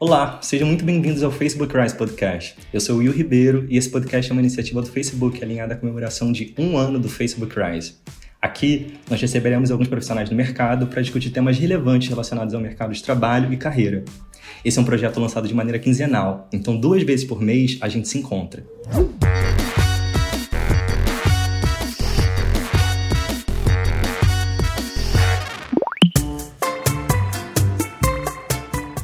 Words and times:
Olá, 0.00 0.38
sejam 0.40 0.68
muito 0.68 0.84
bem-vindos 0.84 1.24
ao 1.24 1.32
Facebook 1.32 1.76
Rise 1.76 1.96
Podcast. 1.96 2.54
Eu 2.72 2.80
sou 2.80 2.94
o 2.94 2.98
Will 3.00 3.10
Ribeiro 3.10 3.66
e 3.68 3.76
esse 3.76 3.90
podcast 3.90 4.30
é 4.30 4.32
uma 4.32 4.40
iniciativa 4.40 4.80
do 4.80 4.86
Facebook 4.86 5.42
alinhada 5.42 5.74
à 5.74 5.76
comemoração 5.76 6.30
de 6.30 6.54
um 6.56 6.78
ano 6.78 7.00
do 7.00 7.08
Facebook 7.08 7.52
Rise. 7.58 7.94
Aqui, 8.40 8.94
nós 9.10 9.20
receberemos 9.20 9.72
alguns 9.72 9.88
profissionais 9.88 10.30
do 10.30 10.36
mercado 10.36 10.86
para 10.86 11.02
discutir 11.02 11.30
temas 11.30 11.58
relevantes 11.58 12.08
relacionados 12.08 12.54
ao 12.54 12.60
mercado 12.60 12.92
de 12.92 13.02
trabalho 13.02 13.52
e 13.52 13.56
carreira. 13.56 14.04
Esse 14.64 14.78
é 14.78 14.82
um 14.82 14.84
projeto 14.84 15.18
lançado 15.18 15.48
de 15.48 15.54
maneira 15.54 15.80
quinzenal, 15.80 16.48
então 16.52 16.78
duas 16.78 17.02
vezes 17.02 17.26
por 17.26 17.42
mês 17.42 17.76
a 17.80 17.88
gente 17.88 18.06
se 18.06 18.18
encontra. 18.18 18.64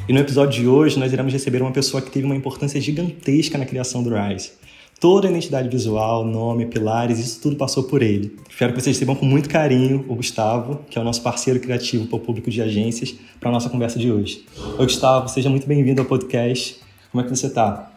E 0.07 0.13
no 0.13 0.19
episódio 0.19 0.61
de 0.61 0.67
hoje 0.67 0.99
nós 0.99 1.11
iremos 1.11 1.33
receber 1.33 1.63
uma 1.63 1.71
pessoa 1.71 1.99
que 1.99 2.11
teve 2.11 2.27
uma 2.27 2.35
importância 2.35 2.79
gigantesca 2.79 3.57
na 3.57 3.65
criação 3.65 4.03
do 4.03 4.11
Rise. 4.13 4.51
Toda 4.99 5.27
a 5.27 5.31
identidade 5.31 5.67
visual, 5.67 6.23
nome, 6.23 6.67
pilares, 6.67 7.17
isso 7.17 7.41
tudo 7.41 7.55
passou 7.55 7.85
por 7.85 8.03
ele. 8.03 8.37
Espero 8.47 8.71
que 8.71 8.79
vocês 8.79 8.95
recebam 8.95 9.15
com 9.15 9.25
muito 9.25 9.49
carinho 9.49 10.05
o 10.07 10.13
Gustavo, 10.13 10.81
que 10.91 10.99
é 10.99 11.01
o 11.01 11.03
nosso 11.03 11.23
parceiro 11.23 11.59
criativo 11.59 12.05
para 12.05 12.17
o 12.17 12.19
público 12.19 12.51
de 12.51 12.61
agências, 12.61 13.15
para 13.39 13.49
a 13.49 13.51
nossa 13.51 13.67
conversa 13.67 13.97
de 13.97 14.11
hoje. 14.11 14.45
Oi, 14.77 14.85
Gustavo, 14.85 15.27
seja 15.27 15.49
muito 15.49 15.65
bem-vindo 15.65 16.01
ao 16.01 16.07
podcast. 16.07 16.79
Como 17.11 17.23
é 17.23 17.27
que 17.27 17.35
você 17.35 17.47
está? 17.47 17.91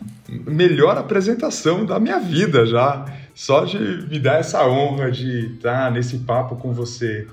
Melhor 0.47 0.97
apresentação 0.97 1.84
da 1.84 2.01
minha 2.01 2.19
vida 2.19 2.65
já. 2.65 3.05
Só 3.34 3.67
de 3.67 3.79
me 4.09 4.19
dar 4.19 4.41
essa 4.41 4.67
honra 4.67 5.11
de 5.11 5.56
estar 5.56 5.93
nesse 5.93 6.17
papo 6.19 6.56
com 6.56 6.73
você 6.73 7.27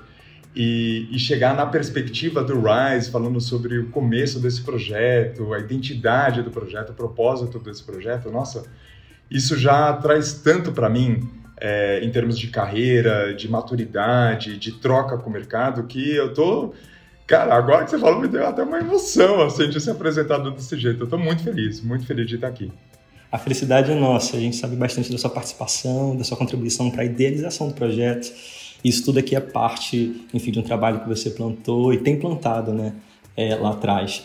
e, 0.56 1.06
e, 1.10 1.18
chegar 1.18 1.54
na 1.54 1.66
perspectiva 1.66 2.42
do 2.42 2.54
Rise, 2.58 3.10
falando 3.10 3.38
sobre 3.42 3.78
o 3.78 3.90
começo 3.90 4.40
desse 4.40 4.62
projeto, 4.62 5.52
a 5.52 5.58
identidade 5.58 6.40
do 6.40 6.50
projeto, 6.50 6.90
o 6.90 6.94
propósito 6.94 7.58
desse 7.58 7.84
projeto, 7.84 8.30
nossa, 8.30 8.64
isso 9.30 9.54
já 9.58 9.92
traz 9.92 10.32
tanto 10.32 10.72
para 10.72 10.88
mim 10.88 11.28
é, 11.60 12.00
em 12.02 12.10
termos 12.10 12.38
de 12.38 12.46
carreira, 12.46 13.34
de 13.34 13.50
maturidade, 13.50 14.56
de 14.56 14.72
troca 14.72 15.18
com 15.18 15.28
o 15.28 15.32
mercado, 15.32 15.82
que 15.82 16.14
eu 16.14 16.32
tô. 16.32 16.72
Cara, 17.26 17.54
agora 17.54 17.84
que 17.84 17.90
você 17.90 17.98
falou, 17.98 18.18
me 18.18 18.28
deu 18.28 18.46
até 18.46 18.62
uma 18.62 18.78
emoção 18.78 19.42
assim, 19.42 19.68
de 19.68 19.78
ser 19.78 19.90
apresentado 19.90 20.50
desse 20.52 20.78
jeito. 20.78 21.02
Eu 21.02 21.06
tô 21.06 21.18
muito 21.18 21.42
feliz, 21.42 21.82
muito 21.82 22.06
feliz 22.06 22.26
de 22.26 22.36
estar 22.36 22.48
aqui. 22.48 22.72
A 23.30 23.36
felicidade 23.36 23.92
é 23.92 23.94
nossa, 23.94 24.38
a 24.38 24.40
gente 24.40 24.56
sabe 24.56 24.74
bastante 24.74 25.12
da 25.12 25.18
sua 25.18 25.28
participação, 25.28 26.16
da 26.16 26.24
sua 26.24 26.38
contribuição 26.38 26.90
para 26.90 27.02
a 27.02 27.04
idealização 27.04 27.68
do 27.68 27.74
projeto 27.74 28.32
isso 28.88 29.04
tudo 29.04 29.18
aqui 29.18 29.34
é 29.34 29.40
parte, 29.40 30.26
enfim, 30.32 30.50
de 30.50 30.58
um 30.58 30.62
trabalho 30.62 31.00
que 31.00 31.08
você 31.08 31.30
plantou 31.30 31.92
e 31.92 31.98
tem 31.98 32.18
plantado, 32.18 32.72
né, 32.72 32.92
é, 33.36 33.54
lá 33.54 33.70
atrás. 33.70 34.22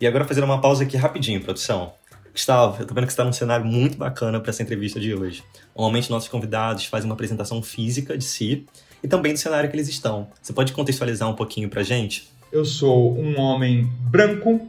E 0.00 0.06
agora 0.06 0.24
fazer 0.24 0.44
uma 0.44 0.60
pausa 0.60 0.84
aqui 0.84 0.96
rapidinho, 0.96 1.42
produção. 1.42 1.92
Gustavo, 2.32 2.80
eu 2.80 2.86
tô 2.86 2.94
vendo 2.94 3.06
que 3.06 3.12
você 3.12 3.14
está 3.14 3.24
num 3.24 3.32
cenário 3.32 3.66
muito 3.66 3.98
bacana 3.98 4.38
para 4.38 4.50
essa 4.50 4.62
entrevista 4.62 5.00
de 5.00 5.12
hoje. 5.12 5.42
Normalmente 5.74 6.08
nossos 6.08 6.28
convidados 6.28 6.84
fazem 6.84 7.08
uma 7.08 7.14
apresentação 7.14 7.60
física 7.60 8.16
de 8.16 8.22
si 8.22 8.64
e 9.02 9.08
também 9.08 9.32
do 9.32 9.38
cenário 9.38 9.68
que 9.68 9.74
eles 9.74 9.88
estão. 9.88 10.28
Você 10.40 10.52
pode 10.52 10.72
contextualizar 10.72 11.28
um 11.28 11.34
pouquinho 11.34 11.68
pra 11.68 11.82
gente? 11.82 12.28
Eu 12.52 12.64
sou 12.64 13.18
um 13.18 13.40
homem 13.40 13.90
branco, 14.02 14.68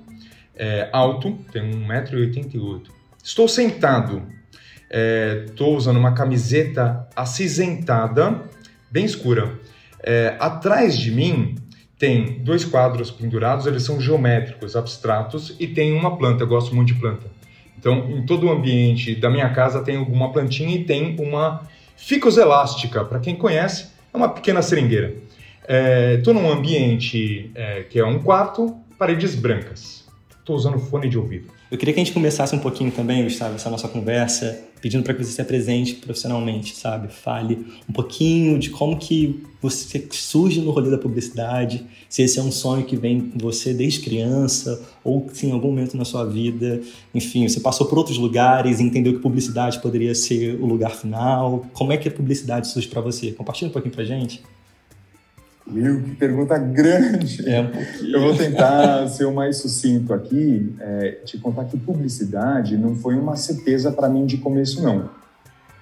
é, 0.56 0.90
alto, 0.92 1.38
tenho 1.52 1.72
1,88m. 1.88 2.88
Estou 3.24 3.48
sentado, 3.48 4.24
estou 5.48 5.74
é, 5.74 5.78
usando 5.78 5.98
uma 5.98 6.14
camiseta 6.14 7.08
acinzentada 7.16 8.50
bem 8.92 9.06
escura. 9.06 9.60
É, 10.02 10.36
atrás 10.40 10.98
de 10.98 11.12
mim 11.12 11.56
tem 11.98 12.42
dois 12.42 12.64
quadros 12.64 13.12
pendurados, 13.12 13.66
eles 13.66 13.84
são 13.84 14.00
geométricos, 14.00 14.76
abstratos, 14.76 15.56
e 15.60 15.68
tem 15.68 15.94
uma 15.94 16.18
planta, 16.18 16.44
eu 16.44 16.48
gosto 16.48 16.74
muito 16.74 16.94
de 16.94 17.00
planta. 17.00 17.28
Então, 17.78 18.10
em 18.10 18.26
todo 18.26 18.48
o 18.48 18.52
ambiente 18.52 19.16
da 19.16 19.30
minha 19.30 19.50
casa 19.50 19.82
tem 19.82 19.98
alguma 19.98 20.32
plantinha 20.32 20.76
e 20.76 20.84
tem 20.84 21.16
uma 21.20 21.68
ficus 21.96 22.38
elástica, 22.38 23.04
para 23.04 23.20
quem 23.20 23.36
conhece, 23.36 23.90
é 24.14 24.18
uma 24.18 24.30
pequena 24.30 24.62
seringueira. 24.62 25.14
Estou 26.18 26.34
é, 26.34 26.38
num 26.42 26.50
ambiente 26.50 27.52
é, 27.54 27.84
que 27.84 28.00
é 28.00 28.06
um 28.06 28.20
quarto, 28.20 28.76
paredes 28.98 29.36
brancas. 29.36 30.08
Estou 30.40 30.56
usando 30.56 30.80
fone 30.80 31.08
de 31.08 31.18
ouvido. 31.18 31.59
Eu 31.72 31.78
queria 31.78 31.94
que 31.94 32.00
a 32.00 32.04
gente 32.04 32.14
começasse 32.14 32.56
um 32.56 32.60
pouquinho 32.60 32.90
também, 32.90 33.24
Gustavo, 33.24 33.54
essa 33.54 33.70
nossa 33.70 33.88
conversa, 33.88 34.60
pedindo 34.82 35.04
para 35.04 35.14
que 35.14 35.24
você 35.24 35.32
se 35.32 35.40
apresente 35.40 35.94
profissionalmente, 35.96 36.76
sabe? 36.76 37.14
Fale 37.14 37.64
um 37.88 37.94
pouquinho 37.94 38.58
de 38.58 38.72
como 38.72 38.98
que 38.98 39.44
você 39.62 40.08
surge 40.10 40.62
no 40.62 40.72
rolê 40.72 40.90
da 40.90 40.98
publicidade, 40.98 41.86
se 42.10 42.24
esse 42.24 42.40
é 42.40 42.42
um 42.42 42.52
sonho 42.52 42.86
que 42.86 42.96
vem 42.96 43.22
com 43.22 43.38
você 43.38 43.72
desde 43.72 44.00
criança, 44.00 44.82
ou 45.04 45.30
se 45.32 45.46
em 45.46 45.52
algum 45.52 45.68
momento 45.68 45.96
na 45.96 46.06
sua 46.06 46.26
vida, 46.26 46.82
enfim, 47.14 47.48
você 47.48 47.60
passou 47.60 47.86
por 47.86 48.00
outros 48.00 48.18
lugares 48.18 48.80
e 48.80 48.84
entendeu 48.84 49.14
que 49.14 49.20
publicidade 49.20 49.80
poderia 49.80 50.16
ser 50.16 50.56
o 50.60 50.66
lugar 50.66 50.96
final. 50.96 51.68
Como 51.74 51.94
é 51.94 51.98
que 51.98 52.08
a 52.08 52.12
publicidade 52.12 52.68
surge 52.68 52.88
para 52.88 53.00
você? 53.00 53.32
Compartilha 53.32 53.70
um 53.70 53.72
pouquinho 53.74 53.94
pra 53.94 54.04
gente. 54.04 54.42
Viu? 55.70 56.02
Que 56.04 56.16
pergunta 56.16 56.58
grande. 56.58 57.48
É 57.48 57.62
um 57.62 58.08
Eu 58.12 58.22
vou 58.22 58.36
tentar 58.36 59.08
ser 59.08 59.26
o 59.26 59.34
mais 59.34 59.58
sucinto 59.58 60.14
aqui, 60.14 60.76
é, 60.80 61.12
te 61.24 61.38
contar 61.38 61.66
que 61.66 61.78
publicidade 61.78 62.76
não 62.78 62.96
foi 62.96 63.16
uma 63.16 63.36
certeza 63.36 63.92
para 63.92 64.10
mim 64.10 64.26
de 64.26 64.38
começo, 64.38 64.82
não. 64.82 65.10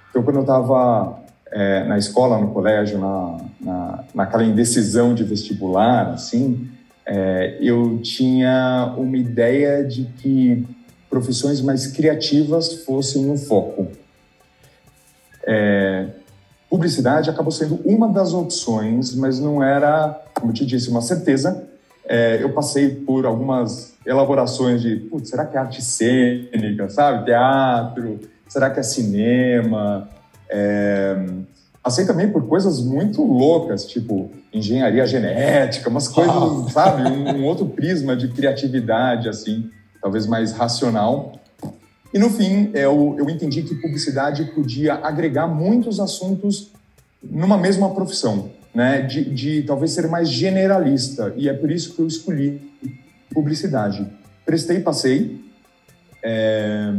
Então, 0.10 0.24
quando 0.24 0.38
eu 0.38 0.42
estava 0.42 1.20
é, 1.52 1.84
na 1.86 1.98
escola, 1.98 2.38
no 2.38 2.52
colégio, 2.52 3.00
na, 3.00 3.38
na, 3.62 4.04
naquela 4.14 4.44
indecisão 4.44 5.14
de 5.14 5.24
vestibular, 5.24 6.12
assim, 6.12 6.68
é, 7.06 7.58
eu 7.62 8.00
tinha 8.00 8.94
uma 8.98 9.16
ideia 9.16 9.84
de 9.84 10.06
que 10.18 10.66
profissões 11.10 11.62
mais 11.62 11.88
criativas 11.88 12.84
fossem 12.84 13.30
o 13.30 13.38
foco. 13.38 13.88
É, 15.46 16.08
Publicidade 16.70 17.30
acabou 17.30 17.52
sendo 17.52 17.80
uma 17.86 18.10
das 18.10 18.34
opções, 18.34 19.16
mas 19.16 19.40
não 19.40 19.64
era, 19.64 20.22
como 20.34 20.52
eu 20.52 20.54
te 20.54 20.66
disse, 20.66 20.90
uma 20.90 21.02
certeza. 21.02 21.64
É, 22.06 22.42
eu 22.42 22.54
passei 22.54 22.90
por 22.90 23.26
algumas 23.26 23.94
elaborações 24.06 24.82
de, 24.82 24.96
putz, 24.96 25.30
será 25.30 25.46
que 25.46 25.56
é 25.58 25.60
arte 25.60 25.82
cênica, 25.82 26.90
sabe? 26.90 27.26
Teatro, 27.26 28.20
será 28.48 28.70
que 28.70 28.80
é 28.80 28.84
cinema? 28.84 30.10
É, 30.50 31.18
passei 31.84 32.06
também 32.06 32.30
por 32.30 32.48
coisas 32.48 32.82
muito 32.82 33.24
loucas, 33.24 33.86
tipo 33.86 34.32
engenharia 34.54 35.06
genética, 35.06 35.90
umas 35.90 36.08
coisas, 36.08 36.36
oh. 36.36 36.70
sabe? 36.70 37.04
Um, 37.04 37.42
um 37.42 37.46
outro 37.46 37.66
prisma 37.66 38.16
de 38.16 38.30
criatividade, 38.30 39.30
assim, 39.30 39.70
talvez 40.02 40.26
mais 40.26 40.52
racional. 40.54 41.34
E 42.18 42.20
no 42.20 42.32
fim, 42.32 42.72
eu, 42.74 43.16
eu 43.20 43.30
entendi 43.30 43.62
que 43.62 43.76
publicidade 43.76 44.44
podia 44.46 44.96
agregar 44.96 45.46
muitos 45.46 46.00
assuntos 46.00 46.72
numa 47.22 47.60
mesma 47.60 47.94
profissão, 47.94 48.50
né? 48.74 49.04
De, 49.04 49.24
de 49.24 49.62
talvez 49.62 49.92
ser 49.92 50.08
mais 50.08 50.28
generalista. 50.28 51.32
E 51.38 51.48
é 51.48 51.54
por 51.54 51.70
isso 51.70 51.94
que 51.94 52.00
eu 52.00 52.08
escolhi 52.08 52.60
publicidade. 53.32 54.08
Prestei, 54.44 54.80
passei. 54.80 55.40
É, 56.24 56.92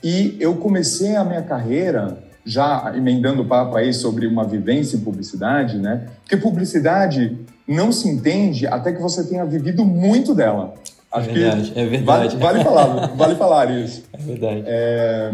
e 0.00 0.36
eu 0.38 0.54
comecei 0.54 1.16
a 1.16 1.24
minha 1.24 1.42
carreira 1.42 2.22
já 2.44 2.92
emendando 2.96 3.42
o 3.42 3.44
papo 3.44 3.76
aí 3.76 3.92
sobre 3.92 4.28
uma 4.28 4.44
vivência 4.44 4.96
em 4.96 5.00
publicidade, 5.00 5.76
né? 5.76 6.06
Porque 6.20 6.36
publicidade 6.36 7.36
não 7.66 7.90
se 7.90 8.08
entende 8.08 8.64
até 8.68 8.92
que 8.92 9.02
você 9.02 9.24
tenha 9.24 9.44
vivido 9.44 9.84
muito 9.84 10.32
dela. 10.36 10.74
Acho 11.12 11.30
é 11.30 11.32
verdade, 11.32 11.70
que 11.70 11.78
é 11.78 11.86
verdade. 11.86 12.36
Vale, 12.36 12.62
vale, 12.62 12.64
falar, 12.64 13.06
vale 13.14 13.34
falar 13.34 13.70
isso. 13.70 14.04
É 14.12 14.18
verdade. 14.18 14.62
É, 14.66 15.32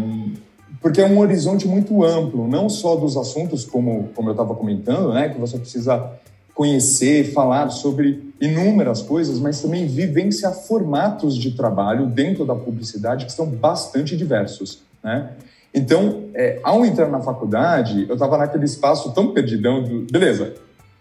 porque 0.81 1.01
é 1.01 1.05
um 1.05 1.19
horizonte 1.19 1.67
muito 1.67 2.03
amplo, 2.03 2.47
não 2.47 2.69
só 2.69 2.95
dos 2.95 3.15
assuntos, 3.17 3.65
como, 3.65 4.09
como 4.15 4.29
eu 4.29 4.31
estava 4.33 4.55
comentando, 4.55 5.13
né, 5.13 5.29
que 5.29 5.39
você 5.39 5.57
precisa 5.57 6.11
conhecer, 6.53 7.31
falar 7.31 7.69
sobre 7.69 8.33
inúmeras 8.41 9.01
coisas, 9.01 9.39
mas 9.39 9.61
também 9.61 9.87
vivenciar 9.87 10.53
formatos 10.53 11.37
de 11.37 11.51
trabalho 11.51 12.05
dentro 12.05 12.45
da 12.45 12.55
publicidade 12.55 13.25
que 13.25 13.31
são 13.31 13.45
bastante 13.45 14.17
diversos, 14.17 14.81
né? 15.01 15.29
Então, 15.73 16.23
é, 16.33 16.59
ao 16.63 16.83
entrar 16.85 17.07
na 17.07 17.21
faculdade, 17.21 18.05
eu 18.09 18.13
estava 18.13 18.37
naquele 18.37 18.65
espaço 18.65 19.13
tão 19.13 19.31
perdidão 19.31 19.83
do, 19.83 20.07
beleza, 20.11 20.55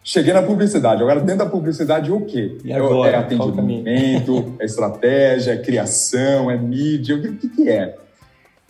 Cheguei 0.08 0.32
na 0.32 0.40
publicidade. 0.40 1.02
Agora, 1.02 1.20
dentro 1.20 1.44
da 1.44 1.50
publicidade, 1.50 2.10
o 2.10 2.22
quê? 2.22 2.56
Agora? 2.74 3.10
É 3.10 3.16
atendimento, 3.16 4.54
é 4.58 4.64
estratégia, 4.64 5.52
é 5.52 5.58
criação, 5.58 6.50
é 6.50 6.56
mídia, 6.56 7.14
o 7.14 7.20
que, 7.20 7.46
que 7.46 7.68
é? 7.68 7.94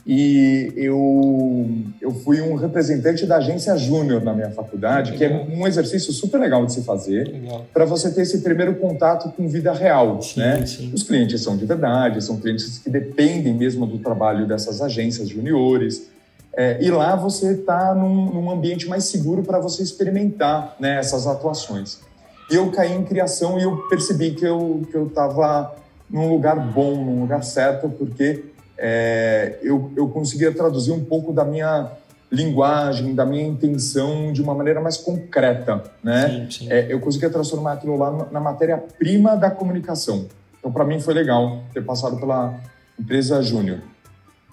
E 0.05 0.73
eu, 0.75 1.71
eu 2.01 2.11
fui 2.11 2.41
um 2.41 2.57
representante 2.57 3.25
da 3.25 3.37
agência 3.37 3.77
Júnior 3.77 4.21
na 4.21 4.35
minha 4.35 4.51
faculdade, 4.51 5.13
que 5.13 5.25
é 5.25 5.31
um 5.31 5.65
exercício 5.65 6.13
super 6.13 6.41
legal 6.41 6.67
de 6.67 6.73
se 6.73 6.83
fazer, 6.83 7.33
para 7.73 7.85
você 7.85 8.11
ter 8.11 8.23
esse 8.23 8.41
primeiro 8.41 8.75
contato 8.75 9.31
com 9.31 9.47
vida 9.47 9.73
real. 9.73 10.21
Sim, 10.21 10.41
né? 10.41 10.67
Sim. 10.67 10.91
Os 10.93 11.05
clientes 11.05 11.41
são 11.41 11.57
de 11.57 11.65
verdade, 11.65 12.21
são 12.21 12.41
clientes 12.41 12.79
que 12.79 12.91
dependem 12.91 13.55
mesmo 13.55 13.87
do 13.87 13.99
trabalho 13.99 14.45
dessas 14.45 14.83
agências 14.83 15.29
juniores. 15.29 16.11
É, 16.59 16.77
e 16.83 16.91
lá 16.91 17.15
você 17.15 17.53
está 17.53 17.95
num, 17.95 18.33
num, 18.33 18.51
ambiente 18.51 18.89
mais 18.89 19.05
seguro 19.05 19.45
para 19.45 19.61
você 19.61 19.81
experimentar 19.81 20.75
né, 20.81 20.99
essas 20.99 21.25
atuações. 21.25 22.01
E 22.51 22.57
eu 22.57 22.69
caí 22.73 22.93
em 22.93 23.05
criação 23.05 23.61
e 23.61 23.63
eu 23.63 23.77
percebi 23.89 24.33
que 24.33 24.45
eu 24.45 24.83
que 24.91 24.97
eu 24.97 25.07
estava 25.07 25.77
num 26.11 26.29
lugar 26.29 26.59
bom, 26.59 26.97
num 26.97 27.21
lugar 27.21 27.45
certo, 27.45 27.89
porque 27.89 28.47
é, 28.77 29.61
eu, 29.63 29.93
eu 29.97 30.09
conseguia 30.09 30.53
traduzir 30.53 30.91
um 30.91 31.05
pouco 31.05 31.33
da 31.33 31.45
minha 31.45 31.93
linguagem, 32.29 33.15
da 33.15 33.25
minha 33.25 33.47
intenção 33.47 34.33
de 34.33 34.43
uma 34.43 34.53
maneira 34.53 34.81
mais 34.81 34.97
concreta, 34.97 35.85
né? 36.03 36.29
Sim, 36.29 36.51
sim. 36.51 36.73
É, 36.73 36.93
eu 36.93 36.99
conseguia 36.99 37.31
transformar 37.31 37.75
aquilo 37.75 37.97
lá 37.97 38.27
na 38.33 38.41
matéria-prima 38.41 39.37
da 39.37 39.49
comunicação. 39.49 40.27
Então, 40.59 40.73
para 40.73 40.85
mim, 40.85 40.99
foi 40.99 41.15
legal 41.15 41.61
ter 41.73 41.85
passado 41.85 42.19
pela 42.19 42.59
empresa 42.99 43.41
Júnior. 43.43 43.79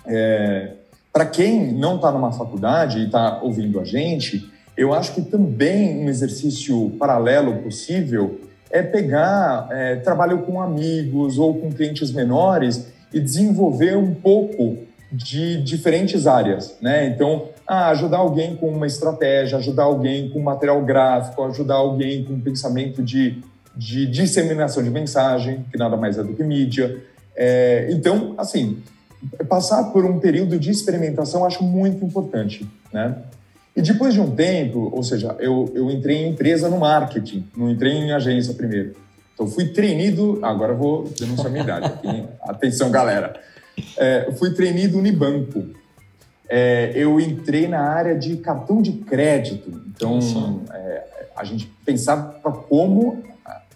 É, 0.05 0.73
para 1.15 1.25
quem 1.25 1.71
não 1.71 1.95
está 1.95 2.11
numa 2.11 2.33
faculdade 2.33 2.99
e 2.99 3.05
está 3.05 3.41
ouvindo 3.41 3.79
a 3.79 3.85
gente, 3.85 4.51
eu 4.75 4.93
acho 4.93 5.13
que 5.13 5.21
também 5.21 6.03
um 6.03 6.09
exercício 6.09 6.89
paralelo 6.99 7.59
possível 7.59 8.41
é 8.69 8.83
pegar 8.83 9.69
é, 9.71 9.95
trabalho 9.95 10.39
com 10.39 10.61
amigos 10.61 11.37
ou 11.37 11.57
com 11.57 11.71
clientes 11.71 12.11
menores 12.11 12.91
e 13.13 13.21
desenvolver 13.21 13.95
um 13.95 14.13
pouco 14.13 14.79
de 15.09 15.63
diferentes 15.63 16.27
áreas, 16.27 16.75
né? 16.81 17.07
Então, 17.07 17.47
ah, 17.65 17.87
ajudar 17.91 18.17
alguém 18.17 18.57
com 18.57 18.67
uma 18.67 18.85
estratégia, 18.85 19.57
ajudar 19.57 19.83
alguém 19.83 20.29
com 20.31 20.41
material 20.41 20.83
gráfico, 20.83 21.41
ajudar 21.43 21.75
alguém 21.75 22.25
com 22.25 22.37
pensamento 22.41 23.01
de, 23.01 23.41
de 23.73 24.05
disseminação 24.05 24.83
de 24.83 24.89
mensagem, 24.89 25.63
que 25.71 25.77
nada 25.77 25.95
mais 25.95 26.17
é 26.17 26.23
do 26.23 26.33
que 26.33 26.43
mídia. 26.43 27.01
É, 27.37 27.87
então, 27.89 28.35
assim, 28.37 28.83
passar 29.47 29.85
por 29.85 30.05
um 30.05 30.19
período 30.19 30.59
de 30.59 30.71
experimentação 30.71 31.45
acho 31.45 31.63
muito 31.63 32.03
importante, 32.03 32.67
né? 32.91 33.15
E 33.75 33.81
depois 33.81 34.13
de 34.13 34.21
um 34.21 34.31
tempo, 34.31 34.89
ou 34.93 35.03
seja, 35.03 35.35
eu, 35.39 35.69
eu 35.75 35.91
entrei 35.91 36.17
em 36.17 36.31
empresa 36.31 36.69
no 36.69 36.79
marketing, 36.79 37.45
não 37.57 37.69
entrei 37.69 37.91
em 37.91 38.11
agência 38.11 38.53
primeiro. 38.53 38.95
Então, 39.33 39.47
fui 39.47 39.65
treinado, 39.67 40.39
agora 40.41 40.73
vou 40.73 41.03
denunciar 41.19 41.51
minha 41.51 41.63
idade 41.63 41.87
aqui, 41.87 42.23
atenção 42.47 42.89
galera. 42.89 43.37
É, 43.97 44.31
fui 44.37 44.53
treinado 44.53 44.97
Unibanco. 44.97 45.65
É, 46.47 46.93
eu 46.95 47.19
entrei 47.19 47.67
na 47.67 47.81
área 47.81 48.17
de 48.17 48.37
cartão 48.37 48.81
de 48.81 48.93
crédito. 48.93 49.81
Então, 49.87 50.19
é, 50.71 51.03
a 51.35 51.43
gente 51.43 51.69
pensava 51.85 52.39
como 52.51 53.23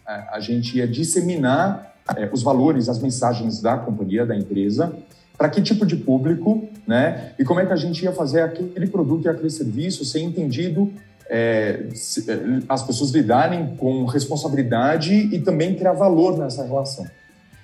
a, 0.05 0.35
a 0.35 0.39
gente 0.39 0.77
ia 0.77 0.87
disseminar 0.87 1.93
é, 2.15 2.29
os 2.31 2.41
valores, 2.41 2.87
as 2.87 2.99
mensagens 2.99 3.61
da 3.61 3.77
companhia, 3.77 4.25
da 4.25 4.35
empresa, 4.35 4.95
para 5.39 5.49
que 5.49 5.61
tipo 5.61 5.85
de 5.85 5.95
público, 5.95 6.67
né? 6.85 7.31
E 7.39 7.45
como 7.45 7.61
é 7.61 7.65
que 7.65 7.71
a 7.71 7.77
gente 7.77 8.03
ia 8.03 8.11
fazer 8.11 8.41
aquele 8.41 8.87
produto 8.87 9.25
e 9.25 9.29
aquele 9.29 9.49
serviço 9.49 10.03
ser 10.03 10.19
entendido, 10.19 10.91
é, 11.29 11.85
se, 11.93 12.29
é, 12.29 12.37
as 12.67 12.83
pessoas 12.83 13.11
lidarem 13.11 13.77
com 13.77 14.03
responsabilidade 14.03 15.13
e 15.13 15.39
também 15.39 15.75
criar 15.75 15.93
valor 15.93 16.37
nessa 16.37 16.65
relação. 16.65 17.07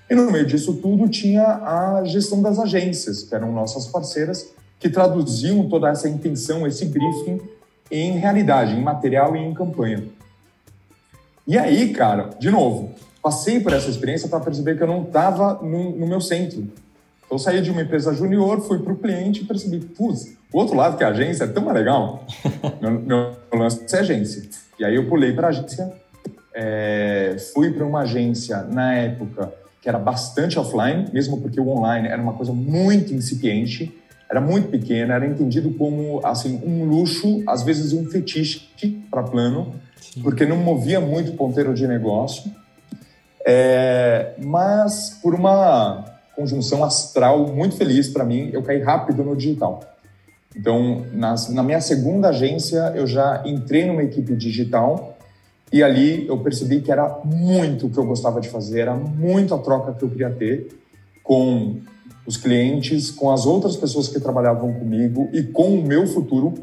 E 0.10 0.16
no 0.16 0.32
meio 0.32 0.46
disso 0.46 0.76
tudo 0.76 1.10
tinha 1.10 1.44
a 1.44 2.04
gestão 2.06 2.42
das 2.42 2.60
agências, 2.60 3.24
que 3.24 3.36
eram 3.36 3.52
nossas 3.52 3.88
parceiras, 3.88 4.54
que 4.80 4.88
traduziam 4.88 5.68
toda 5.68 5.90
essa 5.90 6.08
intenção, 6.08 6.66
esse 6.66 6.86
briefing, 6.86 7.42
em 7.92 8.14
realidade, 8.14 8.74
em 8.74 8.82
material 8.82 9.36
e 9.36 9.40
em 9.40 9.54
campanha. 9.54 10.02
E 11.46 11.58
aí, 11.58 11.92
cara, 11.92 12.30
de 12.40 12.50
novo, 12.50 12.92
passei 13.22 13.60
por 13.60 13.74
essa 13.74 13.90
experiência 13.90 14.30
para 14.30 14.40
perceber 14.40 14.78
que 14.78 14.84
eu 14.84 14.88
não 14.88 15.04
estava 15.04 15.60
no, 15.62 15.92
no, 15.92 16.08
meu 16.08 16.22
centro. 16.22 16.68
Então, 17.26 17.40
saí 17.40 17.62
de 17.62 17.72
uma 17.72 17.82
empresa 17.82 18.14
júnior, 18.14 18.62
fui 18.62 18.80
para 18.80 18.94
o 18.94 18.96
cliente 18.96 19.42
e 19.42 19.46
percebi, 19.46 19.80
putz, 19.80 20.38
o 20.54 20.58
outro 20.58 20.76
lado 20.76 20.98
que 20.98 21.04
é 21.04 21.08
a 21.08 21.10
agência 21.10 21.46
é 21.46 21.48
tão 21.48 21.72
legal. 21.72 22.26
meu, 22.80 22.92
meu 22.92 23.36
lance 23.54 23.84
é 23.96 24.00
agência. 24.00 24.44
E 24.80 24.86
aí 24.86 24.96
eu 24.96 25.08
pulei 25.08 25.34
para 25.34 25.48
a 25.48 25.50
agência, 25.50 25.92
é, 26.54 27.36
fui 27.54 27.72
para 27.72 27.86
uma 27.86 28.02
agência 28.02 28.62
na 28.64 28.94
época 28.94 29.52
que 29.82 29.90
era 29.90 30.00
bastante 30.00 30.58
offline, 30.58 31.08
mesmo 31.14 31.40
porque 31.42 31.60
o 31.60 31.68
online 31.68 32.08
era 32.08 32.20
uma 32.20 32.34
coisa 32.34 32.52
muito 32.52 33.14
incipiente, 33.14 33.96
era 34.30 34.42
muito 34.42 34.70
pequena, 34.70 35.14
era 35.14 35.28
entendido 35.28 35.72
como 35.76 36.26
assim 36.26 36.60
um 36.66 36.86
luxo, 36.86 37.44
às 37.46 37.62
vezes 37.62 37.94
um 37.94 38.06
fetiche 38.06 38.68
para 39.12 39.22
plano, 39.22 39.76
Sim. 40.02 40.22
porque 40.22 40.46
não 40.46 40.58
movia 40.58 41.00
muito 41.00 41.34
ponteiro 41.34 41.74
de 41.74 41.88
negócio. 41.88 42.52
É, 43.46 44.34
mas 44.44 45.20
por 45.22 45.36
uma 45.36 46.15
conjunção 46.36 46.84
astral 46.84 47.48
muito 47.48 47.76
feliz 47.76 48.10
para 48.10 48.24
mim, 48.24 48.50
eu 48.52 48.62
caí 48.62 48.82
rápido 48.82 49.24
no 49.24 49.36
digital. 49.36 49.82
Então, 50.56 51.06
nas, 51.12 51.50
na 51.50 51.62
minha 51.62 51.82
segunda 51.82 52.30
agência, 52.30 52.94
eu 52.96 53.06
já 53.06 53.44
entrei 53.46 53.86
numa 53.86 54.04
equipe 54.04 54.36
digital 54.36 55.18
e 55.72 55.84
ali 55.84 56.28
eu 56.28 56.38
percebi 56.38 56.80
que 56.82 56.92
era 56.92 57.20
muito 57.26 57.88
o 57.88 57.90
que 57.90 57.98
eu 57.98 58.06
gostava 58.06 58.40
de 58.40 58.48
fazer, 58.48 58.82
era 58.82 58.94
muito 58.94 59.54
a 59.54 59.58
troca 59.58 59.94
que 59.94 60.04
eu 60.04 60.10
queria 60.10 60.30
ter 60.30 60.70
com 61.24 61.78
os 62.26 62.38
clientes, 62.38 63.12
com 63.12 63.32
as 63.32 63.46
outras 63.46 63.76
pessoas 63.76 64.08
que 64.08 64.20
trabalhavam 64.20 64.74
comigo 64.74 65.30
e 65.34 65.44
com 65.44 65.78
o 65.78 65.82
meu 65.82 66.08
futuro. 66.08 66.54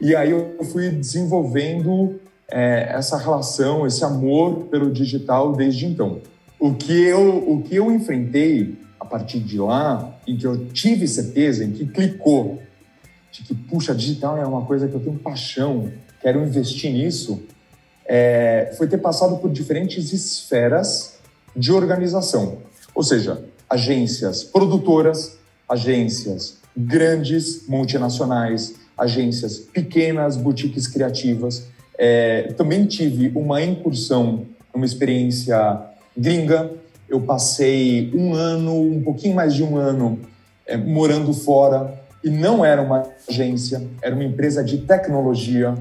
E 0.00 0.14
aí 0.16 0.30
eu 0.30 0.64
fui 0.72 0.90
desenvolvendo 0.90 2.18
é, 2.50 2.88
essa 2.90 3.16
relação, 3.16 3.86
esse 3.86 4.04
amor 4.04 4.64
pelo 4.70 4.90
digital 4.90 5.52
desde 5.52 5.86
então. 5.86 6.20
O 6.58 6.74
que 6.74 7.02
eu, 7.02 7.52
o 7.52 7.62
que 7.62 7.76
eu 7.76 7.92
enfrentei 7.92 8.76
a 9.04 9.06
partir 9.06 9.40
de 9.40 9.58
lá, 9.58 10.18
em 10.26 10.36
que 10.36 10.46
eu 10.46 10.66
tive 10.68 11.06
certeza, 11.06 11.62
em 11.62 11.72
que 11.72 11.84
clicou, 11.86 12.62
de 13.30 13.42
que, 13.42 13.54
puxa, 13.54 13.94
digital 13.94 14.38
é 14.38 14.46
uma 14.46 14.64
coisa 14.64 14.88
que 14.88 14.94
eu 14.94 15.00
tenho 15.00 15.18
paixão, 15.18 15.92
quero 16.22 16.42
investir 16.42 16.90
nisso, 16.90 17.42
é, 18.06 18.72
foi 18.78 18.86
ter 18.86 18.98
passado 18.98 19.36
por 19.36 19.50
diferentes 19.50 20.12
esferas 20.12 21.18
de 21.54 21.70
organização. 21.70 22.58
Ou 22.94 23.02
seja, 23.02 23.44
agências 23.68 24.42
produtoras, 24.42 25.36
agências 25.68 26.58
grandes, 26.76 27.66
multinacionais, 27.68 28.74
agências 28.96 29.58
pequenas, 29.58 30.36
boutiques 30.36 30.86
criativas. 30.86 31.66
É, 31.98 32.54
também 32.56 32.86
tive 32.86 33.30
uma 33.34 33.62
incursão, 33.62 34.46
uma 34.72 34.86
experiência 34.86 35.80
gringa. 36.16 36.70
Eu 37.08 37.20
passei 37.20 38.10
um 38.14 38.34
ano, 38.34 38.80
um 38.80 39.02
pouquinho 39.02 39.34
mais 39.34 39.54
de 39.54 39.62
um 39.62 39.76
ano, 39.76 40.18
é, 40.66 40.76
morando 40.76 41.32
fora, 41.32 42.02
e 42.22 42.30
não 42.30 42.64
era 42.64 42.80
uma 42.80 43.06
agência, 43.28 43.82
era 44.00 44.14
uma 44.14 44.24
empresa 44.24 44.64
de 44.64 44.78
tecnologia, 44.78 45.74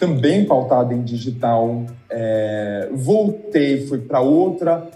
também 0.00 0.46
pautada 0.46 0.94
em 0.94 1.02
digital. 1.02 1.84
É, 2.08 2.88
voltei, 2.92 3.86
fui 3.86 3.98
para 3.98 4.20
outra 4.20 4.88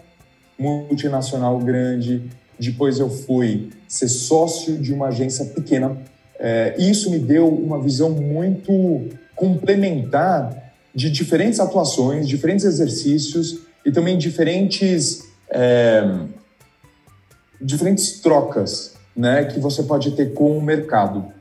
multinacional 0.58 1.58
grande, 1.58 2.22
depois 2.58 2.99
eu 2.99 3.11
fui 3.11 3.69
ser 3.86 4.08
sócio 4.08 4.79
de 4.79 4.94
uma 4.94 5.08
agência 5.08 5.44
pequena. 5.44 5.98
É, 6.39 6.74
isso 6.79 7.10
me 7.10 7.19
deu 7.19 7.46
uma 7.46 7.79
visão 7.79 8.10
muito 8.10 9.05
complementar 9.34 10.72
de 10.94 11.10
diferentes 11.10 11.60
atuações, 11.60 12.27
diferentes 12.27 12.65
exercícios 12.65 13.60
e 13.84 13.93
também 13.93 14.17
diferentes, 14.17 15.25
é, 15.50 16.05
diferentes 17.60 18.20
trocas 18.20 18.94
né, 19.17 19.44
que 19.44 19.58
você 19.58 19.82
pode 19.82 20.12
ter 20.12 20.34
com 20.34 20.56
o 20.56 20.62
mercado. 20.62 21.32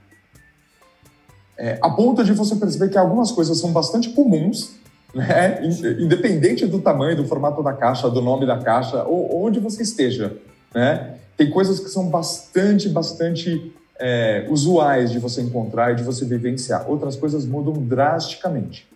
É, 1.58 1.78
a 1.82 1.90
ponto 1.90 2.24
de 2.24 2.34
você 2.34 2.56
perceber 2.56 2.90
que 2.90 2.98
algumas 2.98 3.32
coisas 3.32 3.60
são 3.60 3.72
bastante 3.72 4.10
comuns, 4.10 4.76
né, 5.14 5.62
independente 6.00 6.66
do 6.66 6.80
tamanho, 6.80 7.16
do 7.16 7.26
formato 7.26 7.64
da 7.64 7.74
caixa, 7.74 8.10
do 8.10 8.22
nome 8.22 8.46
da 8.46 8.58
caixa, 8.58 9.04
ou 9.04 9.46
onde 9.46 9.60
você 9.60 9.84
esteja. 9.84 10.38
Né? 10.74 11.16
Tem 11.38 11.50
coisas 11.50 11.80
que 11.80 11.90
são 11.90 12.10
bastante, 12.10 12.90
bastante 12.90 13.74
é, 13.98 14.46
usuais 14.50 15.12
de 15.12 15.20
você 15.20 15.42
encontrar 15.42 15.94
e 15.94 15.96
de 15.96 16.04
você 16.04 16.26
vivenciar. 16.26 16.90
Outras 16.90 17.16
coisas 17.16 17.46
mudam 17.46 17.74
drasticamente. 17.74 18.88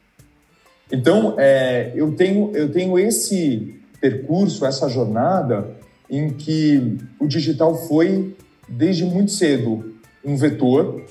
Então, 0.92 1.36
é, 1.38 1.92
eu, 1.96 2.14
tenho, 2.14 2.52
eu 2.56 2.72
tenho 2.72 2.98
esse 2.98 3.79
percurso, 4.00 4.66
essa 4.66 4.88
jornada 4.90 5.72
em 6.10 6.30
que 6.30 6.98
o 7.20 7.28
digital 7.28 7.88
foi 7.88 8.36
desde 8.68 9.06
muito 9.06 9.32
cedo 9.32 9.94
um 10.24 10.36
vetor, 10.36 11.04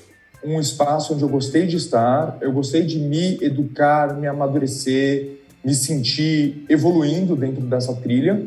um 0.43 0.59
espaço 0.59 1.13
onde 1.13 1.23
eu 1.23 1.29
gostei 1.29 1.67
de 1.67 1.77
estar, 1.77 2.37
eu 2.41 2.51
gostei 2.51 2.83
de 2.83 2.99
me 2.99 3.37
educar, 3.41 4.15
me 4.17 4.27
amadurecer, 4.27 5.39
me 5.63 5.73
sentir 5.73 6.65
evoluindo 6.69 7.35
dentro 7.35 7.61
dessa 7.61 7.93
trilha, 7.93 8.45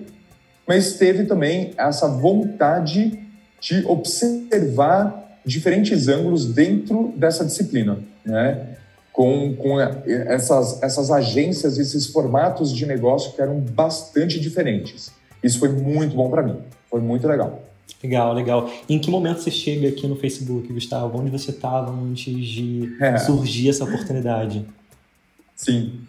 mas 0.67 0.95
teve 0.95 1.25
também 1.25 1.73
essa 1.77 2.09
vontade 2.09 3.19
de 3.61 3.85
observar 3.87 5.41
diferentes 5.45 6.09
ângulos 6.09 6.47
dentro 6.47 7.13
dessa 7.17 7.45
disciplina, 7.45 7.99
né? 8.25 8.77
Com, 9.13 9.55
com 9.57 9.79
essas, 9.79 10.83
essas 10.83 11.11
agências, 11.11 11.79
esses 11.79 12.07
formatos 12.07 12.73
de 12.73 12.87
negócio 12.87 13.33
que 13.33 13.43
eram 13.43 13.61
bastante 13.61 14.41
diferentes. 14.41 15.13
Isso 15.43 15.59
foi 15.59 15.69
muito 15.69 16.17
bom 16.17 16.31
para 16.31 16.43
mim, 16.43 16.57
foi 16.89 17.01
muito 17.01 17.29
legal. 17.29 17.63
Legal, 18.03 18.33
legal. 18.33 18.71
E 18.89 18.95
em 18.95 18.99
que 18.99 19.11
momento 19.11 19.41
você 19.41 19.51
chega 19.51 19.89
aqui 19.89 20.07
no 20.07 20.17
Facebook, 20.17 20.73
Gustavo? 20.73 21.21
Onde 21.21 21.31
você 21.31 21.51
estava 21.51 21.93
antes 21.93 22.35
de 22.47 22.97
é. 23.01 23.17
surgir 23.19 23.69
essa 23.69 23.85
oportunidade? 23.85 24.67
Sim. 25.55 26.01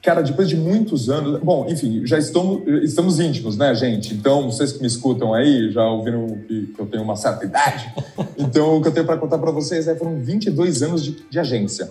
Cara, 0.00 0.22
depois 0.22 0.48
de 0.48 0.56
muitos 0.56 1.10
anos. 1.10 1.40
Bom, 1.40 1.66
enfim, 1.68 2.06
já 2.06 2.18
estamos, 2.18 2.66
estamos 2.84 3.18
íntimos, 3.18 3.56
né, 3.56 3.74
gente? 3.74 4.14
Então, 4.14 4.50
vocês 4.50 4.72
que 4.72 4.80
me 4.80 4.86
escutam 4.86 5.34
aí 5.34 5.72
já 5.72 5.84
ouviram 5.84 6.26
que, 6.46 6.72
eu 6.78 6.86
tenho 6.86 7.02
uma 7.02 7.16
certa 7.16 7.44
idade. 7.44 7.92
Então, 8.40 8.76
o 8.76 8.80
que 8.80 8.86
eu 8.86 8.92
tenho 8.92 9.04
para 9.04 9.16
contar 9.16 9.36
para 9.36 9.50
vocês 9.50 9.88
é 9.88 9.96
foram 9.96 10.20
22 10.20 10.82
anos 10.84 11.04
de, 11.04 11.28
de 11.28 11.38
agência. 11.40 11.90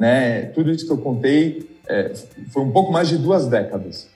Né? 0.00 0.46
Tudo 0.46 0.70
isso 0.70 0.86
que 0.86 0.92
eu 0.92 0.96
contei 0.96 1.70
é, 1.86 2.12
foi 2.50 2.62
um 2.62 2.70
pouco 2.72 2.90
mais 2.90 3.06
de 3.06 3.18
duas 3.18 3.46
décadas. 3.46 4.08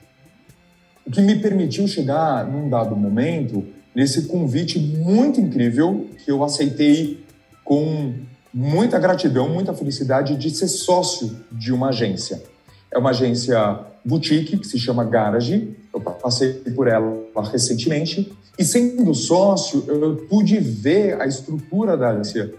O 1.07 1.11
que 1.11 1.21
me 1.21 1.39
permitiu 1.39 1.87
chegar, 1.87 2.51
num 2.51 2.71
dado 2.71 2.97
momento, 2.97 3.63
nesse 3.95 4.23
convite 4.23 4.79
muito 4.79 5.39
incrível 5.39 6.09
que 6.25 6.31
eu 6.31 6.43
aceitei 6.43 7.23
com 7.63 8.15
muita 8.53 8.99
gratidão, 8.99 9.47
muita 9.49 9.75
felicidade 9.75 10.37
de 10.37 10.49
ser 10.49 10.69
sócio 10.69 11.37
de 11.53 11.71
uma 11.71 11.91
agência. 11.91 12.43
É 12.91 12.97
uma 12.97 13.11
agência 13.11 13.81
boutique 14.03 14.57
que 14.57 14.67
se 14.67 14.79
chama 14.79 15.05
Garage. 15.05 15.77
Eu 15.93 16.01
passei 16.01 16.55
por 16.75 16.89
ela 16.89 17.23
recentemente. 17.53 18.33
E 18.59 18.65
sendo 18.65 19.13
sócio, 19.15 19.85
eu 19.87 20.17
pude 20.31 20.59
ver 20.59 21.21
a 21.21 21.27
estrutura 21.27 21.95
da 21.95 22.11
agência 22.11 22.55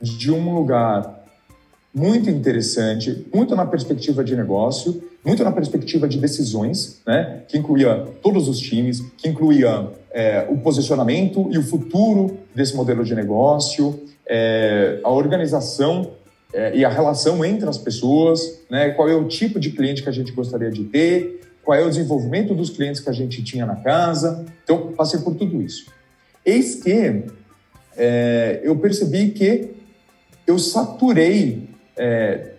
de 0.00 0.32
um 0.32 0.52
lugar 0.54 1.21
muito 1.94 2.30
interessante, 2.30 3.26
muito 3.32 3.54
na 3.54 3.66
perspectiva 3.66 4.24
de 4.24 4.34
negócio, 4.34 5.02
muito 5.24 5.44
na 5.44 5.52
perspectiva 5.52 6.08
de 6.08 6.18
decisões, 6.18 7.00
né? 7.06 7.42
que 7.46 7.58
incluía 7.58 8.06
todos 8.22 8.48
os 8.48 8.58
times, 8.58 9.00
que 9.18 9.28
incluía 9.28 9.90
é, 10.10 10.46
o 10.48 10.56
posicionamento 10.58 11.48
e 11.50 11.58
o 11.58 11.62
futuro 11.62 12.38
desse 12.54 12.74
modelo 12.74 13.04
de 13.04 13.14
negócio, 13.14 14.00
é, 14.26 15.00
a 15.04 15.10
organização 15.10 16.12
é, 16.52 16.76
e 16.76 16.84
a 16.84 16.88
relação 16.88 17.44
entre 17.44 17.68
as 17.68 17.78
pessoas, 17.78 18.60
né? 18.70 18.90
qual 18.90 19.08
é 19.08 19.14
o 19.14 19.28
tipo 19.28 19.60
de 19.60 19.70
cliente 19.70 20.02
que 20.02 20.08
a 20.08 20.12
gente 20.12 20.32
gostaria 20.32 20.70
de 20.70 20.84
ter, 20.84 21.40
qual 21.62 21.78
é 21.78 21.84
o 21.84 21.88
desenvolvimento 21.88 22.54
dos 22.54 22.70
clientes 22.70 23.00
que 23.00 23.10
a 23.10 23.12
gente 23.12 23.42
tinha 23.44 23.66
na 23.66 23.76
casa. 23.76 24.44
Então, 24.64 24.92
passei 24.92 25.20
por 25.20 25.34
tudo 25.34 25.62
isso. 25.62 25.86
Eis 26.44 26.76
que 26.82 27.24
é, 27.96 28.60
eu 28.64 28.76
percebi 28.76 29.30
que 29.30 29.70
eu 30.46 30.58
saturei, 30.58 31.68
é, 31.96 32.52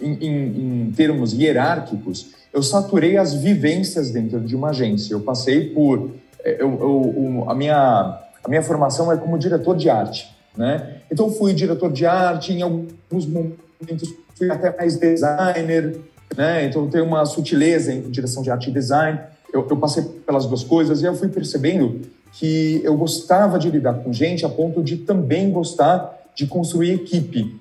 em, 0.00 0.12
em, 0.12 0.86
em 0.86 0.92
termos 0.92 1.32
hierárquicos, 1.32 2.30
eu 2.52 2.62
saturei 2.62 3.16
as 3.16 3.34
vivências 3.34 4.10
dentro 4.10 4.40
de 4.40 4.56
uma 4.56 4.70
agência. 4.70 5.12
Eu 5.12 5.20
passei 5.20 5.70
por. 5.70 6.10
É, 6.44 6.62
eu, 6.62 6.78
eu, 6.80 7.44
a, 7.48 7.54
minha, 7.54 8.20
a 8.44 8.48
minha 8.48 8.62
formação 8.62 9.12
é 9.12 9.16
como 9.16 9.38
diretor 9.38 9.76
de 9.76 9.90
arte. 9.90 10.34
Né? 10.56 10.96
Então 11.10 11.30
fui 11.30 11.52
diretor 11.52 11.92
de 11.92 12.04
arte, 12.04 12.52
em 12.52 12.62
alguns 12.62 13.26
momentos 13.26 14.12
fui 14.34 14.50
até 14.50 14.76
mais 14.76 14.96
designer, 14.96 15.98
né? 16.36 16.64
Então 16.64 16.88
tem 16.88 17.00
uma 17.00 17.24
sutileza 17.26 17.92
entre 17.92 18.10
direção 18.10 18.42
de 18.42 18.50
arte 18.50 18.70
e 18.70 18.72
design. 18.72 19.18
Eu, 19.52 19.66
eu, 19.68 19.76
passei 19.76 20.02
pelas 20.02 20.46
duas 20.46 20.62
coisas 20.62 21.02
e 21.02 21.04
eu 21.04 21.14
fui 21.14 21.28
percebendo 21.28 22.00
que 22.32 22.80
eu 22.84 22.96
gostava 22.96 23.58
de 23.58 23.70
lidar 23.70 23.94
com 23.94 24.12
gente 24.12 24.44
a 24.44 24.48
ponto 24.48 24.82
de 24.82 24.98
também 24.98 25.50
gostar 25.50 26.16
de 26.34 26.46
construir 26.46 26.92
equipe. 26.92 27.58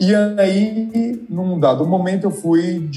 E 0.00 0.14
aí, 0.14 1.20
num 1.28 1.58
dado 1.58 1.86
momento, 1.86 2.24
eu 2.24 2.30
fui, 2.30 2.88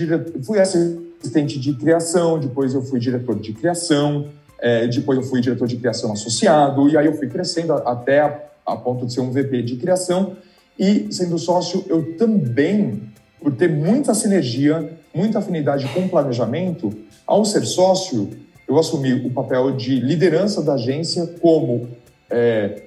fui 0.44 0.60
assistente 0.60 1.60
de 1.60 1.74
criação, 1.74 2.40
depois 2.40 2.74
eu 2.74 2.82
fui 2.82 3.00
diretor 3.00 3.40
de 3.40 3.54
criação, 3.54 4.28
é, 4.60 4.88
depois 4.88 5.18
eu 5.18 5.24
fui 5.24 5.42
diretor 5.42 5.68
de 5.68 5.78
criação 5.78 6.12
associado, 6.12 6.88
e 6.90 6.98
aí 6.98 7.08
eu 7.08 7.14
fui 7.14 7.28
crescendo 7.28 7.74
até 7.74 8.20
a 8.20 8.52
a 8.66 8.76
ponto 8.76 9.06
de 9.06 9.14
ser 9.14 9.22
um 9.22 9.32
VP 9.32 9.62
de 9.64 9.76
criação. 9.76 10.36
E 10.78 11.12
sendo 11.12 11.38
sócio, 11.38 11.84
eu 11.88 12.18
também, 12.18 13.04
por 13.42 13.54
ter 13.54 13.70
muita 13.70 14.14
sinergia, 14.14 14.98
muita 15.14 15.40
afinidade 15.40 15.88
com 15.94 16.08
planejamento, 16.08 16.94
ao 17.26 17.44
ser 17.46 17.66
sócio, 17.66 18.30
eu 18.68 18.80
assumi 18.80 19.14
o 19.14 19.30
papel 19.32 19.72
de 19.76 20.00
liderança 20.00 20.62
da 20.62 20.74
agência 20.74 21.28
como 21.42 21.90
é, 22.30 22.84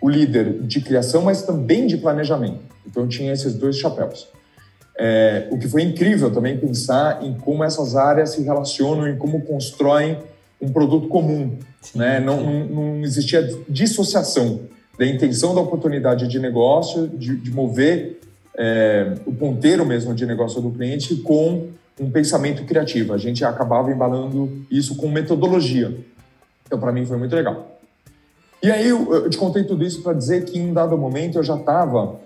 o 0.00 0.08
líder 0.08 0.62
de 0.62 0.80
criação, 0.80 1.22
mas 1.22 1.42
também 1.42 1.86
de 1.86 1.96
planejamento. 1.96 2.60
Então, 2.86 3.06
tinha 3.08 3.32
esses 3.32 3.54
dois 3.54 3.76
chapéus. 3.76 4.28
É, 4.98 5.48
o 5.50 5.58
que 5.58 5.68
foi 5.68 5.82
incrível 5.82 6.30
também 6.30 6.56
pensar 6.56 7.22
em 7.22 7.34
como 7.34 7.62
essas 7.62 7.96
áreas 7.96 8.30
se 8.30 8.42
relacionam 8.42 9.08
e 9.08 9.16
como 9.16 9.42
constroem 9.42 10.18
um 10.60 10.70
produto 10.70 11.08
comum. 11.08 11.58
Sim, 11.82 11.98
né? 11.98 12.18
Não, 12.18 12.40
não, 12.40 12.66
não 12.66 13.04
existia 13.04 13.46
dissociação 13.68 14.60
da 14.98 15.06
intenção 15.06 15.54
da 15.54 15.60
oportunidade 15.60 16.26
de 16.26 16.38
negócio, 16.38 17.06
de, 17.08 17.36
de 17.36 17.50
mover 17.50 18.20
é, 18.56 19.14
o 19.26 19.32
ponteiro 19.32 19.84
mesmo 19.84 20.14
de 20.14 20.24
negócio 20.24 20.60
do 20.62 20.70
cliente 20.70 21.14
com 21.16 21.68
um 22.00 22.10
pensamento 22.10 22.64
criativo. 22.64 23.12
A 23.12 23.18
gente 23.18 23.44
acabava 23.44 23.90
embalando 23.90 24.64
isso 24.70 24.96
com 24.96 25.08
metodologia. 25.08 25.94
Então, 26.64 26.78
para 26.78 26.92
mim, 26.92 27.04
foi 27.04 27.18
muito 27.18 27.36
legal. 27.36 27.75
E 28.62 28.70
aí, 28.70 28.88
eu, 28.88 29.12
eu 29.12 29.30
te 29.30 29.36
contei 29.36 29.64
tudo 29.64 29.84
isso 29.84 30.02
para 30.02 30.12
dizer 30.12 30.44
que, 30.44 30.58
em 30.58 30.70
um 30.70 30.74
dado 30.74 30.96
momento, 30.96 31.38
eu 31.38 31.42
já 31.42 31.56
estava 31.56 32.18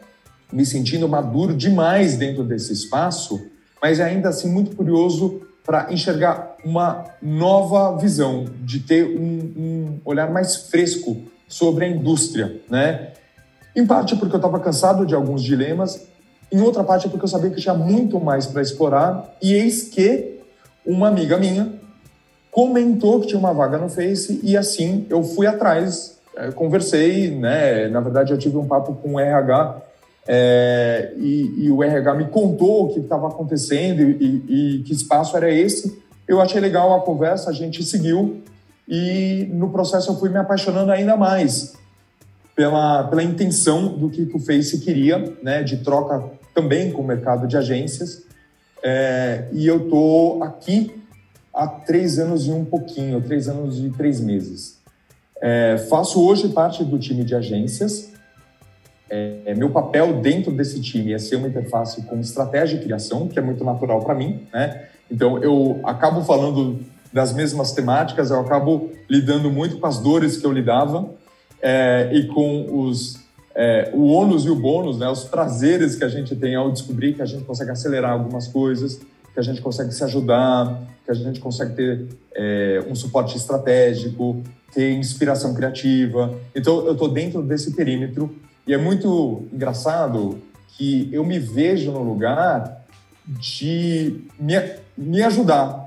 me 0.52 0.64
sentindo 0.64 1.08
maduro 1.08 1.54
demais 1.54 2.16
dentro 2.16 2.42
desse 2.42 2.72
espaço, 2.72 3.40
mas 3.80 4.00
ainda 4.00 4.28
assim 4.28 4.50
muito 4.50 4.76
curioso 4.76 5.42
para 5.64 5.92
enxergar 5.92 6.56
uma 6.64 7.04
nova 7.22 7.96
visão, 7.96 8.46
de 8.62 8.80
ter 8.80 9.04
um, 9.04 9.52
um 9.56 10.00
olhar 10.04 10.30
mais 10.30 10.56
fresco 10.56 11.16
sobre 11.46 11.84
a 11.84 11.88
indústria, 11.88 12.60
né? 12.68 13.12
Em 13.74 13.86
parte 13.86 14.16
porque 14.16 14.34
eu 14.34 14.38
estava 14.38 14.58
cansado 14.58 15.06
de 15.06 15.14
alguns 15.14 15.42
dilemas, 15.42 16.06
em 16.50 16.60
outra 16.60 16.82
parte 16.82 17.08
porque 17.08 17.24
eu 17.24 17.28
sabia 17.28 17.50
que 17.50 17.60
tinha 17.60 17.74
muito 17.74 18.18
mais 18.18 18.46
para 18.46 18.62
explorar, 18.62 19.36
e 19.40 19.54
eis 19.54 19.84
que 19.84 20.40
uma 20.84 21.08
amiga 21.08 21.36
minha 21.36 21.72
comentou 22.50 23.20
que 23.20 23.28
tinha 23.28 23.38
uma 23.38 23.54
vaga 23.54 23.78
no 23.78 23.88
Face 23.88 24.40
e 24.42 24.56
assim 24.56 25.06
eu 25.08 25.22
fui 25.22 25.46
atrás, 25.46 26.18
é, 26.36 26.50
conversei, 26.50 27.30
né? 27.30 27.88
Na 27.88 28.00
verdade 28.00 28.32
eu 28.32 28.38
tive 28.38 28.56
um 28.56 28.66
papo 28.66 28.94
com 28.94 29.14
o 29.14 29.20
RH 29.20 29.82
é, 30.26 31.12
e, 31.16 31.64
e, 31.64 31.70
o 31.70 31.82
RH 31.82 32.14
me 32.14 32.24
contou 32.26 32.84
o 32.84 32.94
que 32.94 33.00
estava 33.00 33.28
acontecendo 33.28 34.02
e, 34.02 34.16
e, 34.20 34.76
e 34.78 34.82
que 34.82 34.92
espaço 34.92 35.36
era 35.36 35.50
esse. 35.50 36.00
Eu 36.28 36.40
achei 36.40 36.60
legal 36.60 36.94
a 36.94 37.00
conversa, 37.00 37.50
a 37.50 37.52
gente 37.52 37.82
seguiu 37.82 38.42
e 38.86 39.48
no 39.52 39.70
processo 39.70 40.10
eu 40.10 40.16
fui 40.16 40.28
me 40.28 40.38
apaixonando 40.38 40.92
ainda 40.92 41.16
mais 41.16 41.74
pela, 42.54 43.04
pela 43.04 43.22
intenção 43.22 43.96
do 43.96 44.10
que 44.10 44.22
o 44.34 44.38
Face 44.38 44.80
queria, 44.80 45.32
né, 45.42 45.62
de 45.62 45.78
troca 45.78 46.22
também 46.54 46.92
com 46.92 47.02
o 47.02 47.06
mercado 47.06 47.48
de 47.48 47.56
agências. 47.56 48.22
É, 48.82 49.48
e 49.52 49.66
eu 49.66 49.88
tô 49.88 50.40
aqui 50.42 50.94
há 51.54 51.66
três 51.66 52.18
anos 52.18 52.46
e 52.46 52.50
um 52.50 52.64
pouquinho, 52.64 53.20
três 53.20 53.48
anos 53.48 53.78
e 53.78 53.90
três 53.90 54.20
meses. 54.20 54.79
É, 55.40 55.78
faço 55.88 56.22
hoje 56.24 56.48
parte 56.48 56.84
do 56.84 56.98
time 56.98 57.24
de 57.24 57.34
agências. 57.34 58.12
É, 59.08 59.38
é 59.46 59.54
meu 59.54 59.70
papel 59.70 60.20
dentro 60.20 60.52
desse 60.52 60.80
time 60.80 61.12
é 61.12 61.18
ser 61.18 61.36
uma 61.36 61.48
interface 61.48 62.02
com 62.02 62.20
estratégia 62.20 62.76
e 62.76 62.80
criação, 62.80 63.26
que 63.26 63.38
é 63.38 63.42
muito 63.42 63.64
natural 63.64 64.00
para 64.00 64.14
mim, 64.14 64.46
né? 64.52 64.86
Então 65.10 65.38
eu 65.38 65.80
acabo 65.82 66.22
falando 66.22 66.78
das 67.12 67.32
mesmas 67.32 67.72
temáticas, 67.72 68.30
eu 68.30 68.38
acabo 68.38 68.90
lidando 69.08 69.50
muito 69.50 69.78
com 69.78 69.86
as 69.86 69.98
dores 69.98 70.36
que 70.36 70.46
eu 70.46 70.52
lidava 70.52 71.10
é, 71.60 72.10
e 72.12 72.26
com 72.28 72.66
os 72.84 73.18
é, 73.54 73.90
o 73.92 74.06
ônus 74.06 74.44
e 74.44 74.50
o 74.50 74.54
bônus, 74.54 74.98
né, 74.98 75.08
os 75.08 75.24
prazeres 75.24 75.96
que 75.96 76.04
a 76.04 76.08
gente 76.08 76.36
tem 76.36 76.54
ao 76.54 76.70
descobrir 76.70 77.14
que 77.14 77.22
a 77.22 77.26
gente 77.26 77.44
consegue 77.44 77.72
acelerar 77.72 78.12
algumas 78.12 78.46
coisas, 78.46 79.00
que 79.32 79.40
a 79.40 79.42
gente 79.42 79.60
consegue 79.60 79.92
se 79.92 80.02
ajudar, 80.04 80.82
que 81.04 81.10
a 81.10 81.14
gente 81.14 81.40
consegue 81.40 81.74
ter 81.74 82.06
é, 82.34 82.84
um 82.88 82.94
suporte 82.94 83.36
estratégico, 83.36 84.42
ter 84.72 84.92
inspiração 84.92 85.54
criativa. 85.54 86.34
Então, 86.54 86.86
eu 86.86 86.92
estou 86.92 87.08
dentro 87.08 87.42
desse 87.42 87.72
perímetro 87.72 88.34
e 88.66 88.74
é 88.74 88.78
muito 88.78 89.46
engraçado 89.52 90.40
que 90.76 91.08
eu 91.12 91.24
me 91.24 91.38
vejo 91.38 91.90
no 91.90 92.02
lugar 92.02 92.84
de 93.26 94.24
me, 94.38 94.54
me 94.96 95.22
ajudar, 95.22 95.84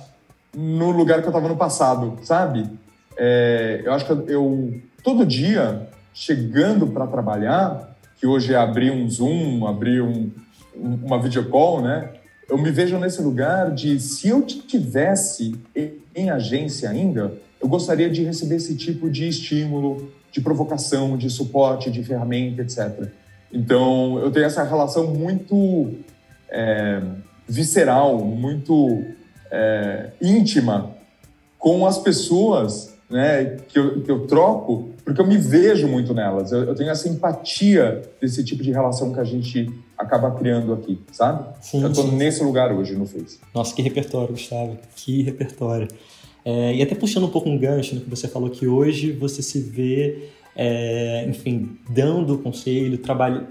no 0.55 0.91
lugar 0.91 1.19
que 1.19 1.25
eu 1.25 1.29
estava 1.29 1.47
no 1.47 1.57
passado, 1.57 2.17
sabe? 2.23 2.69
É, 3.17 3.81
eu 3.83 3.93
acho 3.93 4.05
que 4.05 4.31
eu, 4.31 4.81
todo 5.03 5.25
dia, 5.25 5.87
chegando 6.13 6.87
para 6.87 7.07
trabalhar, 7.07 7.95
que 8.17 8.27
hoje 8.27 8.53
é 8.53 8.57
abrir 8.57 8.91
um 8.91 9.09
Zoom, 9.09 9.67
abrir 9.67 10.01
um, 10.01 10.31
uma 10.75 11.21
videocall, 11.21 11.81
né? 11.81 12.09
Eu 12.49 12.57
me 12.57 12.71
vejo 12.71 12.97
nesse 12.97 13.21
lugar 13.21 13.71
de, 13.71 13.99
se 13.99 14.29
eu 14.29 14.41
tivesse 14.41 15.55
em 16.15 16.29
agência 16.29 16.89
ainda, 16.89 17.33
eu 17.61 17.67
gostaria 17.67 18.09
de 18.09 18.23
receber 18.23 18.55
esse 18.55 18.75
tipo 18.75 19.09
de 19.09 19.27
estímulo, 19.27 20.11
de 20.31 20.41
provocação, 20.41 21.17
de 21.17 21.29
suporte, 21.29 21.89
de 21.89 22.03
ferramenta, 22.03 22.61
etc. 22.61 23.07
Então, 23.51 24.19
eu 24.19 24.31
tenho 24.31 24.45
essa 24.45 24.63
relação 24.63 25.07
muito 25.07 25.93
é, 26.49 27.01
visceral, 27.47 28.17
muito 28.19 29.03
é, 29.51 30.09
íntima 30.21 30.91
com 31.57 31.85
as 31.85 31.97
pessoas 31.97 32.93
né, 33.09 33.57
que, 33.69 33.77
eu, 33.77 34.01
que 34.01 34.11
eu 34.11 34.25
troco, 34.27 34.89
porque 35.05 35.21
eu 35.21 35.27
me 35.27 35.37
vejo 35.37 35.87
muito 35.87 36.13
nelas. 36.13 36.51
Eu, 36.51 36.63
eu 36.63 36.75
tenho 36.75 36.89
essa 36.89 37.07
empatia 37.07 38.01
desse 38.19 38.43
tipo 38.43 38.63
de 38.63 38.71
relação 38.71 39.13
que 39.13 39.19
a 39.19 39.23
gente 39.23 39.71
acaba 39.97 40.31
criando 40.31 40.73
aqui, 40.73 40.99
sabe? 41.11 41.45
Sim, 41.61 41.81
eu 41.81 41.89
estou 41.89 42.11
nesse 42.11 42.43
lugar 42.43 42.71
hoje 42.73 42.95
no 42.95 43.05
Face. 43.05 43.39
Nossa, 43.53 43.73
que 43.75 43.81
repertório, 43.81 44.29
Gustavo, 44.29 44.77
que 44.95 45.21
repertório. 45.21 45.87
É, 46.45 46.75
e 46.75 46.81
até 46.81 46.93
puxando 46.93 47.25
um 47.25 47.29
pouco 47.29 47.49
um 47.49 47.57
gancho 47.57 47.95
no 47.95 48.01
que 48.01 48.09
você 48.09 48.27
falou 48.27 48.49
que 48.49 48.67
hoje 48.67 49.11
você 49.11 49.41
se 49.41 49.61
vê, 49.61 50.29
é, 50.55 51.25
enfim, 51.27 51.77
dando 51.89 52.37
conselho, 52.39 52.97
trabalho, 52.97 53.47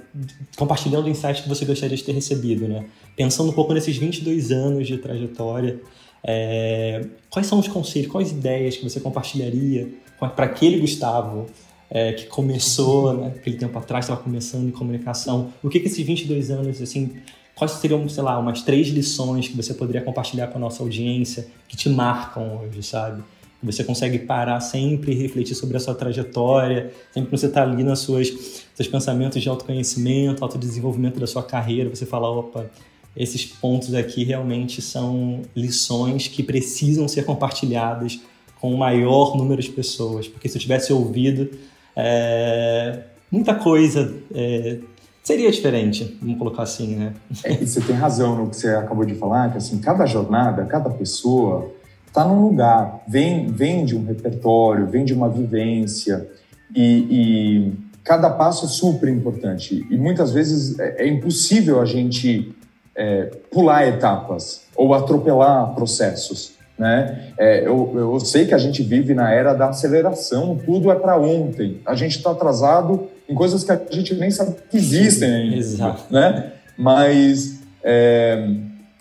compartilhando 0.57 1.09
insights 1.09 1.43
que 1.43 1.49
você 1.49 1.65
gostaria 1.65 1.97
de 1.97 2.05
ter 2.05 2.13
recebido, 2.13 2.69
né? 2.69 2.85
Pensando 3.17 3.51
um 3.51 3.53
pouco 3.53 3.73
nesses 3.73 3.97
22 3.97 4.53
anos 4.53 4.87
de 4.87 4.99
trajetória, 4.99 5.81
é, 6.23 7.05
quais 7.31 7.47
são 7.47 7.59
os 7.59 7.69
conselhos, 7.69 8.11
quais 8.11 8.31
ideias 8.31 8.77
que 8.77 8.85
você 8.85 9.01
compartilharia 9.01 9.89
para 10.19 10.45
aquele 10.45 10.79
Gustavo 10.79 11.47
é, 11.95 12.15
que 12.15 12.25
começou, 12.27 13.13
né, 13.13 13.33
aquele 13.37 13.57
tempo 13.59 13.79
atrás, 13.79 14.07
estava 14.07 14.19
começando 14.23 14.67
em 14.67 14.71
comunicação? 14.71 15.53
O 15.63 15.69
que 15.69 15.79
que 15.79 15.89
esses 15.89 16.05
22 16.05 16.51
anos, 16.51 16.81
assim, 16.81 17.11
quais 17.55 17.73
seriam, 17.73 18.09
sei 18.09 18.23
lá, 18.23 18.39
umas 18.39 18.63
três 18.63 18.89
lições 18.89 19.47
que 19.47 19.55
você 19.55 19.75
poderia 19.75 20.01
compartilhar 20.01 20.47
com 20.47 20.57
a 20.57 20.61
nossa 20.61 20.83
audiência 20.83 21.47
que 21.69 21.77
te 21.77 21.91
marcam 21.91 22.63
hoje, 22.63 22.83
sabe? 22.83 23.23
Você 23.63 23.85
consegue 23.85 24.19
parar 24.21 24.59
sempre 24.61 25.13
e 25.13 25.15
refletir 25.15 25.55
sobre 25.55 25.77
a 25.77 25.81
sua 25.81 25.95
trajetória, 25.95 26.91
sempre 27.13 27.31
que 27.31 27.37
você 27.37 27.47
está 27.47 27.63
ali 27.63 27.85
nos 27.85 28.01
suas, 28.01 28.65
seus 28.75 28.89
pensamentos 28.89 29.41
de 29.41 29.49
autoconhecimento, 29.51 30.43
autodesenvolvimento 30.43 31.21
da 31.21 31.27
sua 31.27 31.43
carreira, 31.43 31.91
você 31.91 32.07
fala, 32.07 32.29
opa, 32.29 32.71
esses 33.15 33.45
pontos 33.45 33.95
aqui 33.95 34.25
realmente 34.25 34.81
são 34.81 35.43
lições 35.55 36.27
que 36.27 36.43
precisam 36.43 37.07
ser 37.07 37.27
compartilhadas 37.27 38.19
com 38.59 38.73
o 38.75 38.79
maior 38.79 39.37
número 39.37 39.61
de 39.61 39.69
pessoas, 39.69 40.27
porque 40.27 40.49
se 40.49 40.57
eu 40.57 40.61
tivesse 40.61 40.93
ouvido 40.93 41.51
é, 41.97 43.01
muita 43.31 43.55
coisa 43.55 44.15
é, 44.35 44.79
seria 45.23 45.51
diferente, 45.51 46.19
vamos 46.21 46.39
colocar 46.39 46.65
assim, 46.65 46.97
né? 46.97 47.13
É, 47.45 47.55
você 47.55 47.81
tem 47.81 47.95
razão 47.95 48.37
no 48.37 48.51
que 48.51 48.57
você 48.57 48.69
acabou 48.69 49.05
de 49.05 49.15
falar, 49.15 49.51
que 49.51 49.59
assim, 49.59 49.79
cada 49.81 50.07
jornada, 50.07 50.65
cada 50.65 50.91
pessoa 50.91 51.73
está 52.07 52.25
num 52.25 52.43
lugar, 52.43 53.03
vem, 53.09 53.47
vem 53.47 53.85
de 53.85 53.97
um 53.97 54.05
repertório, 54.05 54.87
vem 54.87 55.05
de 55.05 55.15
uma 55.15 55.29
vivência 55.29 56.29
e, 56.75 57.07
e 57.11 57.73
cada 58.05 58.29
passo 58.31 58.67
é 58.67 58.69
super 58.69 59.09
importante. 59.09 59.87
E 59.91 59.97
muitas 59.97 60.33
vezes 60.33 60.79
é, 60.79 61.05
é 61.05 61.09
impossível 61.09 61.81
a 61.81 61.85
gente 61.85 62.55
é, 62.95 63.25
pular 63.51 63.87
etapas 63.87 64.67
ou 64.77 64.93
atropelar 64.93 65.75
processos. 65.75 66.55
Né? 66.79 67.33
É, 67.39 67.67
eu, 67.67 67.93
eu 67.95 68.21
sei 68.21 68.47
que 68.47 68.55
a 68.55 68.59
gente 68.59 68.83
vive 68.83 69.15
na 69.15 69.31
era 69.31 69.53
da 69.53 69.69
aceleração, 69.69 70.59
tudo 70.65 70.91
é 70.91 70.95
para 70.95 71.19
ontem. 71.19 71.81
A 71.87 71.95
gente 71.95 72.17
está 72.17 72.31
atrasado 72.31 73.09
em 73.29 73.35
coisas 73.35 73.63
que 73.63 73.73
a 73.73 73.81
gente 73.91 74.15
nem 74.15 74.31
sabe 74.31 74.57
que 74.71 74.77
existem 74.77 75.33
ainda. 75.33 75.57
Exato. 75.57 76.05
Né? 76.11 76.53
Mas, 76.77 77.61
é, 77.83 78.49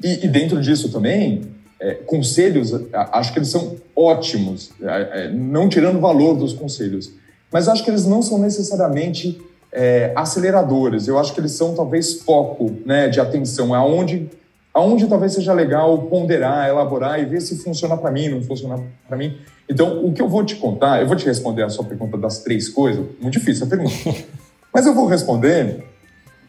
e, 0.04 0.26
e, 0.26 0.28
dentro 0.28 0.62
disso 0.62 0.92
também, 0.92 1.42
é, 1.80 1.96
conselhos, 1.96 2.74
acho 2.94 3.34
que 3.34 3.40
eles 3.40 3.50
são 3.50 3.76
ótimos, 3.96 4.72
é, 4.82 5.26
é, 5.26 5.30
não 5.32 5.68
tirando 5.68 6.00
valor 6.00 6.36
dos 6.36 6.54
conselhos, 6.54 7.12
mas 7.52 7.68
acho 7.68 7.84
que 7.84 7.90
eles 7.90 8.06
não 8.06 8.22
são 8.22 8.38
necessariamente 8.38 9.42
é, 9.72 10.12
aceleradores. 10.16 11.08
Eu 11.08 11.18
acho 11.18 11.34
que 11.34 11.40
eles 11.40 11.52
são 11.54 11.74
talvez 11.74 12.22
foco 12.22 12.72
né, 12.86 13.08
de 13.08 13.20
atenção, 13.20 13.74
aonde 13.74 14.30
aonde 14.74 15.08
talvez 15.08 15.34
seja 15.34 15.54
legal 15.54 15.98
ponderar, 16.04 16.70
elaborar 16.70 17.22
e 17.22 17.26
ver 17.26 17.42
se 17.42 17.62
funciona 17.62 17.98
para 17.98 18.12
mim, 18.12 18.30
não 18.30 18.42
funciona 18.42 18.82
para 19.08 19.18
mim. 19.18 19.38
Então, 19.70 20.06
o 20.06 20.14
que 20.14 20.22
eu 20.22 20.28
vou 20.28 20.44
te 20.44 20.56
contar, 20.56 21.02
eu 21.02 21.08
vou 21.08 21.16
te 21.16 21.26
responder 21.26 21.64
a 21.64 21.70
sua 21.70 21.86
pergunta 21.86 22.18
das 22.18 22.40
três 22.40 22.70
coisas, 22.70 23.06
muito 23.22 23.38
difícil 23.38 23.66
a 23.66 23.70
pergunta, 23.70 23.94
mas 24.74 24.86
eu 24.86 24.94
vou 24.94 25.06
responder 25.06 25.84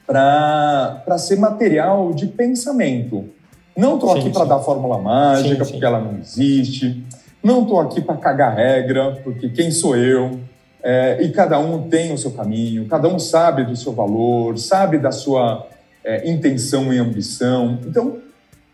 para 0.06 1.18
ser 1.18 1.36
material 1.36 2.12
de 2.12 2.26
pensamento. 2.26 3.24
Não 3.76 3.94
estou 3.94 4.12
aqui 4.12 4.30
para 4.30 4.44
dar 4.44 4.58
fórmula 4.58 4.98
mágica, 4.98 5.64
sim, 5.64 5.72
porque 5.72 5.84
ela 5.84 6.00
não 6.00 6.18
existe. 6.18 7.02
Não 7.42 7.62
estou 7.62 7.80
aqui 7.80 8.00
para 8.00 8.16
cagar 8.16 8.54
regra, 8.54 9.20
porque 9.24 9.48
quem 9.48 9.70
sou 9.70 9.96
eu? 9.96 10.38
É, 10.82 11.22
e 11.22 11.30
cada 11.30 11.58
um 11.58 11.88
tem 11.88 12.12
o 12.12 12.18
seu 12.18 12.32
caminho, 12.32 12.86
cada 12.86 13.08
um 13.08 13.18
sabe 13.18 13.64
do 13.64 13.76
seu 13.76 13.92
valor, 13.92 14.58
sabe 14.58 14.98
da 14.98 15.12
sua 15.12 15.66
é, 16.04 16.30
intenção 16.30 16.92
e 16.92 16.98
ambição. 16.98 17.78
Então, 17.86 18.18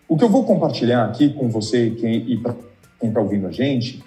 o 0.09 0.17
que 0.17 0.25
eu 0.25 0.29
vou 0.29 0.45
compartilhar 0.45 1.05
aqui 1.05 1.31
com 1.31 1.49
você 1.49 1.91
quem, 1.91 2.31
e 2.31 2.37
para 2.39 2.55
quem 2.99 3.11
está 3.11 3.21
ouvindo 3.21 3.47
a 3.47 3.51
gente 3.51 4.03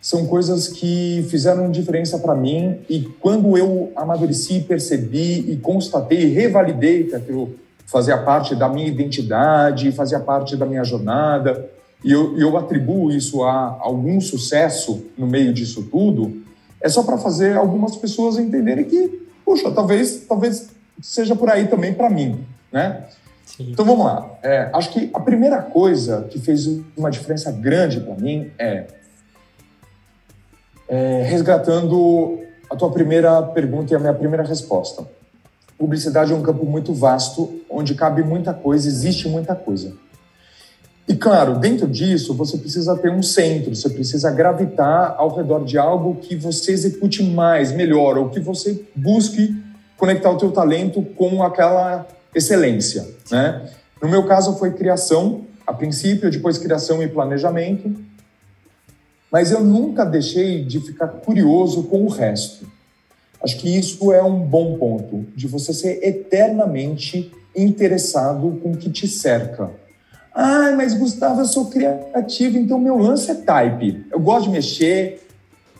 são 0.00 0.26
coisas 0.26 0.68
que 0.68 1.26
fizeram 1.28 1.70
diferença 1.70 2.18
para 2.18 2.34
mim 2.34 2.78
e 2.88 3.00
quando 3.20 3.58
eu 3.58 3.92
amadureci, 3.96 4.60
percebi 4.60 5.50
e 5.50 5.56
constatei, 5.56 6.26
revalidei 6.26 7.04
que 7.04 7.14
aquilo 7.14 7.54
fazia 7.84 8.16
parte 8.18 8.54
da 8.54 8.68
minha 8.68 8.86
identidade, 8.86 9.90
fazia 9.92 10.20
parte 10.20 10.56
da 10.56 10.66
minha 10.66 10.84
jornada, 10.84 11.68
e 12.04 12.12
eu, 12.12 12.38
eu 12.38 12.56
atribuo 12.56 13.10
isso 13.10 13.42
a 13.42 13.76
algum 13.80 14.20
sucesso 14.20 15.06
no 15.16 15.26
meio 15.26 15.52
disso 15.52 15.82
tudo, 15.90 16.42
é 16.80 16.88
só 16.88 17.02
para 17.02 17.18
fazer 17.18 17.56
algumas 17.56 17.96
pessoas 17.96 18.38
entenderem 18.38 18.84
que, 18.84 19.26
puxa, 19.44 19.70
talvez, 19.70 20.24
talvez 20.28 20.68
seja 21.00 21.34
por 21.34 21.50
aí 21.50 21.68
também 21.68 21.94
para 21.94 22.10
mim, 22.10 22.44
né? 22.72 23.04
Sim. 23.44 23.70
Então 23.72 23.84
vamos 23.84 24.04
lá. 24.04 24.38
É, 24.42 24.70
acho 24.72 24.90
que 24.90 25.10
a 25.14 25.20
primeira 25.20 25.62
coisa 25.62 26.26
que 26.30 26.38
fez 26.38 26.66
uma 26.96 27.10
diferença 27.10 27.50
grande 27.50 28.00
para 28.00 28.14
mim 28.14 28.50
é, 28.58 28.86
é, 30.88 31.22
resgatando 31.22 32.40
a 32.70 32.76
tua 32.76 32.90
primeira 32.90 33.42
pergunta 33.42 33.92
e 33.92 33.96
a 33.96 33.98
minha 33.98 34.14
primeira 34.14 34.44
resposta. 34.44 35.06
Publicidade 35.78 36.32
é 36.32 36.34
um 36.34 36.42
campo 36.42 36.66
muito 36.66 36.92
vasto, 36.92 37.60
onde 37.70 37.94
cabe 37.94 38.22
muita 38.22 38.52
coisa, 38.52 38.88
existe 38.88 39.28
muita 39.28 39.54
coisa. 39.54 39.94
E 41.06 41.14
claro, 41.14 41.58
dentro 41.58 41.86
disso, 41.86 42.34
você 42.34 42.58
precisa 42.58 42.94
ter 42.96 43.10
um 43.10 43.22
centro, 43.22 43.74
você 43.74 43.88
precisa 43.88 44.30
gravitar 44.30 45.14
ao 45.16 45.34
redor 45.34 45.64
de 45.64 45.78
algo 45.78 46.16
que 46.16 46.36
você 46.36 46.72
execute 46.72 47.22
mais, 47.22 47.72
melhor, 47.72 48.18
ou 48.18 48.28
que 48.28 48.38
você 48.38 48.84
busque 48.94 49.56
conectar 49.98 50.30
o 50.30 50.38
teu 50.38 50.50
talento 50.50 51.02
com 51.02 51.42
aquela 51.42 52.06
excelência, 52.34 53.06
né? 53.30 53.68
No 54.00 54.08
meu 54.08 54.24
caso 54.26 54.56
foi 54.56 54.72
criação, 54.72 55.44
a 55.66 55.72
princípio, 55.72 56.30
depois 56.30 56.56
criação 56.56 57.02
e 57.02 57.08
planejamento, 57.08 57.94
mas 59.30 59.50
eu 59.50 59.62
nunca 59.62 60.04
deixei 60.04 60.64
de 60.64 60.80
ficar 60.80 61.08
curioso 61.08 61.82
com 61.82 62.04
o 62.04 62.08
resto. 62.08 62.66
Acho 63.42 63.58
que 63.58 63.76
isso 63.76 64.12
é 64.12 64.22
um 64.22 64.40
bom 64.40 64.78
ponto, 64.78 65.26
de 65.34 65.46
você 65.46 65.74
ser 65.74 66.02
eternamente 66.02 67.30
interessado 67.54 68.58
com 68.62 68.72
o 68.72 68.76
que 68.76 68.90
te 68.90 69.06
cerca. 69.06 69.70
Ah, 70.32 70.72
mas 70.76 70.94
Gustavo, 70.94 71.40
eu 71.40 71.46
sou 71.46 71.66
criativo, 71.66 72.56
então 72.56 72.78
meu 72.78 72.96
lance 72.96 73.30
é 73.30 73.34
type. 73.34 74.06
Eu 74.10 74.20
gosto 74.20 74.44
de 74.44 74.50
mexer, 74.50 75.26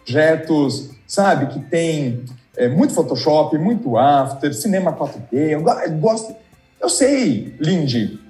projetos, 0.05 0.91
sabe, 1.07 1.47
que 1.47 1.61
tem 1.61 2.25
é, 2.59 2.69
muito 2.69 2.93
Photoshop, 2.93 3.57
muito 3.57 3.97
After, 3.97 4.53
cinema 4.53 4.93
4D. 4.93 5.33
Eu, 5.33 5.65
eu 5.67 5.99
gosto. 5.99 6.35
Eu 6.81 6.89
sei, 6.89 7.55
Lindy, 7.59 8.21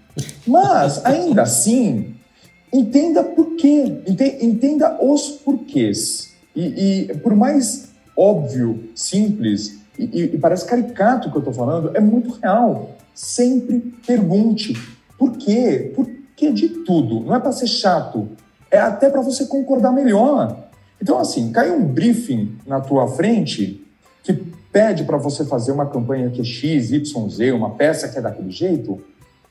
mas 0.46 1.02
ainda 1.06 1.42
assim, 1.42 2.14
entenda 2.72 3.24
por 3.24 3.56
quê, 3.56 4.02
entenda 4.40 4.98
os 5.02 5.30
porquês. 5.30 6.34
E, 6.54 7.08
e 7.10 7.14
por 7.18 7.34
mais 7.34 7.88
óbvio, 8.16 8.90
simples 8.94 9.78
e, 9.98 10.34
e 10.34 10.38
parece 10.38 10.64
caricato 10.64 11.28
o 11.28 11.30
que 11.30 11.38
eu 11.38 11.40
estou 11.40 11.54
falando, 11.54 11.96
é 11.96 12.00
muito 12.00 12.38
real. 12.40 12.90
Sempre 13.14 13.80
pergunte 14.06 14.74
por 15.18 15.36
quê, 15.36 15.92
por 15.94 16.08
quê 16.36 16.52
de 16.52 16.68
tudo. 16.68 17.20
Não 17.20 17.34
é 17.34 17.40
para 17.40 17.52
ser 17.52 17.66
chato, 17.66 18.28
é 18.70 18.78
até 18.78 19.10
para 19.10 19.20
você 19.20 19.46
concordar 19.46 19.90
melhor. 19.92 20.68
Então, 21.00 21.18
assim, 21.18 21.50
cai 21.50 21.70
um 21.70 21.84
briefing 21.84 22.56
na 22.66 22.80
tua 22.80 23.08
frente, 23.08 23.84
pede 24.72 25.04
para 25.04 25.16
você 25.16 25.44
fazer 25.44 25.72
uma 25.72 25.87
campanha 25.87 26.31
que 26.31 26.40
é 26.40 26.44
X, 26.44 26.90
Y, 26.90 27.28
Z, 27.28 27.52
uma 27.52 27.70
peça 27.70 28.09
que 28.09 28.18
é 28.18 28.20
daquele 28.20 28.50
jeito, 28.50 29.00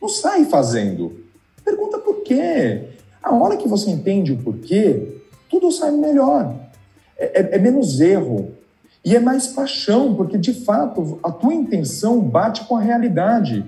não 0.01 0.10
sai 0.10 0.45
fazendo. 0.45 1.23
Pergunta 1.63 1.97
por 1.97 2.21
quê. 2.21 2.84
A 3.21 3.34
hora 3.34 3.58
que 3.58 3.67
você 3.67 3.89
entende 3.89 4.32
o 4.32 4.38
porquê, 4.38 5.17
tudo 5.49 5.71
sai 5.71 5.91
melhor. 5.91 6.56
É, 7.17 7.41
é, 7.41 7.56
é 7.56 7.58
menos 7.58 7.99
erro. 7.99 8.53
E 9.03 9.15
é 9.15 9.19
mais 9.19 9.47
paixão, 9.47 10.13
porque 10.15 10.38
de 10.38 10.53
fato 10.53 11.19
a 11.23 11.32
tua 11.32 11.53
intenção 11.53 12.19
bate 12.19 12.65
com 12.65 12.75
a 12.75 12.82
realidade. 12.82 13.65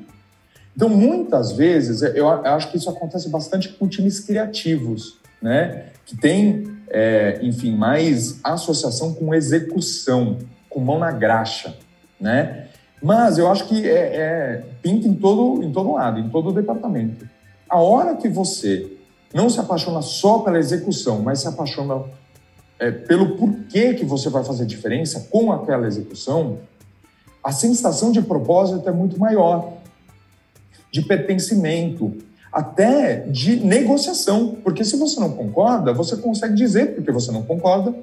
Então, 0.75 0.89
muitas 0.89 1.51
vezes, 1.51 2.01
eu 2.01 2.29
acho 2.29 2.71
que 2.71 2.77
isso 2.77 2.89
acontece 2.89 3.27
bastante 3.29 3.69
com 3.69 3.87
times 3.87 4.19
criativos, 4.19 5.17
né? 5.41 5.87
Que 6.05 6.15
tem, 6.15 6.63
é, 6.89 7.39
enfim, 7.41 7.75
mais 7.75 8.39
associação 8.43 9.13
com 9.13 9.33
execução 9.33 10.37
com 10.79 10.85
mão 10.85 10.97
na 10.97 11.11
graxa, 11.11 11.75
né? 12.19 12.67
Mas 13.01 13.37
eu 13.37 13.49
acho 13.51 13.67
que 13.67 13.87
é, 13.87 14.15
é, 14.15 14.63
pinta 14.81 15.07
em 15.07 15.13
todo, 15.13 15.61
em 15.63 15.71
todo 15.71 15.93
lado, 15.93 16.19
em 16.19 16.29
todo 16.29 16.51
departamento. 16.53 17.27
A 17.69 17.79
hora 17.79 18.15
que 18.15 18.27
você 18.27 18.97
não 19.33 19.49
se 19.49 19.59
apaixona 19.59 20.01
só 20.01 20.39
pela 20.39 20.57
execução, 20.57 21.21
mas 21.21 21.41
se 21.41 21.47
apaixona 21.47 22.03
é, 22.79 22.91
pelo 22.91 23.37
porquê 23.37 23.93
que 23.93 24.05
você 24.05 24.29
vai 24.29 24.43
fazer 24.43 24.65
diferença 24.65 25.27
com 25.29 25.51
aquela 25.51 25.85
execução, 25.85 26.59
a 27.43 27.51
sensação 27.51 28.11
de 28.11 28.21
propósito 28.21 28.87
é 28.87 28.91
muito 28.91 29.19
maior. 29.19 29.73
de 30.91 31.03
pertencimento, 31.03 32.17
até 32.51 33.17
de 33.27 33.57
negociação, 33.57 34.57
porque 34.63 34.83
se 34.83 34.97
você 34.97 35.19
não 35.19 35.33
concorda, 35.33 35.93
você 35.93 36.17
consegue 36.17 36.55
dizer 36.55 36.95
porque 36.95 37.11
você 37.11 37.31
não 37.31 37.43
concorda 37.43 37.93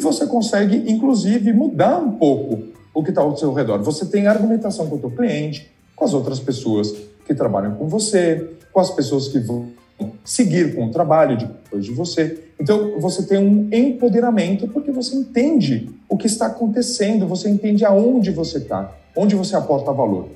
e 0.00 0.02
você 0.02 0.26
consegue, 0.26 0.90
inclusive, 0.90 1.52
mudar 1.52 1.98
um 1.98 2.12
pouco 2.12 2.62
o 2.94 3.04
que 3.04 3.10
está 3.10 3.20
ao 3.20 3.36
seu 3.36 3.52
redor. 3.52 3.82
Você 3.82 4.06
tem 4.06 4.26
argumentação 4.26 4.88
com 4.88 4.96
o 4.96 5.00
seu 5.00 5.10
cliente, 5.10 5.70
com 5.94 6.06
as 6.06 6.14
outras 6.14 6.40
pessoas 6.40 6.90
que 7.26 7.34
trabalham 7.34 7.74
com 7.74 7.86
você, 7.86 8.48
com 8.72 8.80
as 8.80 8.90
pessoas 8.90 9.28
que 9.28 9.38
vão 9.38 9.68
seguir 10.24 10.74
com 10.74 10.86
o 10.86 10.90
trabalho 10.90 11.36
depois 11.36 11.84
de 11.84 11.92
você. 11.92 12.44
Então, 12.58 12.98
você 12.98 13.24
tem 13.24 13.36
um 13.36 13.68
empoderamento 13.70 14.66
porque 14.68 14.90
você 14.90 15.14
entende 15.14 15.90
o 16.08 16.16
que 16.16 16.26
está 16.26 16.46
acontecendo, 16.46 17.26
você 17.26 17.50
entende 17.50 17.84
aonde 17.84 18.30
você 18.30 18.56
está, 18.56 18.96
onde 19.14 19.36
você 19.36 19.54
aporta 19.54 19.92
valor. 19.92 20.30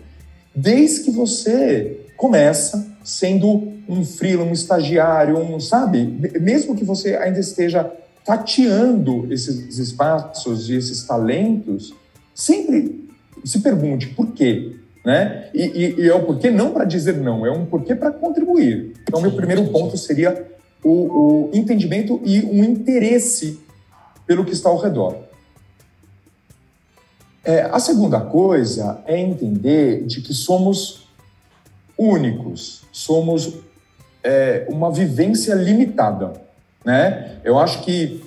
Desde 0.54 1.04
que 1.04 1.10
você 1.10 2.00
começa 2.18 2.86
sendo 3.02 3.72
um 3.88 4.04
freelancer, 4.04 4.50
um 4.50 4.52
estagiário, 4.52 5.38
um, 5.38 5.58
sabe? 5.58 6.04
Mesmo 6.38 6.76
que 6.76 6.84
você 6.84 7.16
ainda 7.16 7.40
esteja 7.40 7.90
tateando 8.24 9.32
esses 9.32 9.78
espaços 9.78 10.70
e 10.70 10.74
esses 10.74 11.04
talentos, 11.04 11.94
sempre 12.34 13.08
se 13.44 13.60
pergunte 13.60 14.08
por 14.08 14.32
quê, 14.32 14.76
né? 15.04 15.50
E, 15.52 15.62
e, 15.62 16.00
e 16.00 16.08
é 16.08 16.14
o 16.14 16.24
porquê 16.24 16.50
não 16.50 16.72
para 16.72 16.84
dizer 16.84 17.18
não, 17.18 17.44
é 17.44 17.50
um 17.50 17.66
porquê 17.66 17.94
para 17.94 18.10
contribuir. 18.10 18.94
Então, 19.02 19.20
meu 19.20 19.32
primeiro 19.32 19.66
ponto 19.68 19.98
seria 19.98 20.46
o, 20.82 21.48
o 21.48 21.50
entendimento 21.52 22.20
e 22.24 22.42
um 22.42 22.64
interesse 22.64 23.60
pelo 24.26 24.44
que 24.44 24.52
está 24.52 24.70
ao 24.70 24.78
redor. 24.78 25.16
É, 27.44 27.62
a 27.62 27.78
segunda 27.78 28.20
coisa 28.20 29.02
é 29.06 29.20
entender 29.20 30.06
de 30.06 30.22
que 30.22 30.32
somos 30.32 31.06
únicos, 31.96 32.82
somos 32.90 33.54
é, 34.22 34.66
uma 34.70 34.90
vivência 34.90 35.54
limitada, 35.54 36.32
né? 36.84 37.38
Eu 37.42 37.58
acho 37.58 37.82
que 37.82 38.22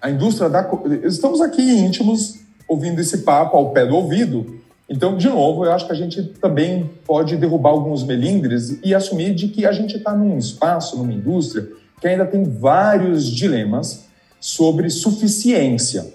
a 0.00 0.10
indústria 0.10 0.48
da 0.50 0.68
estamos 1.04 1.40
aqui 1.40 1.62
íntimos 1.62 2.40
ouvindo 2.68 3.00
esse 3.00 3.18
papo 3.18 3.56
ao 3.56 3.70
pé 3.70 3.86
do 3.86 3.96
ouvido. 3.96 4.60
Então, 4.88 5.16
de 5.16 5.28
novo, 5.28 5.64
eu 5.64 5.72
acho 5.72 5.86
que 5.86 5.92
a 5.92 5.96
gente 5.96 6.22
também 6.40 6.90
pode 7.06 7.36
derrubar 7.36 7.70
alguns 7.70 8.02
melindres 8.04 8.78
e 8.84 8.94
assumir 8.94 9.34
de 9.34 9.48
que 9.48 9.64
a 9.64 9.72
gente 9.72 9.96
está 9.96 10.14
num 10.14 10.36
espaço, 10.36 10.96
numa 10.98 11.12
indústria, 11.12 11.66
que 12.00 12.06
ainda 12.06 12.26
tem 12.26 12.44
vários 12.44 13.26
dilemas 13.26 14.04
sobre 14.38 14.90
suficiência. 14.90 16.12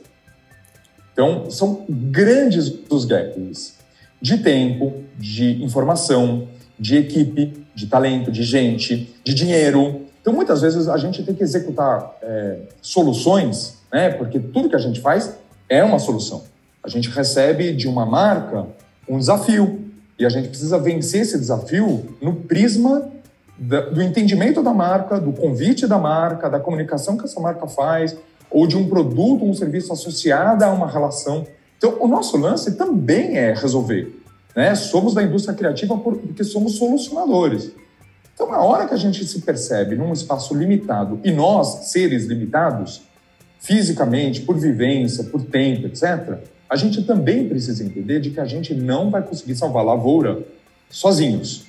Então, 1.11 1.49
são 1.49 1.83
grandes 1.89 2.71
os 2.89 3.05
gaps 3.05 3.79
de 4.21 4.37
tempo, 4.37 5.03
de 5.17 5.63
informação, 5.63 6.47
de 6.79 6.95
equipe, 6.97 7.65
de 7.73 7.87
talento, 7.87 8.31
de 8.31 8.43
gente, 8.43 9.13
de 9.23 9.33
dinheiro. 9.33 10.05
Então, 10.21 10.33
muitas 10.33 10.61
vezes 10.61 10.87
a 10.87 10.97
gente 10.97 11.23
tem 11.23 11.33
que 11.33 11.43
executar 11.43 12.17
é, 12.21 12.59
soluções, 12.81 13.77
né? 13.91 14.09
Porque 14.09 14.39
tudo 14.39 14.69
que 14.69 14.75
a 14.75 14.79
gente 14.79 14.99
faz 15.01 15.35
é 15.67 15.83
uma 15.83 15.99
solução. 15.99 16.43
A 16.83 16.89
gente 16.89 17.09
recebe 17.09 17.73
de 17.73 17.87
uma 17.87 18.05
marca 18.05 18.65
um 19.07 19.17
desafio 19.17 19.89
e 20.17 20.25
a 20.25 20.29
gente 20.29 20.49
precisa 20.49 20.77
vencer 20.77 21.21
esse 21.21 21.37
desafio 21.37 22.15
no 22.21 22.35
prisma 22.35 23.09
do 23.57 24.01
entendimento 24.01 24.63
da 24.63 24.73
marca, 24.73 25.19
do 25.19 25.33
convite 25.33 25.85
da 25.85 25.97
marca, 25.97 26.49
da 26.49 26.59
comunicação 26.59 27.17
que 27.17 27.25
essa 27.25 27.39
marca 27.41 27.67
faz, 27.67 28.15
ou 28.49 28.65
de 28.65 28.77
um 28.77 28.87
produto, 28.87 29.43
um 29.43 29.53
serviço 29.53 29.91
associado 29.91 30.63
a 30.63 30.71
uma 30.71 30.87
relação. 30.87 31.45
Então, 31.77 31.97
o 31.99 32.07
nosso 32.07 32.37
lance 32.37 32.75
também 32.75 33.37
é 33.37 33.53
resolver. 33.53 34.15
Né? 34.55 34.75
Somos 34.75 35.13
da 35.13 35.23
indústria 35.23 35.53
criativa 35.53 35.97
porque 35.97 36.43
somos 36.43 36.75
solucionadores. 36.75 37.71
Então, 38.39 38.49
na 38.49 38.61
hora 38.61 38.87
que 38.87 38.93
a 38.93 38.97
gente 38.97 39.25
se 39.25 39.41
percebe 39.41 39.97
num 39.97 40.13
espaço 40.13 40.55
limitado 40.55 41.19
e 41.25 41.29
nós, 41.29 41.89
seres 41.89 42.23
limitados, 42.23 43.01
fisicamente, 43.59 44.43
por 44.43 44.57
vivência, 44.57 45.25
por 45.25 45.43
tempo, 45.43 45.87
etc., 45.87 46.37
a 46.69 46.77
gente 46.77 47.03
também 47.03 47.49
precisa 47.49 47.83
entender 47.83 48.21
de 48.21 48.29
que 48.29 48.39
a 48.39 48.45
gente 48.45 48.73
não 48.73 49.09
vai 49.09 49.21
conseguir 49.23 49.57
salvar 49.57 49.83
a 49.83 49.87
lavoura 49.87 50.41
sozinhos. 50.89 51.65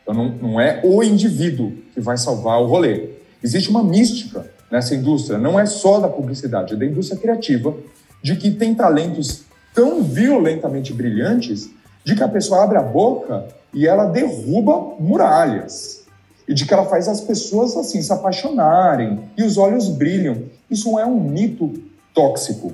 Então, 0.00 0.14
não, 0.14 0.28
não 0.30 0.60
é 0.60 0.80
o 0.84 1.02
indivíduo 1.02 1.72
que 1.92 2.00
vai 2.00 2.16
salvar 2.16 2.62
o 2.62 2.66
rolê. 2.66 3.08
Existe 3.42 3.68
uma 3.68 3.82
mística 3.82 4.48
nessa 4.70 4.94
indústria, 4.94 5.36
não 5.36 5.58
é 5.58 5.66
só 5.66 5.98
da 5.98 6.08
publicidade, 6.08 6.74
é 6.74 6.76
da 6.76 6.86
indústria 6.86 7.20
criativa, 7.20 7.74
de 8.22 8.36
que 8.36 8.52
tem 8.52 8.72
talentos 8.72 9.42
tão 9.74 10.04
violentamente 10.04 10.92
brilhantes 10.92 11.68
de 12.04 12.14
que 12.14 12.22
a 12.22 12.28
pessoa 12.28 12.62
abre 12.62 12.78
a 12.78 12.82
boca 12.82 13.57
e 13.72 13.86
ela 13.86 14.06
derruba 14.06 14.94
muralhas. 14.98 16.04
E 16.46 16.54
de 16.54 16.64
que 16.64 16.72
ela 16.72 16.86
faz 16.86 17.08
as 17.08 17.20
pessoas 17.20 17.76
assim 17.76 18.00
se 18.00 18.12
apaixonarem 18.12 19.20
e 19.36 19.42
os 19.42 19.58
olhos 19.58 19.88
brilham. 19.88 20.44
Isso 20.70 20.98
é 20.98 21.04
um 21.04 21.20
mito 21.20 21.72
tóxico. 22.14 22.72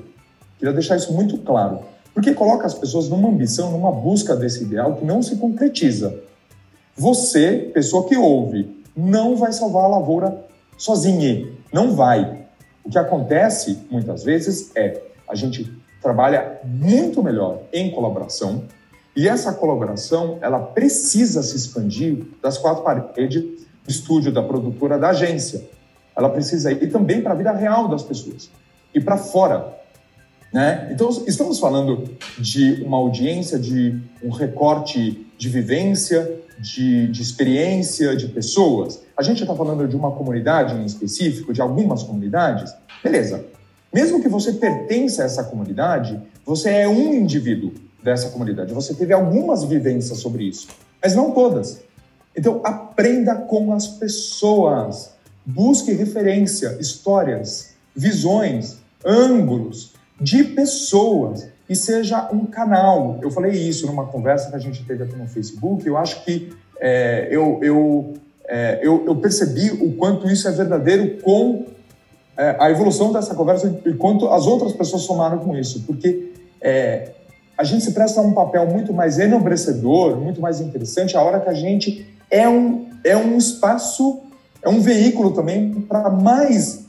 Queria 0.58 0.72
deixar 0.72 0.96
isso 0.96 1.12
muito 1.12 1.38
claro. 1.38 1.80
Porque 2.12 2.32
coloca 2.32 2.66
as 2.66 2.74
pessoas 2.74 3.08
numa 3.08 3.28
ambição, 3.28 3.72
numa 3.72 3.90
busca 3.90 4.36
desse 4.36 4.62
ideal 4.62 4.94
que 4.94 5.04
não 5.04 5.20
se 5.20 5.36
concretiza. 5.36 6.14
Você, 6.96 7.70
pessoa 7.74 8.06
que 8.06 8.16
ouve, 8.16 8.82
não 8.96 9.36
vai 9.36 9.52
salvar 9.52 9.84
a 9.84 9.88
lavoura 9.88 10.44
sozinha. 10.78 11.48
Não 11.72 11.96
vai. 11.96 12.46
O 12.84 12.90
que 12.90 12.98
acontece 12.98 13.80
muitas 13.90 14.22
vezes 14.22 14.70
é 14.76 15.02
a 15.28 15.34
gente 15.34 15.72
trabalha 16.00 16.60
muito 16.64 17.22
melhor 17.22 17.62
em 17.72 17.90
colaboração 17.90 18.62
e 19.16 19.28
essa 19.28 19.52
colaboração 19.52 20.38
ela 20.40 20.58
precisa 20.58 21.42
se 21.42 21.56
expandir 21.56 22.24
das 22.42 22.58
quatro 22.58 22.82
paredes 22.82 23.42
do 23.42 23.90
estúdio, 23.90 24.32
da 24.32 24.42
produtora, 24.42 24.98
da 24.98 25.10
agência. 25.10 25.68
Ela 26.16 26.28
precisa 26.28 26.72
ir 26.72 26.90
também 26.90 27.20
para 27.22 27.32
a 27.32 27.36
vida 27.36 27.52
real 27.52 27.88
das 27.88 28.02
pessoas 28.02 28.50
e 28.94 29.00
para 29.00 29.16
fora. 29.16 29.74
Né? 30.52 30.88
Então, 30.92 31.10
estamos 31.26 31.58
falando 31.58 32.08
de 32.38 32.82
uma 32.82 32.96
audiência, 32.96 33.58
de 33.58 34.00
um 34.22 34.30
recorte 34.30 35.26
de 35.36 35.48
vivência, 35.48 36.40
de, 36.58 37.08
de 37.08 37.22
experiência, 37.22 38.16
de 38.16 38.28
pessoas. 38.28 39.02
A 39.16 39.22
gente 39.22 39.42
está 39.42 39.54
falando 39.54 39.86
de 39.88 39.96
uma 39.96 40.12
comunidade 40.12 40.74
em 40.74 40.84
específico, 40.84 41.52
de 41.52 41.60
algumas 41.60 42.02
comunidades, 42.02 42.72
beleza. 43.02 43.44
Mesmo 43.92 44.22
que 44.22 44.28
você 44.28 44.52
pertença 44.52 45.22
a 45.22 45.26
essa 45.26 45.44
comunidade, 45.44 46.20
você 46.44 46.70
é 46.70 46.88
um 46.88 47.12
indivíduo 47.14 47.72
dessa 48.04 48.28
comunidade. 48.28 48.74
Você 48.74 48.94
teve 48.94 49.14
algumas 49.14 49.64
vivências 49.64 50.18
sobre 50.18 50.44
isso, 50.44 50.68
mas 51.02 51.16
não 51.16 51.32
todas. 51.32 51.80
Então, 52.36 52.60
aprenda 52.62 53.34
com 53.34 53.72
as 53.72 53.86
pessoas. 53.86 55.14
Busque 55.46 55.92
referência, 55.92 56.76
histórias, 56.78 57.74
visões, 57.96 58.76
ângulos 59.04 59.92
de 60.20 60.44
pessoas 60.44 61.48
e 61.68 61.74
seja 61.74 62.28
um 62.32 62.44
canal. 62.44 63.18
Eu 63.22 63.30
falei 63.30 63.52
isso 63.52 63.86
numa 63.86 64.06
conversa 64.06 64.50
que 64.50 64.56
a 64.56 64.60
gente 64.60 64.84
teve 64.84 65.02
aqui 65.02 65.16
no 65.16 65.26
Facebook. 65.26 65.86
Eu 65.86 65.96
acho 65.96 66.24
que 66.24 66.52
é, 66.80 67.28
eu, 67.30 67.58
eu 67.62 68.14
é, 68.46 68.80
eu, 68.82 69.04
eu, 69.06 69.16
percebi 69.16 69.70
o 69.70 69.92
quanto 69.96 70.28
isso 70.28 70.46
é 70.46 70.52
verdadeiro 70.52 71.22
com 71.22 71.66
é, 72.36 72.56
a 72.58 72.70
evolução 72.70 73.10
dessa 73.10 73.34
conversa 73.34 73.80
e 73.86 73.94
quanto 73.94 74.28
as 74.28 74.46
outras 74.46 74.72
pessoas 74.74 75.02
somaram 75.02 75.38
com 75.38 75.56
isso, 75.56 75.82
porque 75.86 76.32
é, 76.60 77.10
a 77.56 77.64
gente 77.64 77.84
se 77.84 77.92
presta 77.92 78.20
um 78.20 78.32
papel 78.32 78.66
muito 78.66 78.92
mais 78.92 79.18
enobrecedor, 79.18 80.16
muito 80.16 80.40
mais 80.40 80.60
interessante 80.60 81.16
a 81.16 81.22
hora 81.22 81.40
que 81.40 81.48
a 81.48 81.54
gente 81.54 82.06
é 82.30 82.48
um, 82.48 82.88
é 83.04 83.16
um 83.16 83.36
espaço, 83.36 84.20
é 84.62 84.68
um 84.68 84.80
veículo 84.80 85.32
também 85.32 85.72
para 85.82 86.10
mais 86.10 86.84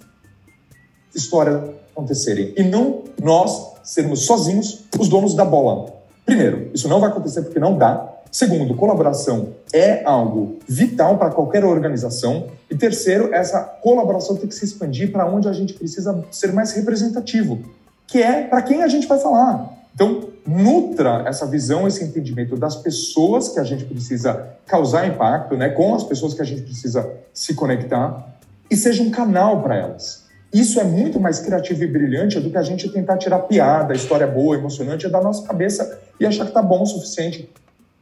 histórias 1.13 1.62
acontecerem 1.91 2.54
e 2.58 2.63
não 2.63 3.04
nós 3.21 3.73
sermos 3.84 4.25
sozinhos 4.25 4.84
os 4.99 5.08
donos 5.08 5.34
da 5.34 5.45
bola. 5.45 5.93
Primeiro, 6.25 6.71
isso 6.73 6.88
não 6.88 6.99
vai 6.99 7.10
acontecer 7.10 7.43
porque 7.43 7.60
não 7.60 7.78
dá. 7.78 8.12
Segundo, 8.32 8.75
colaboração 8.75 9.49
é 9.71 10.04
algo 10.04 10.58
vital 10.67 11.17
para 11.17 11.30
qualquer 11.30 11.63
organização. 11.63 12.47
E 12.69 12.75
terceiro, 12.75 13.34
essa 13.34 13.62
colaboração 13.62 14.36
tem 14.36 14.49
que 14.49 14.56
se 14.56 14.65
expandir 14.65 15.12
para 15.12 15.25
onde 15.25 15.47
a 15.47 15.54
gente 15.54 15.73
precisa 15.73 16.21
ser 16.32 16.51
mais 16.51 16.73
representativo, 16.73 17.60
que 18.08 18.21
é 18.21 18.43
para 18.43 18.62
quem 18.62 18.84
a 18.84 18.88
gente 18.88 19.08
vai 19.08 19.19
falar. 19.19 19.71
Então, 19.93 20.35
nutra 20.45 21.23
essa 21.27 21.45
visão, 21.45 21.88
esse 21.88 22.03
entendimento 22.03 22.55
das 22.55 22.75
pessoas 22.75 23.49
que 23.49 23.60
a 23.60 23.63
gente 23.63 23.86
precisa 23.86 24.49
causar 24.67 25.08
impacto, 25.08 25.58
né, 25.58 25.69
com 25.69 25.95
as 25.95 26.03
pessoas 26.03 26.34
que 26.34 26.41
a 26.41 26.45
gente 26.45 26.62
precisa 26.62 27.12
se 27.34 27.55
conectar 27.55 28.36
e 28.69 28.75
seja 28.75 29.01
um 29.01 29.10
canal 29.10 29.63
para 29.63 29.75
elas. 29.75 30.25
Isso 30.53 30.79
é 30.79 30.84
muito 30.84 31.19
mais 31.19 31.39
criativo 31.39 31.84
e 31.84 31.88
brilhante 31.88 32.39
do 32.39 32.49
que 32.49 32.58
a 32.58 32.63
gente 32.63 32.88
tentar 32.89 33.17
tirar 33.17 33.39
piada, 33.39 33.93
história 33.93 34.27
boa, 34.27 34.55
emocionante 34.55 35.10
da 35.10 35.21
nossa 35.21 35.45
cabeça 35.45 35.99
e 36.19 36.25
achar 36.25 36.45
que 36.45 36.51
tá 36.51 36.62
bom 36.62 36.84
o 36.84 36.86
suficiente 36.86 37.49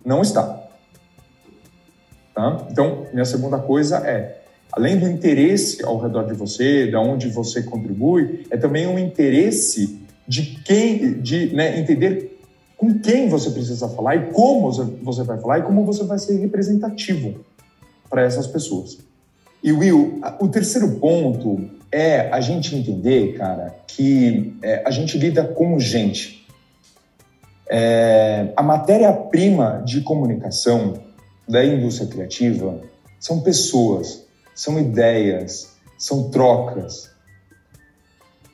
não 0.06 0.22
está. 0.22 0.62
Tá? 2.36 2.68
Então, 2.70 3.08
minha 3.14 3.26
segunda 3.26 3.58
coisa 3.58 3.98
é, 4.00 4.42
além 4.72 4.98
do 4.98 5.08
interesse 5.08 5.84
ao 5.84 6.00
redor 6.00 6.24
de 6.24 6.34
você, 6.34 6.88
de 6.88 6.96
onde 6.96 7.30
você 7.30 7.64
contribui, 7.64 8.46
é 8.50 8.58
também 8.58 8.86
um 8.86 9.00
interesse 9.00 10.02
de 10.28 10.58
quem, 10.64 11.22
de 11.22 11.54
né, 11.56 11.80
entender 11.80 12.33
com 12.84 13.00
quem 13.00 13.30
você 13.30 13.50
precisa 13.50 13.88
falar 13.88 14.18
e 14.18 14.32
como 14.34 14.70
você 15.02 15.24
vai 15.24 15.40
falar 15.40 15.60
e 15.60 15.64
como 15.64 15.86
você 15.86 16.04
vai 16.04 16.20
ser 16.20 16.38
representativo 16.38 17.40
para 18.10 18.24
essas 18.24 18.46
pessoas. 18.46 18.98
E 19.64 19.72
Will, 19.72 20.20
o 20.42 20.50
terceiro 20.50 21.00
ponto 21.00 21.70
é 21.90 22.30
a 22.30 22.42
gente 22.42 22.76
entender, 22.76 23.38
cara, 23.38 23.74
que 23.88 24.54
é, 24.62 24.84
a 24.86 24.92
gente 24.92 25.18
lida 25.18 25.46
com 25.46 25.80
gente. 25.80 26.46
É, 27.70 28.52
a 28.58 28.62
matéria-prima 28.62 29.82
de 29.86 30.02
comunicação 30.02 30.96
da 31.48 31.64
indústria 31.64 32.10
criativa 32.10 32.82
são 33.18 33.40
pessoas, 33.40 34.26
são 34.54 34.78
ideias, 34.78 35.72
são 35.98 36.30
trocas. 36.30 37.10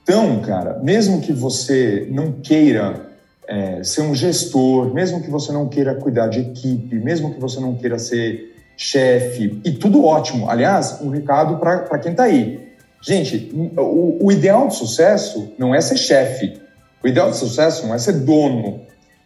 Então, 0.04 0.40
cara, 0.42 0.78
mesmo 0.84 1.20
que 1.20 1.34
você 1.34 2.08
não 2.12 2.34
queira 2.34 3.09
é, 3.50 3.84
ser 3.84 4.02
um 4.02 4.14
gestor, 4.14 4.94
mesmo 4.94 5.24
que 5.24 5.30
você 5.30 5.52
não 5.52 5.68
queira 5.68 5.96
cuidar 5.96 6.28
de 6.28 6.40
equipe, 6.40 6.96
mesmo 7.00 7.34
que 7.34 7.40
você 7.40 7.60
não 7.60 7.74
queira 7.74 7.98
ser 7.98 8.56
chefe, 8.78 9.60
e 9.66 9.72
tudo 9.72 10.06
ótimo. 10.06 10.48
Aliás, 10.48 11.02
um 11.02 11.10
recado 11.10 11.58
para 11.58 11.98
quem 11.98 12.12
está 12.12 12.24
aí. 12.26 12.70
Gente, 13.02 13.52
o, 13.76 14.26
o 14.26 14.32
ideal 14.32 14.68
de 14.68 14.76
sucesso 14.76 15.52
não 15.58 15.74
é 15.74 15.82
ser 15.82 15.98
chefe. 15.98 16.62
O 17.04 17.08
ideal 17.08 17.32
de 17.32 17.38
sucesso 17.38 17.88
não 17.88 17.96
é 17.96 17.98
ser 17.98 18.14
dono, 18.14 18.82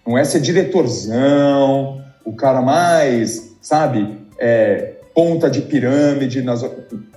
não 0.08 0.18
é 0.18 0.24
ser 0.24 0.40
diretorzão, 0.40 2.02
o 2.24 2.32
cara 2.34 2.62
mais, 2.62 3.56
sabe, 3.62 4.20
é, 4.40 4.94
ponta 5.14 5.50
de 5.50 5.62
pirâmide. 5.64 6.42
Nas... 6.42 6.64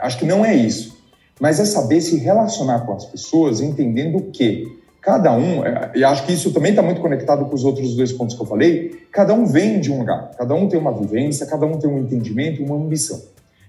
Acho 0.00 0.18
que 0.18 0.26
não 0.26 0.44
é 0.44 0.54
isso. 0.56 0.96
Mas 1.38 1.60
é 1.60 1.64
saber 1.64 2.00
se 2.00 2.16
relacionar 2.16 2.80
com 2.80 2.94
as 2.94 3.04
pessoas 3.04 3.60
entendendo 3.60 4.20
que 4.32 4.66
cada 5.06 5.32
um, 5.32 5.64
é, 5.64 5.92
e 5.94 6.02
acho 6.02 6.26
que 6.26 6.32
isso 6.32 6.50
também 6.50 6.70
está 6.70 6.82
muito 6.82 7.00
conectado 7.00 7.44
com 7.44 7.54
os 7.54 7.64
outros 7.64 7.94
dois 7.94 8.12
pontos 8.12 8.34
que 8.34 8.42
eu 8.42 8.46
falei, 8.46 9.06
cada 9.12 9.32
um 9.32 9.46
vem 9.46 9.78
de 9.78 9.92
um 9.92 10.00
lugar, 10.00 10.32
cada 10.36 10.52
um 10.52 10.68
tem 10.68 10.80
uma 10.80 10.92
vivência, 10.92 11.46
cada 11.46 11.64
um 11.64 11.78
tem 11.78 11.88
um 11.88 12.00
entendimento, 12.00 12.60
uma 12.60 12.74
ambição. 12.74 13.22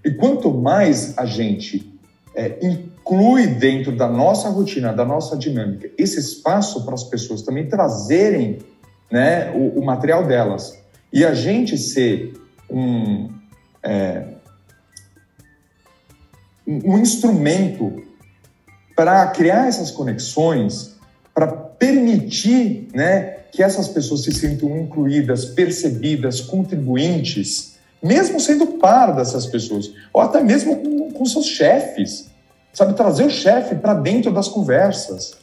E 0.04 0.10
quanto 0.10 0.52
mais 0.52 1.16
a 1.16 1.24
gente 1.24 1.96
é, 2.34 2.58
inclui 2.60 3.46
dentro 3.46 3.94
da 3.94 4.08
nossa 4.08 4.48
rotina, 4.48 4.92
da 4.92 5.04
nossa 5.04 5.36
dinâmica, 5.36 5.88
esse 5.96 6.18
espaço 6.18 6.84
para 6.84 6.94
as 6.94 7.04
pessoas 7.04 7.42
também 7.42 7.68
trazerem 7.68 8.58
né, 9.08 9.52
o, 9.52 9.78
o, 9.78 9.86
material 9.86 10.26
delas 10.26 10.76
e 11.12 11.24
a 11.24 11.34
gente 11.34 11.78
ser 11.78 12.34
um, 12.68 13.30
é, 13.80 14.24
um 16.66 16.98
instrumento 16.98 18.02
para 18.96 19.24
criar 19.28 19.68
essas 19.68 19.92
conexões 19.92 20.97
para 21.38 21.46
permitir 21.46 22.88
né, 22.92 23.36
que 23.52 23.62
essas 23.62 23.86
pessoas 23.86 24.24
se 24.24 24.32
sintam 24.32 24.76
incluídas, 24.76 25.44
percebidas, 25.44 26.40
contribuintes, 26.40 27.76
mesmo 28.02 28.40
sendo 28.40 28.66
par 28.78 29.14
dessas 29.14 29.46
pessoas, 29.46 29.92
ou 30.12 30.20
até 30.20 30.42
mesmo 30.42 30.74
com, 30.78 31.12
com 31.12 31.24
seus 31.24 31.46
chefes. 31.46 32.26
Sabe, 32.72 32.94
trazer 32.94 33.24
o 33.24 33.30
chefe 33.30 33.76
para 33.76 33.94
dentro 33.94 34.32
das 34.32 34.48
conversas. 34.48 35.36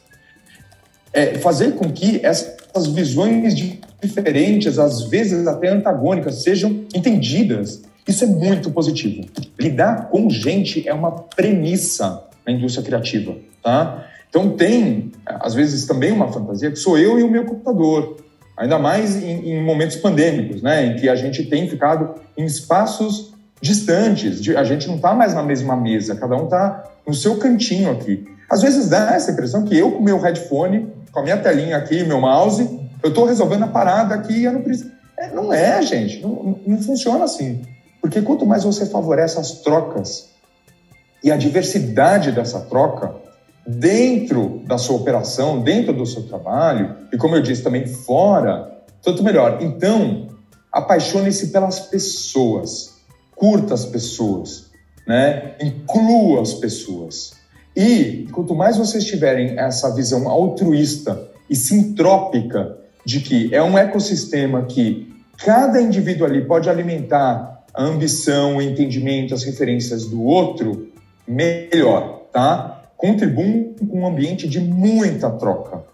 É, 1.14 1.38
fazer 1.38 1.76
com 1.76 1.90
que 1.90 2.20
essas 2.22 2.88
visões 2.88 3.54
diferentes, 4.02 4.78
às 4.78 5.04
vezes 5.04 5.46
até 5.46 5.70
antagônicas, 5.70 6.42
sejam 6.42 6.84
entendidas. 6.94 7.80
Isso 8.06 8.22
é 8.22 8.26
muito 8.26 8.70
positivo. 8.70 9.26
Lidar 9.58 10.10
com 10.10 10.28
gente 10.28 10.86
é 10.86 10.92
uma 10.92 11.12
premissa 11.12 12.22
na 12.46 12.52
indústria 12.52 12.84
criativa, 12.84 13.34
tá? 13.62 14.06
Então 14.28 14.50
tem, 14.50 15.12
às 15.24 15.54
vezes, 15.54 15.86
também 15.86 16.12
uma 16.12 16.30
fantasia 16.32 16.70
que 16.70 16.78
sou 16.78 16.98
eu 16.98 17.18
e 17.18 17.22
o 17.22 17.30
meu 17.30 17.44
computador, 17.44 18.16
ainda 18.56 18.78
mais 18.78 19.16
em, 19.16 19.50
em 19.50 19.62
momentos 19.62 19.96
pandêmicos, 19.96 20.62
né, 20.62 20.86
em 20.86 20.96
que 20.96 21.08
a 21.08 21.16
gente 21.16 21.44
tem 21.44 21.68
ficado 21.68 22.14
em 22.36 22.44
espaços 22.44 23.34
distantes, 23.60 24.40
de, 24.40 24.56
a 24.56 24.64
gente 24.64 24.86
não 24.86 24.96
está 24.96 25.14
mais 25.14 25.34
na 25.34 25.42
mesma 25.42 25.76
mesa, 25.76 26.14
cada 26.14 26.36
um 26.36 26.44
está 26.44 26.84
no 27.06 27.14
seu 27.14 27.36
cantinho 27.36 27.90
aqui. 27.90 28.26
Às 28.48 28.62
vezes 28.62 28.88
dá 28.88 29.14
essa 29.14 29.32
impressão 29.32 29.64
que 29.64 29.76
eu 29.76 29.92
com 29.92 30.02
meu 30.02 30.20
headphone, 30.20 30.92
com 31.10 31.20
a 31.20 31.22
minha 31.22 31.36
telinha 31.36 31.76
aqui, 31.76 32.04
meu 32.04 32.20
mouse, 32.20 32.80
eu 33.02 33.08
estou 33.08 33.24
resolvendo 33.24 33.64
a 33.64 33.68
parada 33.68 34.14
aqui 34.14 34.34
e 34.34 34.44
eu 34.44 34.52
não 34.52 34.62
preciso. 34.62 34.90
É, 35.18 35.30
não 35.30 35.52
é, 35.52 35.80
gente, 35.82 36.20
não, 36.20 36.58
não 36.66 36.82
funciona 36.82 37.24
assim. 37.24 37.62
Porque 38.00 38.20
quanto 38.20 38.46
mais 38.46 38.64
você 38.64 38.86
favorece 38.86 39.38
as 39.38 39.62
trocas 39.62 40.28
e 41.24 41.32
a 41.32 41.36
diversidade 41.36 42.30
dessa 42.30 42.60
troca, 42.60 43.14
dentro 43.66 44.62
da 44.64 44.78
sua 44.78 44.96
operação, 44.96 45.60
dentro 45.60 45.92
do 45.92 46.06
seu 46.06 46.22
trabalho, 46.22 46.94
e 47.12 47.16
como 47.16 47.34
eu 47.34 47.42
disse 47.42 47.62
também 47.62 47.86
fora, 47.86 48.82
tanto 49.02 49.22
melhor. 49.22 49.58
Então, 49.60 50.28
apaixone-se 50.72 51.48
pelas 51.48 51.80
pessoas, 51.80 52.94
curta 53.34 53.74
as 53.74 53.84
pessoas, 53.84 54.70
né? 55.06 55.54
inclua 55.60 56.42
as 56.42 56.54
pessoas. 56.54 57.34
E 57.74 58.26
quanto 58.32 58.54
mais 58.54 58.76
vocês 58.76 59.04
tiverem 59.04 59.58
essa 59.58 59.94
visão 59.94 60.28
altruísta 60.28 61.28
e 61.48 61.54
sintrópica 61.54 62.78
de 63.04 63.20
que 63.20 63.54
é 63.54 63.62
um 63.62 63.76
ecossistema 63.76 64.64
que 64.64 65.14
cada 65.38 65.80
indivíduo 65.80 66.26
ali 66.26 66.44
pode 66.44 66.68
alimentar 66.70 67.64
a 67.74 67.84
ambição, 67.84 68.56
o 68.56 68.62
entendimento, 68.62 69.34
as 69.34 69.44
referências 69.44 70.06
do 70.06 70.24
outro, 70.24 70.90
melhor, 71.28 72.22
tá? 72.32 72.75
Contribuem 72.96 73.74
com 73.90 74.00
um 74.00 74.06
ambiente 74.06 74.48
de 74.48 74.60
muita 74.60 75.30
troca. 75.30 75.84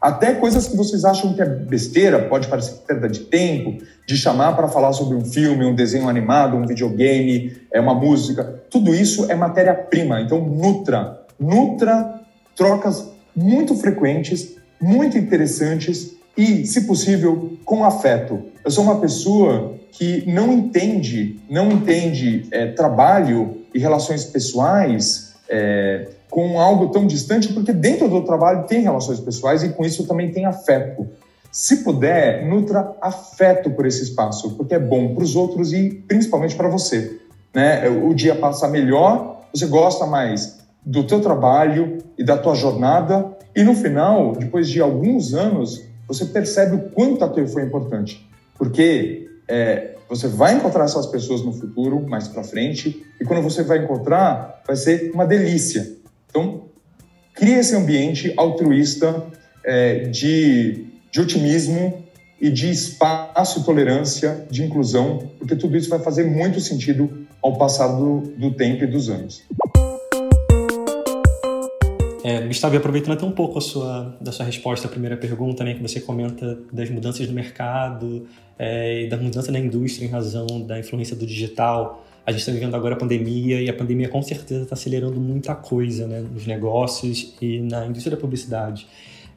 Até 0.00 0.34
coisas 0.34 0.68
que 0.68 0.76
vocês 0.76 1.04
acham 1.04 1.34
que 1.34 1.42
é 1.42 1.44
besteira, 1.44 2.20
pode 2.28 2.46
parecer 2.46 2.74
perda 2.86 3.08
de 3.08 3.20
tempo, 3.20 3.82
de 4.06 4.16
chamar 4.16 4.54
para 4.54 4.68
falar 4.68 4.92
sobre 4.92 5.16
um 5.16 5.24
filme, 5.24 5.64
um 5.64 5.74
desenho 5.74 6.08
animado, 6.08 6.56
um 6.56 6.64
videogame, 6.64 7.56
é 7.72 7.80
uma 7.80 7.94
música, 7.94 8.62
tudo 8.70 8.94
isso 8.94 9.30
é 9.30 9.34
matéria-prima. 9.34 10.20
Então, 10.20 10.40
nutra, 10.40 11.20
nutra 11.38 12.20
trocas 12.56 13.08
muito 13.34 13.74
frequentes, 13.76 14.56
muito 14.80 15.18
interessantes 15.18 16.16
e, 16.36 16.64
se 16.64 16.82
possível, 16.82 17.58
com 17.64 17.84
afeto. 17.84 18.44
Eu 18.64 18.70
sou 18.70 18.84
uma 18.84 19.00
pessoa 19.00 19.74
que 19.90 20.22
não 20.30 20.52
entende, 20.52 21.40
não 21.50 21.72
entende 21.72 22.46
é, 22.52 22.66
trabalho 22.66 23.62
e 23.74 23.80
relações 23.80 24.24
pessoais 24.24 25.27
é, 25.48 26.08
com 26.30 26.60
algo 26.60 26.88
tão 26.88 27.06
distante, 27.06 27.52
porque 27.52 27.72
dentro 27.72 28.08
do 28.08 28.22
trabalho 28.22 28.66
tem 28.66 28.80
relações 28.80 29.20
pessoais 29.20 29.62
e 29.62 29.70
com 29.70 29.84
isso 29.84 30.06
também 30.06 30.30
tem 30.30 30.44
afeto. 30.44 31.06
Se 31.50 31.82
puder, 31.82 32.46
nutra 32.46 32.94
afeto 33.00 33.70
por 33.70 33.86
esse 33.86 34.02
espaço, 34.02 34.54
porque 34.56 34.74
é 34.74 34.78
bom 34.78 35.14
para 35.14 35.24
os 35.24 35.34
outros 35.34 35.72
e 35.72 35.90
principalmente 36.06 36.54
para 36.54 36.68
você. 36.68 37.18
Né? 37.54 37.88
O 37.88 38.14
dia 38.14 38.34
passa 38.34 38.68
melhor, 38.68 39.46
você 39.52 39.66
gosta 39.66 40.06
mais 40.06 40.58
do 40.84 41.04
teu 41.04 41.20
trabalho 41.20 41.98
e 42.18 42.24
da 42.24 42.36
tua 42.36 42.54
jornada 42.54 43.38
e 43.58 43.64
no 43.64 43.74
final, 43.74 44.36
depois 44.36 44.68
de 44.68 44.80
alguns 44.80 45.34
anos, 45.34 45.84
você 46.06 46.24
percebe 46.26 46.76
o 46.76 46.90
quanto 46.90 47.24
aquilo 47.24 47.48
foi 47.48 47.64
importante, 47.64 48.24
porque 48.56 49.28
é, 49.48 49.96
você 50.08 50.26
vai 50.26 50.54
encontrar 50.54 50.84
essas 50.84 51.06
pessoas 51.06 51.42
no 51.42 51.52
futuro, 51.52 52.00
mais 52.08 52.26
para 52.28 52.42
frente, 52.42 53.04
e 53.20 53.24
quando 53.24 53.42
você 53.42 53.62
vai 53.62 53.84
encontrar, 53.84 54.62
vai 54.66 54.76
ser 54.76 55.10
uma 55.12 55.26
delícia. 55.26 55.96
Então, 56.28 56.64
cria 57.34 57.58
esse 57.58 57.76
ambiente 57.76 58.32
altruísta 58.36 59.24
é, 59.64 60.06
de, 60.08 60.86
de 61.12 61.20
otimismo 61.20 62.04
e 62.40 62.50
de 62.50 62.70
espaço, 62.70 63.64
tolerância, 63.64 64.46
de 64.50 64.64
inclusão, 64.64 65.30
porque 65.38 65.56
tudo 65.56 65.76
isso 65.76 65.90
vai 65.90 65.98
fazer 65.98 66.24
muito 66.24 66.60
sentido 66.60 67.26
ao 67.42 67.56
passar 67.58 67.88
do, 67.88 68.20
do 68.20 68.52
tempo 68.52 68.84
e 68.84 68.86
dos 68.86 69.10
anos. 69.10 69.42
É, 72.28 72.42
Gustavo, 72.42 72.76
aproveitando 72.76 73.14
até 73.14 73.24
um 73.24 73.30
pouco 73.30 73.56
a 73.56 73.60
sua, 73.62 74.14
da 74.20 74.30
sua 74.30 74.44
resposta 74.44 74.86
à 74.86 74.90
primeira 74.90 75.16
pergunta, 75.16 75.64
né, 75.64 75.72
que 75.72 75.80
você 75.80 75.98
comenta 75.98 76.58
das 76.70 76.90
mudanças 76.90 77.26
no 77.26 77.32
mercado 77.32 78.28
é, 78.58 79.04
e 79.04 79.08
da 79.08 79.16
mudança 79.16 79.50
na 79.50 79.58
indústria 79.58 80.04
em 80.04 80.10
razão 80.10 80.60
da 80.60 80.78
influência 80.78 81.16
do 81.16 81.24
digital. 81.24 82.04
A 82.26 82.30
gente 82.30 82.40
está 82.40 82.52
vivendo 82.52 82.74
agora 82.74 82.96
a 82.96 82.98
pandemia 82.98 83.62
e 83.62 83.70
a 83.70 83.72
pandemia 83.72 84.10
com 84.10 84.20
certeza 84.20 84.64
está 84.64 84.74
acelerando 84.74 85.18
muita 85.18 85.54
coisa 85.54 86.06
né, 86.06 86.20
nos 86.20 86.46
negócios 86.46 87.34
e 87.40 87.60
na 87.60 87.86
indústria 87.86 88.14
da 88.14 88.20
publicidade. 88.20 88.86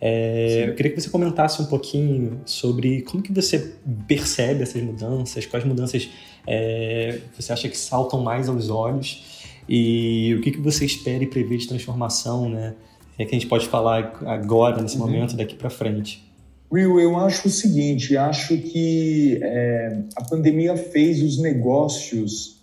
É, 0.01 0.65
eu 0.67 0.75
queria 0.75 0.91
que 0.91 0.99
você 0.99 1.09
comentasse 1.09 1.61
um 1.61 1.67
pouquinho 1.67 2.41
sobre 2.43 3.03
como 3.03 3.23
que 3.23 3.31
você 3.31 3.73
percebe 4.05 4.63
essas 4.63 4.81
mudanças, 4.83 5.45
quais 5.45 5.63
mudanças 5.63 6.09
é, 6.45 7.19
você 7.39 7.53
acha 7.53 7.69
que 7.69 7.77
saltam 7.77 8.19
mais 8.19 8.49
aos 8.49 8.69
olhos 8.69 9.40
e 9.67 10.35
o 10.37 10.41
que, 10.41 10.51
que 10.51 10.59
você 10.59 10.85
espera 10.85 11.23
e 11.23 11.27
prevê 11.27 11.57
de 11.57 11.67
transformação, 11.67 12.49
né? 12.49 12.73
É 13.17 13.25
que 13.25 13.35
a 13.35 13.39
gente 13.39 13.47
pode 13.47 13.67
falar 13.67 14.19
agora, 14.25 14.81
nesse 14.81 14.97
uhum. 14.97 15.05
momento, 15.05 15.35
daqui 15.35 15.55
para 15.55 15.69
frente. 15.69 16.23
Will, 16.71 16.99
eu 16.99 17.17
acho 17.17 17.47
o 17.47 17.51
seguinte, 17.51 18.15
acho 18.15 18.57
que 18.57 19.37
é, 19.41 20.03
a 20.15 20.23
pandemia 20.23 20.75
fez 20.77 21.21
os 21.21 21.37
negócios 21.37 22.61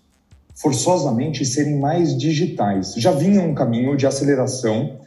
forçosamente 0.55 1.45
serem 1.45 1.79
mais 1.79 2.17
digitais. 2.17 2.95
Já 2.97 3.13
vinha 3.13 3.43
um 3.43 3.55
caminho 3.55 3.97
de 3.97 4.07
aceleração 4.07 4.99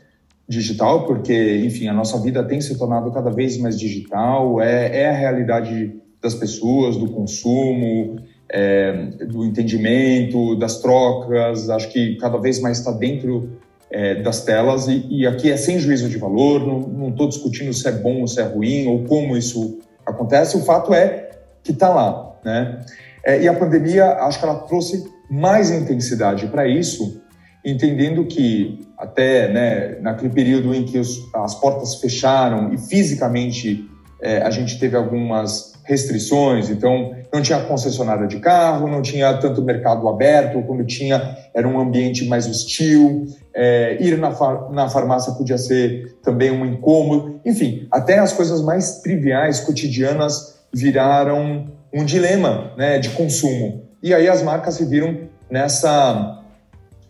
digital, 0.48 1.06
porque, 1.06 1.58
enfim, 1.66 1.88
a 1.88 1.94
nossa 1.94 2.20
vida 2.20 2.44
tem 2.44 2.62
se 2.62 2.78
tornado 2.78 3.12
cada 3.12 3.32
vez 3.32 3.58
mais 3.58 3.78
digital, 3.78 4.62
é, 4.62 5.02
é 5.02 5.10
a 5.10 5.14
realidade 5.14 5.96
das 6.22 6.36
pessoas, 6.36 6.96
do 6.96 7.10
consumo, 7.10 8.18
é, 8.52 8.92
do 9.28 9.46
entendimento, 9.46 10.56
das 10.58 10.82
trocas, 10.82 11.70
acho 11.70 11.90
que 11.90 12.18
cada 12.18 12.38
vez 12.38 12.60
mais 12.60 12.80
está 12.80 12.92
dentro 12.92 13.58
é, 13.90 14.16
das 14.16 14.44
telas 14.44 14.88
e, 14.88 15.06
e, 15.10 15.26
aqui 15.26 15.50
é 15.50 15.56
sem 15.56 15.80
juízo 15.80 16.10
de 16.10 16.18
valor, 16.18 16.66
não 16.66 17.10
estou 17.10 17.30
discutindo 17.30 17.74
se 17.74 17.88
é 17.88 17.92
bom 17.92 18.22
ou 18.22 18.28
se 18.28 18.42
é 18.42 18.44
ruim 18.44 18.88
ou 18.88 19.06
como 19.06 19.38
isso 19.38 19.80
acontece, 20.06 20.58
o 20.58 20.62
fato 20.62 20.94
é 20.94 21.30
que 21.64 21.72
está 21.72 21.90
lá, 21.90 22.36
né? 22.44 22.82
É, 23.24 23.42
e 23.42 23.48
a 23.48 23.54
pandemia, 23.54 24.14
acho 24.14 24.40
que 24.40 24.46
ela 24.46 24.56
trouxe 24.62 25.06
mais 25.30 25.70
intensidade 25.72 26.48
para 26.48 26.68
isso, 26.68 27.22
entendendo 27.64 28.26
que 28.26 28.80
até 28.98 29.48
né, 29.48 29.98
naquele 30.02 30.34
período 30.34 30.74
em 30.74 30.84
que 30.84 30.98
os, 30.98 31.30
as 31.34 31.56
portas 31.56 31.96
fecharam 31.96 32.74
e 32.74 32.78
fisicamente 32.78 33.88
é, 34.22 34.42
a 34.42 34.50
gente 34.50 34.80
teve 34.80 34.98
algumas 34.98 35.74
restrições, 35.84 36.70
então 36.70 37.14
não 37.34 37.41
tinha 37.41 37.60
concessionária 37.62 38.28
de 38.28 38.39
carro, 38.39 38.88
não 38.88 39.02
tinha 39.02 39.34
tanto 39.36 39.62
mercado 39.62 40.08
aberto, 40.08 40.62
quando 40.63 40.86
tinha 40.86 41.38
era 41.54 41.67
um 41.67 41.80
ambiente 41.80 42.26
mais 42.26 42.48
hostil, 42.48 43.26
é, 43.54 43.98
ir 44.02 44.17
na, 44.17 44.32
far, 44.32 44.70
na 44.72 44.89
farmácia 44.89 45.34
podia 45.34 45.58
ser 45.58 46.17
também 46.24 46.52
um 46.52 46.65
incômodo, 46.65 47.39
enfim, 47.46 47.88
até 47.91 48.20
as 48.20 48.34
coisas 48.34 48.62
mais 48.62 49.00
triviais, 49.02 49.60
cotidianas, 49.60 50.60
viraram 50.74 51.67
um 51.94 52.06
dilema 52.06 52.74
né, 52.78 53.00
de 53.00 53.10
consumo. 53.10 53.84
E 54.02 54.13
aí 54.13 54.28
as 54.28 54.41
marcas 54.41 54.76
se 54.76 54.86
viram 54.86 55.30
nessa, 55.50 56.44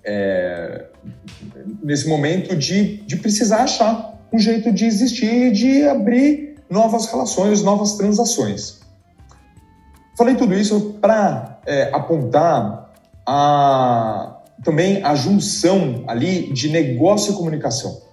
é, 0.04 0.86
nesse 1.84 2.08
momento 2.08 2.56
de, 2.56 2.98
de 2.98 3.18
precisar 3.18 3.64
achar 3.64 4.20
um 4.34 4.40
jeito 4.40 4.72
de 4.72 4.86
existir, 4.86 5.52
de 5.52 5.88
abrir 5.88 6.56
novas 6.70 7.06
relações, 7.08 7.62
novas 7.62 7.94
transações. 7.94 8.81
Falei 10.22 10.36
tudo 10.36 10.54
isso 10.54 11.00
para 11.02 11.58
é, 11.66 11.90
apontar 11.92 12.92
a, 13.26 14.38
também 14.64 15.04
a 15.04 15.16
junção 15.16 16.04
ali 16.06 16.54
de 16.54 16.70
negócio 16.70 17.34
e 17.34 17.36
comunicação. 17.36 18.04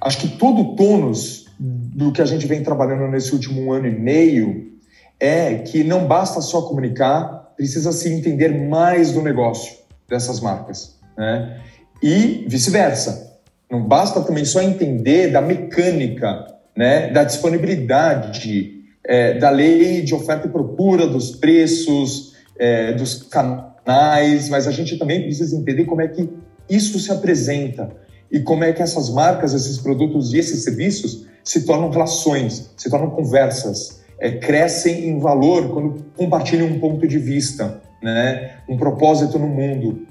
Acho 0.00 0.16
que 0.16 0.28
todo 0.38 0.62
o 0.62 0.74
tônus 0.74 1.44
do 1.60 2.12
que 2.12 2.22
a 2.22 2.24
gente 2.24 2.46
vem 2.46 2.62
trabalhando 2.62 3.06
nesse 3.08 3.30
último 3.34 3.70
ano 3.74 3.88
e 3.88 3.90
meio 3.90 4.72
é 5.20 5.56
que 5.56 5.84
não 5.84 6.06
basta 6.06 6.40
só 6.40 6.62
comunicar, 6.62 7.52
precisa 7.54 7.92
se 7.92 8.10
entender 8.10 8.48
mais 8.48 9.12
do 9.12 9.20
negócio 9.20 9.76
dessas 10.08 10.40
marcas, 10.40 10.96
né? 11.14 11.60
E 12.02 12.46
vice-versa. 12.48 13.36
Não 13.70 13.82
basta 13.82 14.22
também 14.22 14.46
só 14.46 14.62
entender 14.62 15.30
da 15.30 15.42
mecânica, 15.42 16.54
né? 16.74 17.10
Da 17.10 17.22
disponibilidade, 17.22 18.77
é, 19.08 19.38
da 19.38 19.48
lei 19.48 20.02
de 20.02 20.14
oferta 20.14 20.46
e 20.46 20.50
procura, 20.50 21.06
dos 21.06 21.30
preços, 21.30 22.34
é, 22.58 22.92
dos 22.92 23.22
canais, 23.22 24.50
mas 24.50 24.68
a 24.68 24.70
gente 24.70 24.98
também 24.98 25.22
precisa 25.22 25.56
entender 25.56 25.86
como 25.86 26.02
é 26.02 26.08
que 26.08 26.28
isso 26.68 26.98
se 27.00 27.10
apresenta 27.10 27.90
e 28.30 28.40
como 28.40 28.64
é 28.64 28.72
que 28.74 28.82
essas 28.82 29.08
marcas, 29.08 29.54
esses 29.54 29.78
produtos 29.78 30.34
e 30.34 30.38
esses 30.38 30.62
serviços 30.62 31.26
se 31.42 31.64
tornam 31.64 31.88
relações, 31.88 32.70
se 32.76 32.90
tornam 32.90 33.08
conversas, 33.08 34.02
é, 34.20 34.32
crescem 34.32 35.08
em 35.08 35.18
valor 35.18 35.70
quando 35.70 36.04
compartilham 36.14 36.66
um 36.66 36.78
ponto 36.78 37.08
de 37.08 37.18
vista, 37.18 37.80
né? 38.02 38.56
um 38.68 38.76
propósito 38.76 39.38
no 39.38 39.48
mundo. 39.48 40.06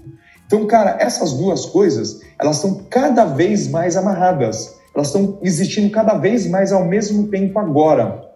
Então, 0.47 0.65
cara, 0.65 0.97
essas 0.99 1.33
duas 1.33 1.67
coisas, 1.67 2.21
elas 2.39 2.55
estão 2.55 2.85
cada 2.89 3.25
vez 3.25 3.67
mais 3.67 3.95
amarradas, 3.95 4.75
elas 4.95 5.07
estão 5.07 5.37
existindo 5.43 5.91
cada 5.91 6.15
vez 6.15 6.47
mais 6.47 6.71
ao 6.71 6.85
mesmo 6.85 7.27
tempo 7.27 7.59
agora, 7.59 8.26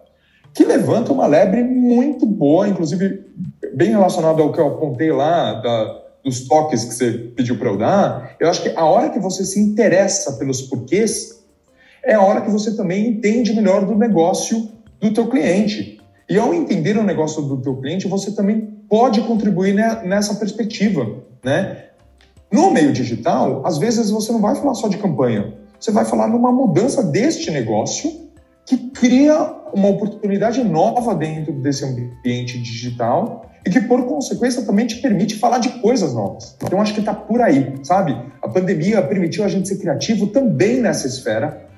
que 0.54 0.64
levanta 0.64 1.12
uma 1.12 1.26
lebre 1.26 1.62
muito 1.62 2.26
boa, 2.26 2.68
inclusive 2.68 3.24
bem 3.74 3.90
relacionado 3.90 4.42
ao 4.42 4.52
que 4.52 4.60
eu 4.60 4.66
apontei 4.66 5.10
lá, 5.10 5.54
da, 5.54 6.02
dos 6.24 6.46
toques 6.46 6.84
que 6.84 6.94
você 6.94 7.10
pediu 7.12 7.58
para 7.58 7.70
eu 7.70 7.78
dar, 7.78 8.36
eu 8.38 8.48
acho 8.48 8.62
que 8.62 8.68
a 8.76 8.84
hora 8.84 9.10
que 9.10 9.18
você 9.18 9.44
se 9.44 9.60
interessa 9.60 10.32
pelos 10.34 10.62
porquês, 10.62 11.42
é 12.04 12.14
a 12.14 12.22
hora 12.22 12.40
que 12.40 12.50
você 12.50 12.74
também 12.76 13.06
entende 13.06 13.54
melhor 13.54 13.86
do 13.86 13.96
negócio 13.96 14.68
do 15.00 15.12
teu 15.12 15.28
cliente. 15.28 16.00
E 16.28 16.38
ao 16.38 16.52
entender 16.52 16.96
o 16.96 17.02
negócio 17.02 17.42
do 17.42 17.60
teu 17.60 17.76
cliente, 17.76 18.08
você 18.08 18.32
também 18.32 18.60
pode 18.88 19.20
contribuir 19.22 19.74
nessa 19.74 20.34
perspectiva, 20.34 21.06
né? 21.44 21.86
No 22.50 22.70
meio 22.70 22.92
digital, 22.92 23.62
às 23.64 23.78
vezes 23.78 24.10
você 24.10 24.32
não 24.32 24.40
vai 24.40 24.54
falar 24.54 24.74
só 24.74 24.88
de 24.88 24.98
campanha, 24.98 25.54
você 25.78 25.90
vai 25.90 26.04
falar 26.04 26.28
numa 26.28 26.52
mudança 26.52 27.02
deste 27.02 27.50
negócio 27.50 28.10
que 28.66 28.76
cria 28.90 29.61
uma 29.72 29.88
oportunidade 29.88 30.62
nova 30.62 31.14
dentro 31.14 31.52
desse 31.52 31.84
ambiente 31.84 32.60
digital 32.60 33.50
e 33.64 33.70
que, 33.70 33.80
por 33.80 34.06
consequência, 34.06 34.62
também 34.62 34.86
te 34.86 34.96
permite 34.96 35.36
falar 35.36 35.58
de 35.58 35.68
coisas 35.80 36.14
novas. 36.14 36.56
Então, 36.62 36.80
acho 36.80 36.94
que 36.94 37.00
está 37.00 37.14
por 37.14 37.40
aí, 37.40 37.74
sabe? 37.82 38.16
A 38.42 38.48
pandemia 38.48 39.00
permitiu 39.02 39.44
a 39.44 39.48
gente 39.48 39.68
ser 39.68 39.78
criativo 39.78 40.26
também 40.28 40.80
nessa 40.80 41.06
esfera 41.06 41.70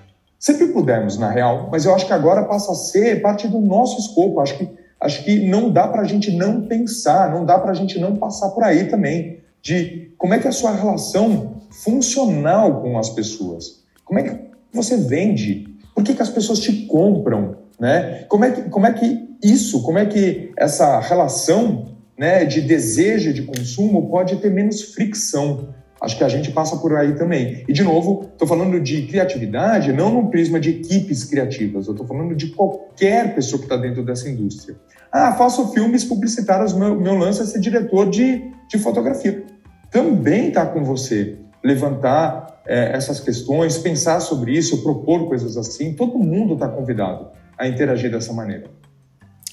Sempre 0.45 0.67
pudemos, 0.67 1.17
na 1.17 1.31
real, 1.31 1.71
mas 1.73 1.87
eu 1.87 1.95
acho 1.95 2.07
que 2.07 2.13
agora 2.13 2.45
passa 2.45 2.71
a 2.71 2.75
ser 2.75 3.23
parte 3.23 3.49
do 3.49 3.59
nosso 3.63 3.99
escopo. 3.99 4.41
Acho 4.41 4.59
que, 4.59 4.69
acho 5.01 5.25
que 5.25 5.49
não 5.49 5.73
dá 5.73 5.89
para 5.89 6.03
a 6.03 6.05
gente 6.05 6.31
não 6.33 6.67
pensar, 6.67 7.33
não 7.33 7.47
dá 7.47 7.59
para 7.59 7.71
a 7.71 7.75
gente 7.75 7.99
não 7.99 8.17
passar 8.17 8.51
por 8.51 8.63
aí 8.63 8.85
também, 8.85 9.41
de 9.63 10.13
como 10.19 10.35
é 10.35 10.39
que 10.39 10.47
é 10.47 10.51
a 10.51 10.53
sua 10.53 10.73
relação 10.73 11.63
funcional 11.71 12.83
com 12.83 12.99
as 12.99 13.09
pessoas. 13.09 13.83
Como 14.05 14.21
é 14.21 14.23
que 14.23 14.39
você 14.71 14.99
vende? 14.99 15.67
Por 15.95 16.05
que, 16.05 16.13
que 16.13 16.21
as 16.21 16.29
pessoas 16.29 16.59
te 16.59 16.85
compram? 16.89 17.57
Né? 17.79 18.25
Como, 18.29 18.45
é 18.45 18.51
que, 18.53 18.63
como 18.63 18.87
é 18.87 18.93
que 18.93 19.37
isso, 19.43 19.83
como 19.83 19.99
é 19.99 20.07
que 20.07 20.53
essa 20.57 21.01
relação 21.01 21.97
né, 22.19 22.45
de 22.45 22.61
desejo 22.61 23.33
de 23.33 23.43
consumo 23.43 24.09
pode 24.09 24.37
ter 24.37 24.51
menos 24.51 24.95
fricção? 24.95 25.75
Acho 26.01 26.19
que 26.19 26.25
a 26.25 26.29
gente 26.29 26.51
passa 26.51 26.77
por 26.77 26.95
aí 26.97 27.15
também. 27.15 27.65
E, 27.67 27.73
de 27.73 27.83
novo, 27.83 28.29
estou 28.33 28.47
falando 28.47 28.79
de 28.79 29.03
criatividade 29.07 29.93
não 29.93 30.13
num 30.13 30.27
prisma 30.27 30.61
de 30.61 30.71
equipes 30.71 31.25
criativas, 31.25 31.87
eu 31.87 31.93
estou 31.93 32.07
falando 32.07 32.35
de 32.35 32.49
qualquer 32.49 33.35
pessoa 33.35 33.59
que 33.59 33.65
está 33.65 33.77
dentro 33.77 34.05
dessa 34.05 34.29
indústria. 34.29 34.77
Ah, 35.11 35.33
faço 35.33 35.73
filmes 35.73 36.05
publicitários, 36.05 36.73
meu, 36.73 37.01
meu 37.01 37.15
lance 37.15 37.41
é 37.41 37.45
ser 37.47 37.61
diretor 37.61 38.11
de, 38.11 38.51
de 38.69 38.79
fotografia. 38.79 39.45
Também 39.91 40.49
está 40.49 40.67
com 40.67 40.85
você 40.85 41.39
levantar 41.63 42.61
é, 42.67 42.95
essas 42.95 43.21
questões, 43.21 43.79
pensar 43.79 44.21
sobre 44.21 44.53
isso, 44.53 44.83
propor 44.83 45.29
coisas 45.29 45.57
assim. 45.57 45.95
Todo 45.95 46.19
mundo 46.19 46.55
está 46.55 46.69
convidado 46.69 47.29
a 47.59 47.67
interagir 47.67 48.11
dessa 48.11 48.33
maneira. 48.33 48.71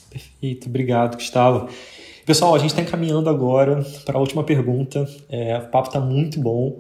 Perfeito, 0.10 0.68
obrigado, 0.68 1.16
Gustavo. 1.16 1.70
Pessoal, 2.26 2.54
a 2.54 2.60
gente 2.60 2.70
está 2.70 2.82
encaminhando 2.82 3.30
agora 3.30 3.84
para 4.06 4.18
a 4.18 4.20
última 4.20 4.44
pergunta. 4.44 5.08
É, 5.30 5.58
o 5.58 5.68
papo 5.68 5.88
está 5.88 6.00
muito 6.00 6.40
bom, 6.40 6.80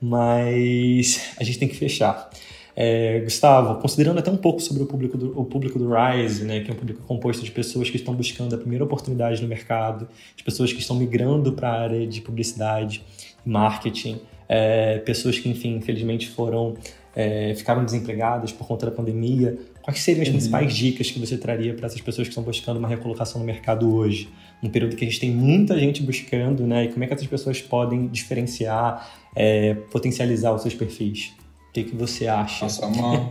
mas 0.00 1.32
a 1.38 1.44
gente 1.44 1.58
tem 1.58 1.68
que 1.68 1.76
fechar. 1.76 2.28
É, 2.74 3.20
Gustavo, 3.20 3.80
considerando 3.80 4.18
até 4.18 4.30
um 4.30 4.36
pouco 4.36 4.60
sobre 4.60 4.82
o 4.82 4.86
público 4.86 5.16
do, 5.16 5.38
o 5.38 5.44
público 5.44 5.78
do 5.78 5.90
Rise, 5.92 6.44
né, 6.44 6.60
que 6.60 6.70
é 6.70 6.74
um 6.74 6.76
público 6.76 7.02
composto 7.02 7.44
de 7.44 7.50
pessoas 7.50 7.90
que 7.90 7.96
estão 7.96 8.14
buscando 8.14 8.54
a 8.54 8.58
primeira 8.58 8.84
oportunidade 8.84 9.42
no 9.42 9.48
mercado, 9.48 10.08
de 10.34 10.42
pessoas 10.42 10.72
que 10.72 10.80
estão 10.80 10.96
migrando 10.96 11.52
para 11.52 11.68
a 11.68 11.80
área 11.82 12.06
de 12.06 12.20
publicidade 12.20 13.04
e 13.44 13.48
marketing, 13.48 14.20
é, 14.48 14.98
pessoas 14.98 15.38
que, 15.38 15.48
enfim, 15.48 15.76
infelizmente 15.76 16.28
foram 16.28 16.74
é, 17.14 17.54
ficaram 17.54 17.84
desempregadas 17.84 18.52
por 18.52 18.66
conta 18.66 18.86
da 18.86 18.92
pandemia. 18.92 19.58
Quais 19.82 20.00
seriam 20.00 20.22
as 20.22 20.28
uhum. 20.28 20.34
principais 20.34 20.74
dicas 20.74 21.10
que 21.10 21.18
você 21.18 21.36
traria 21.36 21.74
para 21.74 21.86
essas 21.86 22.00
pessoas 22.00 22.28
que 22.28 22.32
estão 22.32 22.44
buscando 22.44 22.78
uma 22.78 22.88
recolocação 22.88 23.40
no 23.40 23.46
mercado 23.46 23.94
hoje? 23.94 24.28
um 24.62 24.70
período 24.70 24.94
que 24.94 25.04
a 25.04 25.08
gente 25.08 25.18
tem 25.18 25.30
muita 25.30 25.78
gente 25.78 26.02
buscando, 26.02 26.66
né? 26.66 26.84
E 26.84 26.88
como 26.92 27.02
é 27.02 27.06
que 27.06 27.14
essas 27.14 27.26
pessoas 27.26 27.60
podem 27.60 28.06
diferenciar, 28.06 29.10
é, 29.34 29.74
potencializar 29.74 30.54
os 30.54 30.62
seus 30.62 30.74
perfis? 30.74 31.32
O 31.68 31.72
que, 31.72 31.84
que 31.84 31.96
você 31.96 32.28
acha? 32.28 32.64
Nossa, 32.64 32.84
é 32.84 32.86
uma, 32.86 33.30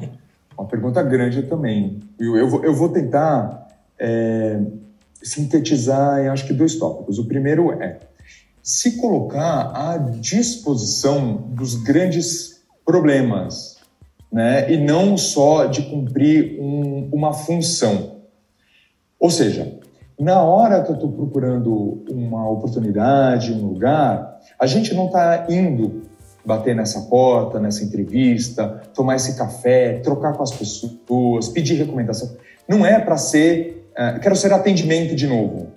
uma 0.57 0.67
pergunta 0.67 1.01
grande 1.01 1.43
também. 1.43 2.01
Eu, 2.19 2.35
eu, 2.35 2.49
vou, 2.49 2.65
eu 2.65 2.73
vou 2.73 2.89
tentar 2.89 3.67
é, 3.97 4.59
sintetizar, 5.23 6.19
em 6.19 6.27
acho 6.27 6.45
que 6.45 6.53
dois 6.53 6.75
tópicos. 6.75 7.17
O 7.17 7.25
primeiro 7.25 7.71
é 7.81 7.99
se 8.61 8.97
colocar 8.97 9.71
à 9.73 9.97
disposição 9.97 11.35
dos 11.53 11.75
grandes 11.75 12.61
problemas, 12.85 13.70
né? 14.31 14.71
E 14.71 14.77
não 14.77 15.17
só 15.17 15.65
de 15.65 15.81
cumprir 15.83 16.57
um, 16.59 17.09
uma 17.11 17.33
função. 17.33 18.21
Ou 19.19 19.29
seja, 19.29 19.77
na 20.19 20.41
hora 20.41 20.83
que 20.83 20.91
eu 20.91 20.95
estou 20.95 21.11
procurando 21.11 22.03
uma 22.09 22.49
oportunidade, 22.49 23.51
um 23.51 23.65
lugar, 23.65 24.39
a 24.59 24.65
gente 24.65 24.93
não 24.93 25.07
está 25.07 25.47
indo 25.49 26.03
bater 26.45 26.75
nessa 26.75 27.01
porta, 27.01 27.59
nessa 27.59 27.83
entrevista, 27.83 28.81
tomar 28.93 29.15
esse 29.15 29.37
café, 29.37 29.99
trocar 29.99 30.33
com 30.33 30.43
as 30.43 30.51
pessoas, 30.51 31.49
pedir 31.49 31.75
recomendação. 31.75 32.35
Não 32.67 32.85
é 32.85 32.99
para 32.99 33.17
ser, 33.17 33.87
uh, 33.91 34.19
quero 34.19 34.35
ser 34.35 34.53
atendimento 34.53 35.15
de 35.15 35.27
novo. 35.27 35.67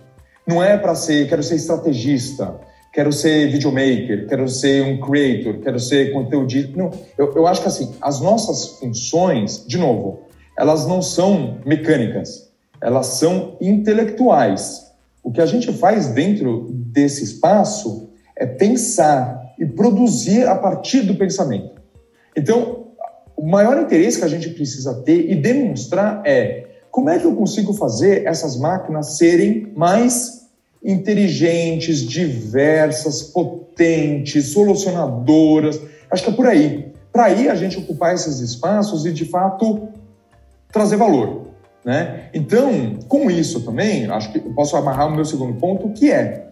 Não 0.46 0.62
é 0.62 0.76
para 0.76 0.94
ser, 0.94 1.28
quero 1.28 1.42
ser 1.42 1.56
estrategista. 1.56 2.54
Quero 2.94 3.12
ser 3.12 3.50
videomaker, 3.50 4.28
quero 4.28 4.48
ser 4.48 4.82
um 4.82 5.00
creator, 5.00 5.58
quero 5.58 5.80
ser 5.80 6.12
conteúdista. 6.12 6.72
Não, 6.76 6.92
eu, 7.18 7.34
eu 7.34 7.46
acho 7.46 7.60
que 7.60 7.66
assim, 7.66 7.92
as 8.00 8.20
nossas 8.20 8.78
funções, 8.78 9.66
de 9.66 9.76
novo, 9.76 10.22
elas 10.56 10.86
não 10.86 11.02
são 11.02 11.58
mecânicas, 11.66 12.52
elas 12.80 13.06
são 13.06 13.56
intelectuais. 13.60 14.92
O 15.24 15.32
que 15.32 15.40
a 15.40 15.46
gente 15.46 15.72
faz 15.72 16.06
dentro 16.06 16.68
desse 16.70 17.24
espaço 17.24 18.10
é 18.36 18.46
pensar 18.46 19.42
e 19.58 19.66
produzir 19.66 20.46
a 20.46 20.54
partir 20.54 21.02
do 21.02 21.16
pensamento. 21.16 21.82
Então, 22.36 22.84
o 23.36 23.44
maior 23.44 23.76
interesse 23.80 24.18
que 24.18 24.24
a 24.24 24.28
gente 24.28 24.50
precisa 24.50 25.02
ter 25.02 25.30
e 25.30 25.34
demonstrar 25.34 26.22
é 26.24 26.66
como 26.92 27.10
é 27.10 27.18
que 27.18 27.24
eu 27.24 27.34
consigo 27.34 27.72
fazer 27.72 28.24
essas 28.24 28.56
máquinas 28.56 29.16
serem 29.16 29.72
mais 29.74 30.43
inteligentes, 30.84 32.00
diversas, 32.00 33.22
potentes, 33.22 34.52
solucionadoras. 34.52 35.80
Acho 36.10 36.24
que 36.24 36.30
é 36.30 36.32
por 36.34 36.46
aí. 36.46 36.92
Para 37.12 37.26
aí 37.26 37.48
a 37.48 37.54
gente 37.54 37.78
ocupar 37.78 38.14
esses 38.14 38.40
espaços 38.40 39.06
e, 39.06 39.12
de 39.12 39.24
fato, 39.24 39.88
trazer 40.70 40.96
valor. 40.96 41.46
Né? 41.84 42.28
Então, 42.34 42.98
com 43.08 43.30
isso 43.30 43.60
também, 43.60 44.06
acho 44.06 44.32
que 44.32 44.40
posso 44.40 44.76
amarrar 44.76 45.08
o 45.08 45.14
meu 45.14 45.24
segundo 45.24 45.54
ponto, 45.54 45.90
que 45.90 46.10
é 46.10 46.50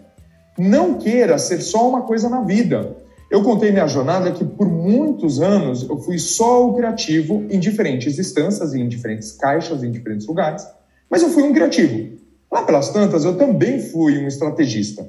não 0.58 0.94
queira 0.94 1.38
ser 1.38 1.60
só 1.60 1.88
uma 1.88 2.02
coisa 2.02 2.28
na 2.28 2.42
vida. 2.42 2.96
Eu 3.30 3.42
contei 3.42 3.72
minha 3.72 3.86
jornada 3.86 4.30
que 4.30 4.44
por 4.44 4.68
muitos 4.68 5.40
anos 5.40 5.88
eu 5.88 5.98
fui 5.98 6.18
só 6.18 6.68
o 6.68 6.74
criativo 6.74 7.46
em 7.50 7.58
diferentes 7.58 8.18
instâncias, 8.18 8.74
em 8.74 8.86
diferentes 8.86 9.32
caixas, 9.32 9.82
em 9.82 9.90
diferentes 9.90 10.26
lugares, 10.26 10.66
mas 11.10 11.22
eu 11.22 11.30
fui 11.30 11.42
um 11.42 11.52
criativo. 11.52 12.21
Lá 12.52 12.62
pelas 12.62 12.90
tantas, 12.90 13.24
eu 13.24 13.38
também 13.38 13.80
fui 13.80 14.18
um 14.18 14.28
estrategista. 14.28 15.08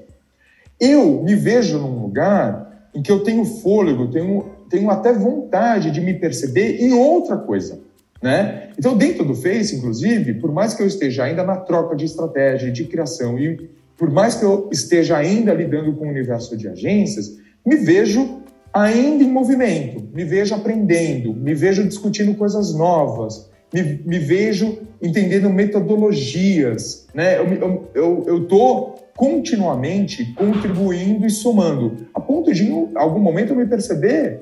Eu 0.80 1.22
me 1.22 1.36
vejo 1.36 1.78
num 1.78 2.02
lugar 2.02 2.90
em 2.96 3.02
que 3.02 3.12
eu 3.12 3.22
tenho 3.22 3.44
fôlego, 3.44 4.10
tenho, 4.10 4.46
tenho 4.70 4.90
até 4.90 5.12
vontade 5.12 5.92
de 5.92 6.00
me 6.00 6.14
perceber 6.14 6.82
em 6.82 6.94
outra 6.94 7.36
coisa. 7.36 7.80
Né? 8.22 8.70
Então, 8.80 8.96
dentro 8.96 9.26
do 9.26 9.36
Face, 9.36 9.76
inclusive, 9.76 10.36
por 10.36 10.54
mais 10.54 10.74
que 10.74 10.82
eu 10.82 10.88
esteja 10.88 11.26
ainda 11.26 11.44
na 11.44 11.58
troca 11.58 11.98
de 11.98 12.06
estratégia, 12.06 12.72
de 12.72 12.86
criação, 12.86 13.38
e 13.38 13.70
por 13.98 14.10
mais 14.10 14.36
que 14.36 14.46
eu 14.46 14.70
esteja 14.72 15.18
ainda 15.18 15.54
lidando 15.54 15.94
com 15.94 16.06
o 16.06 16.10
universo 16.10 16.56
de 16.56 16.70
agências, 16.70 17.38
me 17.66 17.76
vejo 17.76 18.42
ainda 18.74 19.22
em 19.22 19.30
movimento, 19.30 20.08
me 20.14 20.24
vejo 20.24 20.56
aprendendo, 20.56 21.34
me 21.34 21.54
vejo 21.54 21.86
discutindo 21.86 22.34
coisas 22.36 22.74
novas, 22.74 23.50
me, 23.74 24.02
me 24.06 24.20
vejo 24.20 24.80
entendendo 25.02 25.50
metodologias, 25.50 27.08
né? 27.14 27.38
Eu, 27.38 27.90
eu, 27.94 28.24
eu 28.28 28.46
tô 28.46 28.94
continuamente 29.16 30.34
contribuindo 30.34 31.26
e 31.26 31.30
somando, 31.30 32.08
a 32.14 32.20
ponto 32.20 32.52
de, 32.54 32.66
em 32.66 32.92
algum 32.96 33.20
momento, 33.20 33.52
eu 33.52 33.56
me 33.56 33.66
perceber 33.66 34.42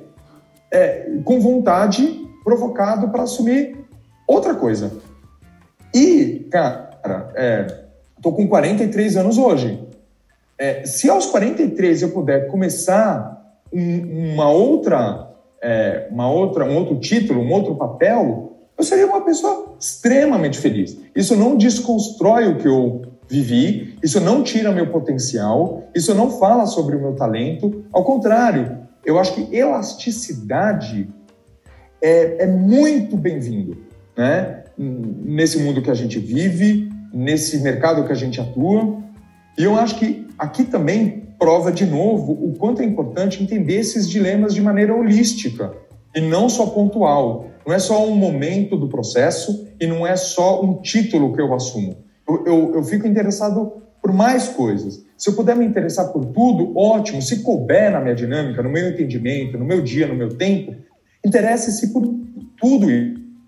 é, 0.72 1.10
com 1.24 1.40
vontade, 1.40 2.28
provocado 2.44 3.10
para 3.10 3.24
assumir 3.24 3.78
outra 4.28 4.56
coisa. 4.56 4.94
E, 5.94 6.48
cara, 6.50 7.32
é, 7.36 7.68
tô 8.22 8.32
com 8.32 8.48
43 8.48 9.18
anos 9.18 9.38
hoje. 9.38 9.80
É, 10.58 10.86
se 10.86 11.10
aos 11.10 11.26
43 11.26 12.04
eu 12.04 12.12
puder 12.12 12.48
começar 12.48 13.60
um, 13.74 14.34
uma 14.34 14.50
outra, 14.50 15.30
é, 15.62 16.08
uma 16.12 16.32
outra, 16.32 16.66
um 16.66 16.78
outro 16.78 16.98
título, 17.00 17.42
um 17.42 17.52
outro 17.52 17.76
papel, 17.76 18.51
eu 18.82 18.84
seria 18.84 19.06
uma 19.06 19.22
pessoa 19.22 19.76
extremamente 19.80 20.58
feliz. 20.58 20.98
Isso 21.16 21.36
não 21.36 21.56
desconstrói 21.56 22.48
o 22.48 22.58
que 22.58 22.68
eu 22.68 23.04
vivi, 23.30 23.96
isso 24.04 24.20
não 24.20 24.44
tira 24.44 24.72
meu 24.72 24.88
potencial, 24.88 25.84
isso 25.96 26.14
não 26.16 26.32
fala 26.32 26.66
sobre 26.66 26.96
o 26.96 27.00
meu 27.00 27.14
talento. 27.14 27.86
Ao 27.94 28.04
contrário, 28.04 28.80
eu 29.06 29.20
acho 29.20 29.36
que 29.36 29.56
elasticidade 29.56 31.08
é, 32.02 32.44
é 32.44 32.48
muito 32.48 33.16
bem-vindo, 33.16 33.78
né? 34.18 34.64
Nesse 34.76 35.60
mundo 35.60 35.82
que 35.82 35.92
a 35.92 35.94
gente 35.94 36.18
vive, 36.18 36.90
nesse 37.14 37.60
mercado 37.60 38.04
que 38.06 38.12
a 38.12 38.16
gente 38.16 38.42
atua. 38.42 38.98
E 39.60 39.64
eu 39.64 39.76
acho 39.76 40.00
que 40.00 40.28
aqui 40.40 40.64
também 40.64 41.28
prova 41.38 41.72
de 41.72 41.86
novo 41.86 42.32
o 42.32 42.56
quanto 42.58 42.82
é 42.82 42.86
importante 42.86 43.44
entender 43.44 43.76
esses 43.76 44.10
dilemas 44.10 44.56
de 44.56 44.62
maneira 44.62 44.96
holística 44.96 45.72
e 46.16 46.20
não 46.20 46.50
só 46.50 46.66
pontual. 46.66 47.51
Não 47.66 47.74
é 47.74 47.80
só 47.80 48.06
um 48.06 48.16
momento 48.16 48.78
do 48.78 48.88
processo 48.88 49.68
e 49.80 49.88
não 49.88 50.06
é 50.06 50.16
só 50.16 50.64
um 50.64 50.82
título 50.82 51.34
que 51.34 51.42
eu 51.42 51.54
assumo. 51.54 51.98
Eu, 52.28 52.46
eu, 52.46 52.76
eu 52.76 52.84
fico 52.84 53.08
interessado 53.08 53.82
por 54.02 54.12
mais 54.12 54.48
coisas. 54.48 55.06
Se 55.18 55.30
eu 55.30 55.34
puder 55.34 55.56
me 55.56 55.66
interessar 55.66 56.12
por 56.12 56.26
tudo, 56.26 56.76
ótimo. 56.76 57.22
Se 57.22 57.44
couber 57.44 57.92
na 57.92 58.02
minha 58.02 58.16
dinâmica, 58.16 58.64
no 58.64 58.70
meu 58.70 58.90
entendimento, 58.90 59.58
no 59.58 59.66
meu 59.66 59.82
dia, 59.82 60.08
no 60.08 60.16
meu 60.16 60.30
tempo, 60.30 60.76
interesse-se 61.24 61.94
por 61.94 62.04
tudo 62.60 62.88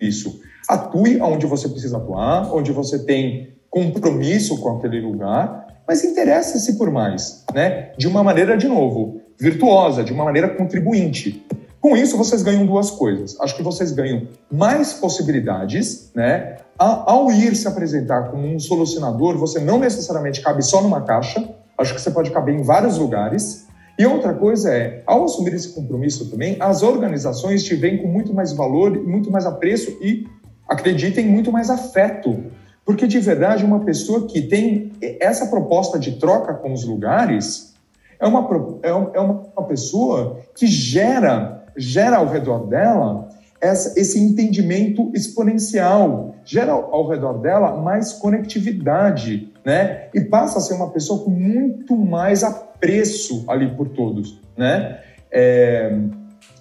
isso. 0.00 0.40
Atue 0.68 1.20
onde 1.20 1.46
você 1.46 1.68
precisa 1.68 1.96
atuar, 1.96 2.54
onde 2.54 2.70
você 2.72 2.98
tem 3.04 3.54
compromisso 3.68 4.60
com 4.60 4.76
aquele 4.76 5.00
lugar, 5.00 5.82
mas 5.86 6.04
interesse-se 6.04 6.78
por 6.78 6.90
mais, 6.90 7.44
né? 7.52 7.90
De 7.98 8.06
uma 8.06 8.22
maneira, 8.22 8.56
de 8.56 8.68
novo, 8.68 9.20
virtuosa, 9.38 10.04
de 10.04 10.12
uma 10.12 10.24
maneira 10.24 10.48
contribuinte. 10.48 11.44
Com 11.84 11.94
isso, 11.94 12.16
vocês 12.16 12.42
ganham 12.42 12.64
duas 12.64 12.90
coisas. 12.90 13.38
Acho 13.38 13.54
que 13.54 13.62
vocês 13.62 13.92
ganham 13.92 14.26
mais 14.50 14.94
possibilidades, 14.94 16.10
né? 16.14 16.56
Ao 16.78 17.30
ir 17.30 17.54
se 17.54 17.68
apresentar 17.68 18.30
como 18.30 18.46
um 18.46 18.58
solucionador, 18.58 19.36
você 19.36 19.60
não 19.60 19.78
necessariamente 19.78 20.40
cabe 20.40 20.62
só 20.62 20.80
numa 20.80 21.02
caixa. 21.02 21.46
Acho 21.76 21.94
que 21.94 22.00
você 22.00 22.10
pode 22.10 22.30
caber 22.30 22.54
em 22.54 22.62
vários 22.62 22.96
lugares. 22.96 23.66
E 23.98 24.06
outra 24.06 24.32
coisa 24.32 24.74
é, 24.74 25.02
ao 25.06 25.26
assumir 25.26 25.52
esse 25.52 25.74
compromisso 25.74 26.30
também, 26.30 26.56
as 26.58 26.82
organizações 26.82 27.62
te 27.62 27.74
veem 27.74 27.98
com 27.98 28.08
muito 28.08 28.32
mais 28.32 28.54
valor, 28.54 28.90
muito 29.06 29.30
mais 29.30 29.44
apreço 29.44 29.90
e, 30.00 30.26
acreditem, 30.66 31.26
muito 31.26 31.52
mais 31.52 31.68
afeto. 31.68 32.44
Porque, 32.82 33.06
de 33.06 33.20
verdade, 33.20 33.62
uma 33.62 33.80
pessoa 33.80 34.26
que 34.26 34.40
tem 34.40 34.90
essa 35.20 35.48
proposta 35.48 35.98
de 35.98 36.12
troca 36.12 36.54
com 36.54 36.72
os 36.72 36.86
lugares 36.86 37.74
é 38.18 38.26
uma, 38.26 38.48
é, 38.82 38.88
é 38.88 39.20
uma 39.20 39.64
pessoa 39.68 40.40
que 40.54 40.66
gera 40.66 41.62
gera 41.76 42.18
ao 42.18 42.26
redor 42.26 42.66
dela 42.66 43.28
essa, 43.60 43.98
esse 43.98 44.18
entendimento 44.18 45.10
exponencial, 45.14 46.34
gera 46.44 46.72
ao 46.72 47.08
redor 47.08 47.38
dela 47.38 47.80
mais 47.80 48.12
conectividade, 48.12 49.52
né? 49.64 50.08
E 50.12 50.20
passa 50.20 50.58
a 50.58 50.60
ser 50.60 50.74
uma 50.74 50.90
pessoa 50.90 51.24
com 51.24 51.30
muito 51.30 51.96
mais 51.96 52.44
apreço 52.44 53.44
ali 53.48 53.74
por 53.74 53.88
todos, 53.88 54.38
né? 54.56 55.00
É, 55.32 55.96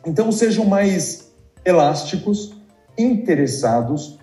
então 0.06 0.32
sejam 0.32 0.66
mais 0.66 1.34
elásticos, 1.66 2.56
interessados, 2.98 4.18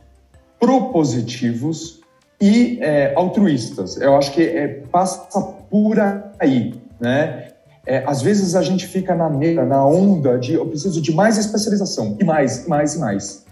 propositivos 0.59 2.01
e 2.41 2.79
é, 2.81 3.13
altruístas. 3.15 3.99
Eu 3.99 4.17
acho 4.17 4.33
que 4.33 4.43
é, 4.43 4.69
passa 4.91 5.41
por 5.71 5.99
aí, 6.39 6.75
né? 6.99 7.50
É, 7.87 8.05
às 8.07 8.21
vezes 8.21 8.55
a 8.55 8.63
gente 8.63 8.87
fica 8.87 9.15
na 9.15 9.29
mesa, 9.29 9.65
na 9.65 9.85
onda 9.85 10.39
de 10.39 10.55
eu 10.55 10.67
preciso 10.67 11.01
de 11.01 11.15
mais 11.15 11.39
especialização, 11.39 12.17
e 12.21 12.25
mais, 12.25 12.67
e 12.67 12.69
mais, 12.69 12.95
e 12.95 12.99
mais. 12.99 13.45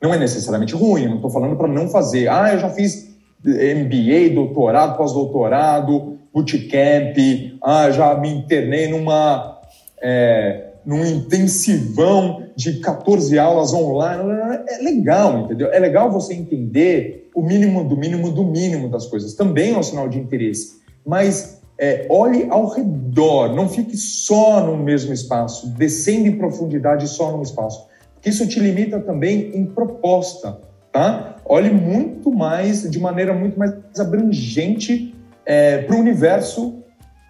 Não 0.00 0.12
é 0.12 0.18
necessariamente 0.18 0.74
ruim, 0.74 1.06
não 1.06 1.16
estou 1.16 1.30
falando 1.30 1.56
para 1.56 1.68
não 1.68 1.88
fazer. 1.88 2.28
Ah, 2.28 2.52
eu 2.52 2.58
já 2.58 2.70
fiz 2.70 3.14
MBA, 3.44 4.34
doutorado, 4.34 4.96
pós-doutorado, 4.96 6.18
bootcamp, 6.32 7.16
ah, 7.62 7.90
já 7.90 8.14
me 8.16 8.30
internei 8.30 8.88
numa, 8.88 9.60
é, 10.02 10.72
num 10.84 11.04
intensivão 11.04 12.42
de 12.56 12.80
14 12.80 13.38
aulas 13.38 13.72
online. 13.72 14.30
É 14.68 14.82
legal, 14.82 15.40
entendeu? 15.40 15.72
É 15.72 15.78
legal 15.78 16.10
você 16.10 16.34
entender 16.34 17.30
o 17.34 17.42
mínimo 17.42 17.84
do 17.84 17.96
mínimo 17.96 18.30
do 18.30 18.44
mínimo 18.44 18.88
das 18.88 19.06
coisas. 19.06 19.34
Também 19.34 19.74
é 19.74 19.78
um 19.78 19.82
sinal 19.82 20.08
de 20.08 20.18
interesse. 20.18 20.82
Mas 21.04 21.53
é, 21.78 22.06
olhe 22.08 22.46
ao 22.50 22.68
redor, 22.68 23.54
não 23.54 23.68
fique 23.68 23.96
só 23.96 24.60
no 24.64 24.76
mesmo 24.76 25.12
espaço, 25.12 25.68
descendo 25.70 26.28
em 26.28 26.38
profundidade 26.38 27.08
só 27.08 27.36
no 27.36 27.42
espaço, 27.42 27.88
porque 28.14 28.30
isso 28.30 28.46
te 28.46 28.60
limita 28.60 29.00
também 29.00 29.50
em 29.54 29.66
proposta, 29.66 30.60
tá? 30.92 31.36
Olhe 31.44 31.70
muito 31.70 32.32
mais, 32.32 32.88
de 32.88 32.98
maneira 32.98 33.34
muito 33.34 33.58
mais 33.58 33.72
abrangente 33.98 35.14
é, 35.44 35.78
para 35.78 35.96
o 35.96 35.98
universo 35.98 36.82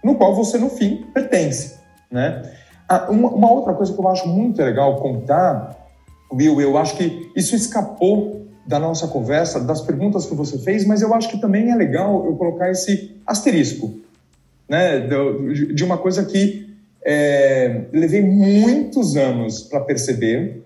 no 0.03 0.14
qual 0.16 0.34
você, 0.34 0.59
no 0.59 0.68
fim, 0.68 1.07
pertence, 1.14 1.76
né? 2.11 2.42
Ah, 2.86 3.07
uma, 3.11 3.30
uma, 3.30 3.51
outra 3.51 3.72
coisa 3.72 3.92
que 3.95 3.99
eu 3.99 4.07
acho 4.09 4.28
muito 4.28 4.62
legal 4.62 4.97
contar, 4.97 5.74
Will, 6.30 6.61
eu 6.61 6.76
acho 6.76 6.97
que 6.97 7.30
isso 7.34 7.57
escapou 7.57 8.47
da 8.66 8.78
nossa 8.78 9.09
conversa, 9.09 9.59
das 9.59 9.80
perguntas 9.80 10.26
que 10.26 10.34
você 10.34 10.59
fez, 10.59 10.86
mas 10.86 11.01
eu 11.01 11.14
acho 11.14 11.30
que 11.30 11.38
também 11.38 11.70
é 11.70 11.74
legal 11.74 12.26
eu 12.26 12.36
colocar 12.36 12.70
esse 12.70 13.18
asterisco 13.26 14.03
né, 14.68 15.06
de 15.74 15.84
uma 15.84 15.98
coisa 15.98 16.24
que 16.24 16.64
é, 17.04 17.82
levei 17.92 18.22
muitos 18.22 19.16
anos 19.16 19.60
para 19.62 19.80
perceber. 19.80 20.64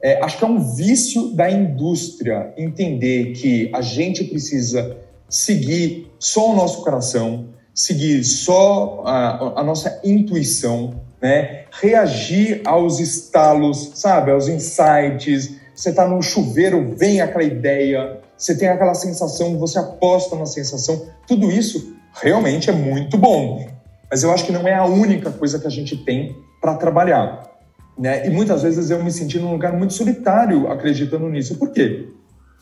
É, 0.00 0.22
acho 0.22 0.38
que 0.38 0.44
é 0.44 0.46
um 0.46 0.74
vício 0.74 1.34
da 1.34 1.50
indústria 1.50 2.52
entender 2.56 3.32
que 3.32 3.70
a 3.74 3.80
gente 3.80 4.22
precisa 4.24 4.96
seguir 5.28 6.12
só 6.18 6.52
o 6.52 6.56
nosso 6.56 6.84
coração, 6.84 7.48
seguir 7.74 8.22
só 8.22 9.02
a, 9.04 9.60
a 9.60 9.64
nossa 9.64 10.00
intuição, 10.04 11.00
né? 11.20 11.64
reagir 11.72 12.60
aos 12.64 13.00
estalos, 13.00 13.92
sabe, 13.94 14.30
aos 14.30 14.48
insights. 14.48 15.56
Você 15.74 15.90
está 15.90 16.06
no 16.06 16.22
chuveiro, 16.22 16.94
vem 16.96 17.20
aquela 17.20 17.44
ideia, 17.44 18.20
você 18.36 18.56
tem 18.56 18.68
aquela 18.68 18.94
sensação, 18.94 19.58
você 19.58 19.78
aposta 19.78 20.36
na 20.36 20.46
sensação. 20.46 21.06
Tudo 21.26 21.50
isso 21.50 21.95
realmente 22.20 22.70
é 22.70 22.72
muito 22.72 23.16
bom. 23.16 23.66
Mas 24.10 24.22
eu 24.22 24.30
acho 24.30 24.44
que 24.44 24.52
não 24.52 24.66
é 24.66 24.74
a 24.74 24.84
única 24.84 25.30
coisa 25.30 25.58
que 25.58 25.66
a 25.66 25.70
gente 25.70 25.96
tem 25.96 26.36
para 26.60 26.74
trabalhar. 26.74 27.50
Né? 27.98 28.26
E 28.26 28.30
muitas 28.30 28.62
vezes 28.62 28.90
eu 28.90 29.02
me 29.02 29.10
senti 29.10 29.38
num 29.38 29.52
lugar 29.52 29.72
muito 29.72 29.94
solitário 29.94 30.70
acreditando 30.70 31.28
nisso. 31.28 31.56
Por 31.56 31.70
quê? 31.70 32.08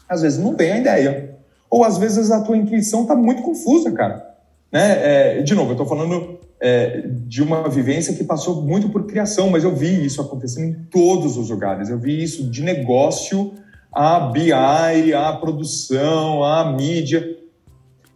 Às 0.08 0.22
vezes 0.22 0.38
não 0.38 0.54
tem 0.54 0.72
a 0.72 0.78
ideia. 0.78 1.36
Ou 1.70 1.84
às 1.84 1.98
vezes 1.98 2.30
a 2.30 2.40
tua 2.42 2.56
intuição 2.56 3.02
está 3.02 3.16
muito 3.16 3.42
confusa, 3.42 3.90
cara. 3.90 4.24
Né? 4.70 5.38
É, 5.38 5.42
de 5.42 5.54
novo, 5.54 5.70
eu 5.70 5.74
estou 5.74 5.86
falando 5.86 6.38
é, 6.60 7.04
de 7.08 7.42
uma 7.42 7.68
vivência 7.68 8.14
que 8.14 8.24
passou 8.24 8.62
muito 8.62 8.88
por 8.88 9.06
criação, 9.06 9.50
mas 9.50 9.64
eu 9.64 9.74
vi 9.74 10.04
isso 10.04 10.20
acontecendo 10.20 10.66
em 10.66 10.74
todos 10.90 11.36
os 11.36 11.50
lugares. 11.50 11.88
Eu 11.90 11.98
vi 11.98 12.22
isso 12.22 12.44
de 12.44 12.62
negócio 12.62 13.52
a 13.92 14.18
BI, 14.20 14.52
a 14.52 15.32
produção, 15.34 16.42
a 16.42 16.72
mídia. 16.72 17.33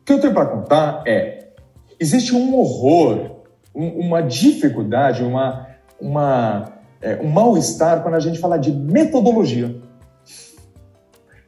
Que 0.09 0.15
eu 0.15 0.21
tenho 0.21 0.33
para 0.33 0.47
contar 0.47 1.03
é: 1.07 1.49
existe 2.01 2.35
um 2.35 2.59
horror, 2.59 3.43
um, 3.75 4.07
uma 4.07 4.23
dificuldade, 4.23 5.23
uma, 5.23 5.67
uma, 6.01 6.73
é, 7.03 7.17
um 7.17 7.29
mal-estar 7.29 8.03
quando 8.03 8.15
a 8.15 8.21
gente 8.21 8.39
fala 8.39 8.57
de 8.57 8.73
metodologia. 8.73 9.77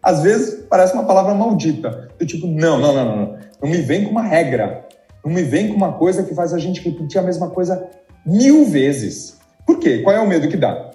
Às 0.02 0.22
vezes 0.22 0.66
parece 0.68 0.92
uma 0.92 1.06
palavra 1.06 1.32
maldita. 1.32 2.08
Do 2.18 2.26
tipo, 2.26 2.46
não, 2.46 2.78
não, 2.78 2.94
não, 2.94 3.04
não. 3.16 3.38
Não 3.62 3.68
me 3.70 3.78
vem 3.78 4.04
com 4.04 4.11
uma 4.11 4.24
regra. 4.24 4.86
Não 5.24 5.32
me 5.32 5.42
vem 5.42 5.68
com 5.68 5.74
uma 5.74 5.94
coisa 5.94 6.22
que 6.22 6.34
faz 6.34 6.52
a 6.52 6.58
gente 6.58 6.82
repetir 6.82 7.18
a 7.18 7.24
mesma 7.24 7.48
coisa 7.48 7.88
mil 8.26 8.66
vezes. 8.66 9.38
Por 9.66 9.78
quê? 9.78 10.00
Qual 10.02 10.14
é 10.14 10.20
o 10.20 10.28
medo 10.28 10.48
que 10.48 10.56
dá? 10.58 10.90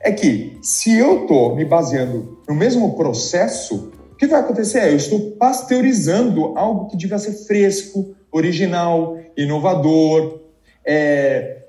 É 0.00 0.12
que 0.12 0.58
se 0.62 0.96
eu 0.96 1.24
estou 1.24 1.54
me 1.54 1.66
baseando 1.66 2.40
no 2.48 2.54
mesmo 2.54 2.96
processo, 2.96 3.92
que 4.26 4.32
vai 4.32 4.40
acontecer 4.40 4.78
é 4.78 4.92
eu 4.92 4.96
estou 4.96 5.32
pasteurizando 5.32 6.56
algo 6.56 6.88
que 6.88 6.96
devia 6.96 7.18
ser 7.18 7.32
fresco, 7.46 8.14
original, 8.30 9.18
inovador, 9.36 10.40
é, 10.84 11.62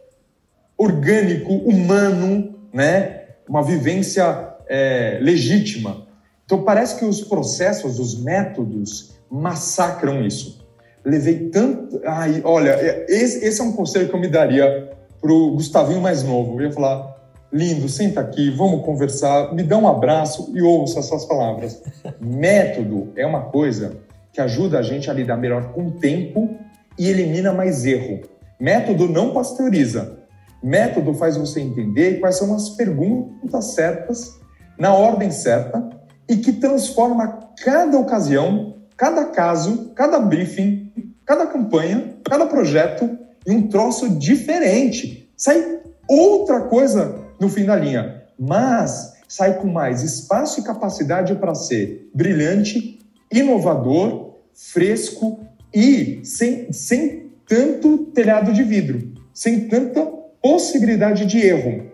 orgânico, 0.78 1.54
humano, 1.54 2.56
né? 2.72 3.22
uma 3.47 3.64
vivência 3.64 4.56
é, 4.68 5.20
legítima. 5.22 6.08
Então 6.45 6.64
parece 6.64 6.97
que 6.97 7.06
os 7.06 7.22
processos, 7.22 7.99
os 7.99 8.22
métodos 8.22 9.16
massacram 9.30 10.26
isso 10.26 10.64
levei 11.06 11.49
tanto. 11.49 11.99
Ai, 12.06 12.41
olha, 12.43 12.72
é, 12.72 13.06
esse, 13.10 13.43
esse 13.43 13.60
é 13.60 13.64
um 13.64 13.74
conselho 13.74 14.08
que 14.08 14.16
eu 14.16 14.20
me 14.20 14.28
daria 14.28 14.91
pro 15.20 15.51
Gustavinho 15.51 16.01
mais 16.01 16.24
novo. 16.24 16.60
Eu 16.60 16.68
ia 16.68 16.72
falar, 16.72 17.12
lindo, 17.54 17.88
senta 17.88 18.20
aqui, 18.20 18.49
vamos 18.49 18.84
conversar, 18.84 19.54
me 19.54 19.62
dá 19.64 19.78
um 19.78 19.88
abraço 19.88 20.51
e 20.56 20.62
ouça 20.62 20.99
essas 20.99 21.24
palavras. 21.26 21.82
Método 22.20 23.14
é 23.16 23.26
uma 23.26 23.43
coisa 23.43 23.97
que 24.32 24.41
ajuda 24.41 24.80
a 24.80 24.82
gente 24.82 25.10
a 25.10 25.14
lidar 25.14 25.38
melhor 25.38 25.72
com 25.72 25.88
o 25.88 25.91
tempo 25.91 26.58
e 26.97 27.08
elimina 27.08 27.54
mais 27.54 27.86
erro. 27.86 28.22
Método 28.60 29.08
não 29.08 29.34
pasteuriza. 29.34 30.20
Método 30.64 31.14
faz 31.14 31.38
você 31.38 31.62
entender 31.62 32.20
quais 32.20 32.38
são 32.38 32.56
as 32.56 32.70
perguntas 32.70 33.74
certas, 33.74 34.39
na 34.80 34.93
ordem 34.93 35.30
certa, 35.30 35.89
e 36.28 36.38
que 36.38 36.54
transforma 36.54 37.51
cada 37.64 37.99
ocasião, 37.99 38.78
cada 38.97 39.26
caso, 39.26 39.91
cada 39.93 40.20
briefing 40.20 40.84
cada 41.26 41.47
campanha, 41.47 42.16
cada 42.24 42.45
projeto 42.45 43.18
em 43.45 43.56
um 43.56 43.68
troço 43.68 44.10
diferente. 44.10 45.32
Sai 45.36 45.80
outra 46.08 46.62
coisa 46.62 47.22
no 47.43 47.49
fim 47.49 47.65
da 47.65 47.75
linha, 47.75 48.23
mas 48.39 49.13
sai 49.27 49.59
com 49.59 49.67
mais 49.67 50.01
espaço 50.01 50.59
e 50.59 50.63
capacidade 50.63 51.35
para 51.35 51.53
ser 51.53 52.09
brilhante, 52.13 52.99
inovador, 53.31 54.35
fresco 54.53 55.41
e 55.73 56.21
sem, 56.23 56.71
sem 56.71 57.31
tanto 57.45 57.97
telhado 58.13 58.53
de 58.53 58.63
vidro, 58.63 59.11
sem 59.33 59.67
tanta 59.67 60.05
possibilidade 60.41 61.25
de 61.25 61.39
erro. 61.39 61.91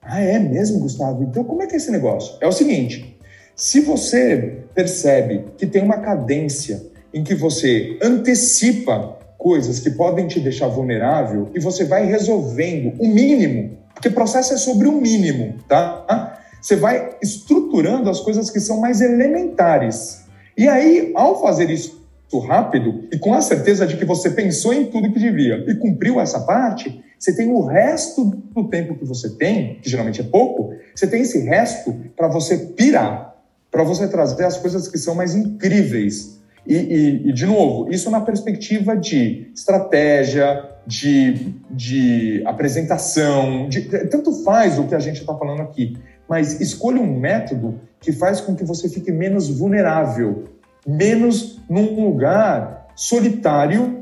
Ah, 0.00 0.20
é 0.20 0.38
mesmo, 0.38 0.80
Gustavo? 0.80 1.24
Então 1.24 1.42
como 1.44 1.62
é 1.62 1.66
que 1.66 1.74
é 1.74 1.76
esse 1.76 1.90
negócio? 1.90 2.36
É 2.40 2.46
o 2.46 2.52
seguinte: 2.52 3.18
se 3.56 3.80
você 3.80 4.60
percebe 4.74 5.46
que 5.56 5.66
tem 5.66 5.82
uma 5.82 5.98
cadência 5.98 6.86
em 7.12 7.24
que 7.24 7.34
você 7.34 7.98
antecipa 8.02 9.18
coisas 9.38 9.80
que 9.80 9.90
podem 9.90 10.26
te 10.26 10.40
deixar 10.40 10.68
vulnerável 10.68 11.50
e 11.54 11.60
você 11.60 11.84
vai 11.84 12.06
resolvendo 12.06 12.94
o 12.98 13.06
mínimo, 13.06 13.83
porque 14.04 14.10
processo 14.10 14.52
é 14.52 14.58
sobre 14.58 14.86
o 14.86 14.92
mínimo, 14.92 15.54
tá? 15.66 16.38
Você 16.60 16.76
vai 16.76 17.16
estruturando 17.22 18.10
as 18.10 18.20
coisas 18.20 18.50
que 18.50 18.60
são 18.60 18.78
mais 18.78 19.00
elementares. 19.00 20.26
E 20.58 20.68
aí, 20.68 21.10
ao 21.14 21.40
fazer 21.40 21.70
isso 21.70 22.04
rápido 22.46 23.04
e 23.12 23.18
com 23.18 23.32
a 23.32 23.40
certeza 23.40 23.86
de 23.86 23.96
que 23.96 24.04
você 24.04 24.28
pensou 24.28 24.74
em 24.74 24.86
tudo 24.86 25.12
que 25.12 25.20
devia 25.20 25.64
e 25.68 25.74
cumpriu 25.76 26.20
essa 26.20 26.40
parte, 26.40 27.00
você 27.16 27.34
tem 27.34 27.48
o 27.48 27.64
resto 27.64 28.24
do 28.24 28.68
tempo 28.68 28.96
que 28.96 29.04
você 29.04 29.30
tem, 29.30 29.76
que 29.80 29.88
geralmente 29.88 30.20
é 30.20 30.24
pouco, 30.24 30.74
você 30.94 31.06
tem 31.06 31.22
esse 31.22 31.38
resto 31.38 31.94
para 32.16 32.26
você 32.26 32.58
pirar, 32.58 33.36
para 33.70 33.84
você 33.84 34.08
trazer 34.08 34.44
as 34.44 34.56
coisas 34.56 34.88
que 34.88 34.98
são 34.98 35.14
mais 35.14 35.34
incríveis 35.34 36.40
e, 36.66 36.74
e, 36.74 37.28
e, 37.28 37.32
de 37.32 37.46
novo, 37.46 37.88
isso 37.90 38.10
na 38.10 38.20
perspectiva 38.20 38.96
de 38.96 39.50
estratégia, 39.54 40.73
de, 40.86 41.54
de 41.70 42.42
apresentação, 42.46 43.68
de, 43.68 43.82
tanto 44.08 44.44
faz 44.44 44.78
o 44.78 44.84
que 44.84 44.94
a 44.94 44.98
gente 44.98 45.20
está 45.20 45.34
falando 45.34 45.62
aqui, 45.62 45.96
mas 46.28 46.60
escolha 46.60 47.00
um 47.00 47.18
método 47.18 47.80
que 48.00 48.12
faz 48.12 48.40
com 48.40 48.54
que 48.54 48.64
você 48.64 48.88
fique 48.88 49.10
menos 49.10 49.48
vulnerável, 49.48 50.44
menos 50.86 51.60
num 51.68 52.04
lugar 52.04 52.88
solitário 52.94 53.98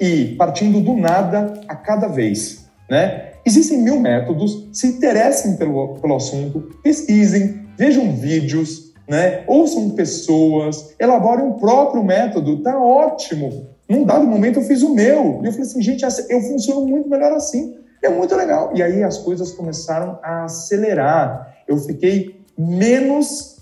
e 0.00 0.34
partindo 0.36 0.80
do 0.80 0.94
nada 0.94 1.60
a 1.68 1.74
cada 1.74 2.08
vez, 2.08 2.66
né? 2.88 3.32
Existem 3.44 3.78
mil 3.78 3.98
métodos, 3.98 4.68
se 4.72 4.86
interessem 4.86 5.56
pelo, 5.56 5.94
pelo 5.94 6.14
assunto, 6.14 6.60
pesquisem, 6.82 7.66
vejam 7.76 8.14
vídeos, 8.14 8.92
né? 9.08 9.42
Ouçam 9.48 9.90
pessoas, 9.90 10.94
elaborem 10.98 11.46
um 11.46 11.54
próprio 11.54 12.04
método, 12.04 12.62
tá 12.62 12.78
ótimo. 12.78 13.68
Num 13.92 14.04
dado 14.04 14.26
momento 14.26 14.58
eu 14.58 14.62
fiz 14.64 14.82
o 14.82 14.94
meu. 14.94 15.40
E 15.42 15.46
eu 15.46 15.52
falei 15.52 15.66
assim, 15.66 15.82
gente, 15.82 16.02
eu 16.30 16.40
funciono 16.40 16.86
muito 16.86 17.10
melhor 17.10 17.30
assim. 17.32 17.76
É 18.02 18.08
muito 18.08 18.34
legal. 18.34 18.72
E 18.74 18.82
aí 18.82 19.02
as 19.02 19.18
coisas 19.18 19.52
começaram 19.52 20.18
a 20.22 20.44
acelerar. 20.44 21.58
Eu 21.68 21.76
fiquei 21.76 22.40
menos 22.56 23.58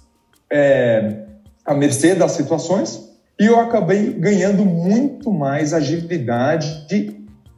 é, 0.49 1.25
à 1.65 1.75
mercê 1.75 2.15
das 2.15 2.31
situações 2.31 3.11
e 3.41 3.47
eu 3.47 3.59
acabei 3.59 4.13
ganhando 4.13 4.65
muito 4.65 5.33
mais 5.33 5.75
agilidade, 5.75 6.87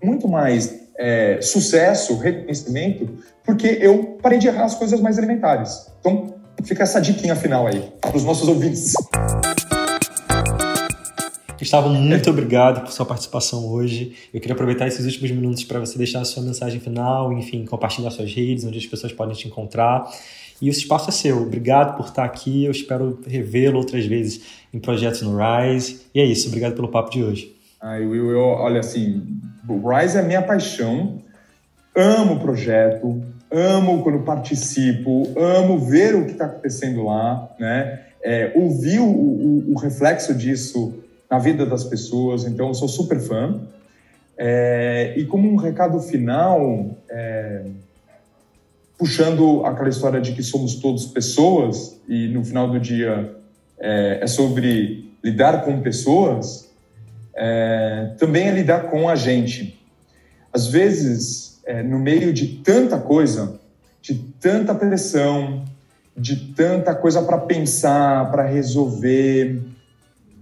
muito 0.02 0.26
mais 0.26 0.80
é, 0.98 1.42
sucesso, 1.42 2.16
reconhecimento, 2.16 3.06
porque 3.44 3.66
eu 3.82 4.18
parei 4.22 4.38
de 4.38 4.48
errar 4.48 4.64
as 4.64 4.74
coisas 4.74 4.98
mais 4.98 5.18
elementares. 5.18 5.88
Então, 6.00 6.32
Fica 6.64 6.84
essa 6.84 7.00
diquinha 7.00 7.34
final 7.34 7.66
aí 7.66 7.92
para 8.00 8.16
os 8.16 8.24
nossos 8.24 8.48
ouvintes. 8.48 8.94
Gustavo, 11.62 11.88
muito 11.90 12.28
obrigado 12.28 12.80
por 12.80 12.90
sua 12.90 13.06
participação 13.06 13.68
hoje. 13.68 14.16
Eu 14.34 14.40
queria 14.40 14.52
aproveitar 14.52 14.88
esses 14.88 15.06
últimos 15.06 15.30
minutos 15.30 15.62
para 15.62 15.78
você 15.78 15.96
deixar 15.96 16.20
a 16.20 16.24
sua 16.24 16.42
mensagem 16.42 16.80
final, 16.80 17.32
enfim, 17.32 17.64
compartilhar 17.64 18.10
suas 18.10 18.34
redes, 18.34 18.64
onde 18.64 18.78
as 18.78 18.86
pessoas 18.86 19.12
podem 19.12 19.32
te 19.32 19.46
encontrar. 19.46 20.10
E 20.60 20.68
esse 20.68 20.80
espaço 20.80 21.10
é 21.10 21.12
seu. 21.12 21.40
Obrigado 21.40 21.96
por 21.96 22.06
estar 22.06 22.24
aqui. 22.24 22.64
Eu 22.64 22.72
espero 22.72 23.20
revê-lo 23.24 23.78
outras 23.78 24.04
vezes 24.04 24.42
em 24.74 24.80
projetos 24.80 25.22
no 25.22 25.38
Rise. 25.38 26.00
E 26.12 26.18
é 26.18 26.24
isso. 26.24 26.48
Obrigado 26.48 26.74
pelo 26.74 26.88
papo 26.88 27.12
de 27.12 27.22
hoje. 27.22 27.54
Ai, 27.80 28.04
Will, 28.04 28.32
eu, 28.32 28.40
olha 28.40 28.80
assim, 28.80 29.22
o 29.68 29.88
Rise 29.88 30.16
é 30.16 30.20
a 30.20 30.24
minha 30.24 30.42
paixão. 30.42 31.18
Amo 31.94 32.34
o 32.34 32.40
projeto, 32.40 33.22
amo 33.52 34.02
quando 34.02 34.24
participo, 34.24 35.28
amo 35.38 35.78
ver 35.78 36.16
o 36.16 36.24
que 36.24 36.32
está 36.32 36.46
acontecendo 36.46 37.04
lá, 37.04 37.54
né? 37.56 38.00
É, 38.20 38.52
ouvir 38.56 38.98
o, 38.98 39.04
o, 39.04 39.72
o, 39.74 39.78
reflexo 39.78 40.34
disso 40.34 41.02
na 41.32 41.38
vida 41.38 41.64
das 41.64 41.82
pessoas, 41.82 42.44
então 42.44 42.74
sou 42.74 42.86
super 42.86 43.18
fã. 43.18 43.58
É, 44.36 45.14
e 45.16 45.24
como 45.24 45.50
um 45.50 45.56
recado 45.56 45.98
final, 45.98 46.94
é, 47.08 47.62
puxando 48.98 49.64
aquela 49.64 49.88
história 49.88 50.20
de 50.20 50.32
que 50.32 50.42
somos 50.42 50.74
todos 50.74 51.06
pessoas 51.06 51.98
e 52.06 52.28
no 52.28 52.44
final 52.44 52.70
do 52.70 52.78
dia 52.78 53.34
é, 53.80 54.18
é 54.20 54.26
sobre 54.26 55.10
lidar 55.24 55.64
com 55.64 55.80
pessoas, 55.80 56.70
é, 57.34 58.10
também 58.18 58.48
é 58.48 58.50
lidar 58.50 58.90
com 58.90 59.08
a 59.08 59.16
gente. 59.16 59.80
Às 60.52 60.66
vezes 60.66 61.62
é, 61.64 61.82
no 61.82 61.98
meio 61.98 62.30
de 62.34 62.56
tanta 62.62 62.98
coisa, 62.98 63.58
de 64.02 64.16
tanta 64.38 64.74
pressão, 64.74 65.64
de 66.14 66.52
tanta 66.52 66.94
coisa 66.94 67.22
para 67.22 67.38
pensar, 67.38 68.30
para 68.30 68.46
resolver, 68.46 69.71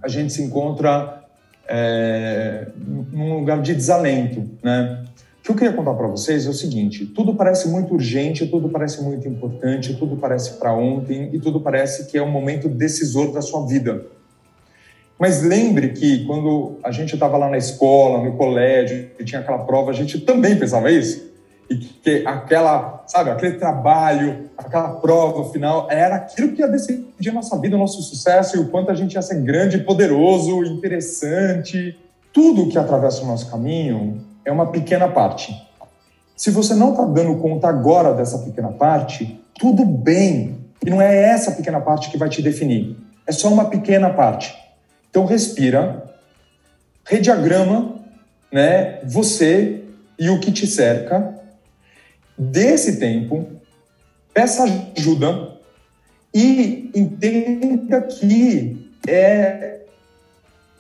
a 0.03 0.09
gente 0.09 0.33
se 0.33 0.43
encontra 0.43 1.25
é, 1.69 2.67
num 3.13 3.39
lugar 3.39 3.63
de 3.63 3.75
desalento, 3.75 4.45
né? 4.63 5.05
O 5.39 5.43
que 5.43 5.51
eu 5.51 5.55
queria 5.55 5.73
contar 5.73 5.95
para 5.95 6.07
vocês 6.07 6.47
é 6.47 6.51
o 6.51 6.53
seguinte: 6.53 7.07
tudo 7.07 7.35
parece 7.35 7.69
muito 7.69 7.95
urgente, 7.95 8.47
tudo 8.47 8.69
parece 8.69 9.03
muito 9.03 9.27
importante, 9.27 9.95
tudo 9.95 10.17
parece 10.17 10.59
para 10.59 10.75
ontem 10.75 11.31
e 11.33 11.39
tudo 11.39 11.61
parece 11.61 12.07
que 12.07 12.19
é 12.19 12.23
um 12.23 12.31
momento 12.31 12.69
decisor 12.69 13.33
da 13.33 13.41
sua 13.41 13.67
vida. 13.67 14.05
Mas 15.19 15.43
lembre 15.43 15.91
que 15.91 16.25
quando 16.25 16.79
a 16.83 16.91
gente 16.91 17.15
estava 17.15 17.37
lá 17.37 17.49
na 17.49 17.59
escola, 17.59 18.23
no 18.23 18.37
colégio, 18.37 19.11
e 19.19 19.25
tinha 19.25 19.41
aquela 19.41 19.59
prova, 19.59 19.91
a 19.91 19.95
gente 19.95 20.19
também 20.21 20.59
pensava 20.59 20.91
isso. 20.91 21.30
E 21.71 21.77
que 21.77 22.27
aquela, 22.27 23.05
sabe, 23.07 23.31
aquele 23.31 23.57
trabalho, 23.57 24.51
aquela 24.59 24.89
prova 24.97 25.49
final, 25.53 25.87
era 25.89 26.17
aquilo 26.17 26.53
que 26.53 26.61
ia 26.61 26.67
decidir 26.67 27.31
a 27.31 27.33
nossa 27.33 27.57
vida, 27.59 27.77
o 27.77 27.79
nosso 27.79 28.03
sucesso 28.03 28.57
e 28.57 28.61
o 28.61 28.69
quanto 28.69 28.91
a 28.91 28.95
gente 28.95 29.15
ia 29.15 29.23
ser 29.23 29.41
grande, 29.41 29.79
poderoso, 29.79 30.65
interessante. 30.65 31.97
Tudo 32.33 32.69
que 32.69 32.77
atravessa 32.77 33.23
o 33.23 33.27
nosso 33.27 33.49
caminho 33.49 34.21
é 34.45 34.51
uma 34.51 34.67
pequena 34.67 35.09
parte. 35.09 35.55
Se 36.37 36.51
você 36.51 36.75
não 36.75 36.91
está 36.91 37.05
dando 37.05 37.37
conta 37.37 37.69
agora 37.69 38.15
dessa 38.15 38.39
pequena 38.39 38.73
parte, 38.73 39.41
tudo 39.59 39.85
bem. 39.85 40.59
E 40.85 40.91
não 40.91 41.01
é 41.01 41.15
essa 41.15 41.53
pequena 41.53 41.81
parte 41.81 42.11
que 42.11 42.17
vai 42.17 42.29
te 42.29 42.43
definir. 42.43 42.97
É 43.27 43.33
só 43.33 43.49
uma 43.49 43.67
pequena 43.67 44.11
parte. 44.11 44.57
Então 45.11 45.25
respira, 45.25 46.03
rediagrama, 47.05 47.97
né, 48.51 49.01
você 49.05 49.85
e 50.19 50.31
o 50.31 50.41
que 50.41 50.51
te 50.51 50.67
cerca. 50.67 51.35
Desse 52.43 52.97
tempo, 52.97 53.47
peça 54.33 54.65
ajuda 54.97 55.59
e 56.33 56.91
entenda 56.95 58.01
que 58.01 58.91
é 59.07 59.81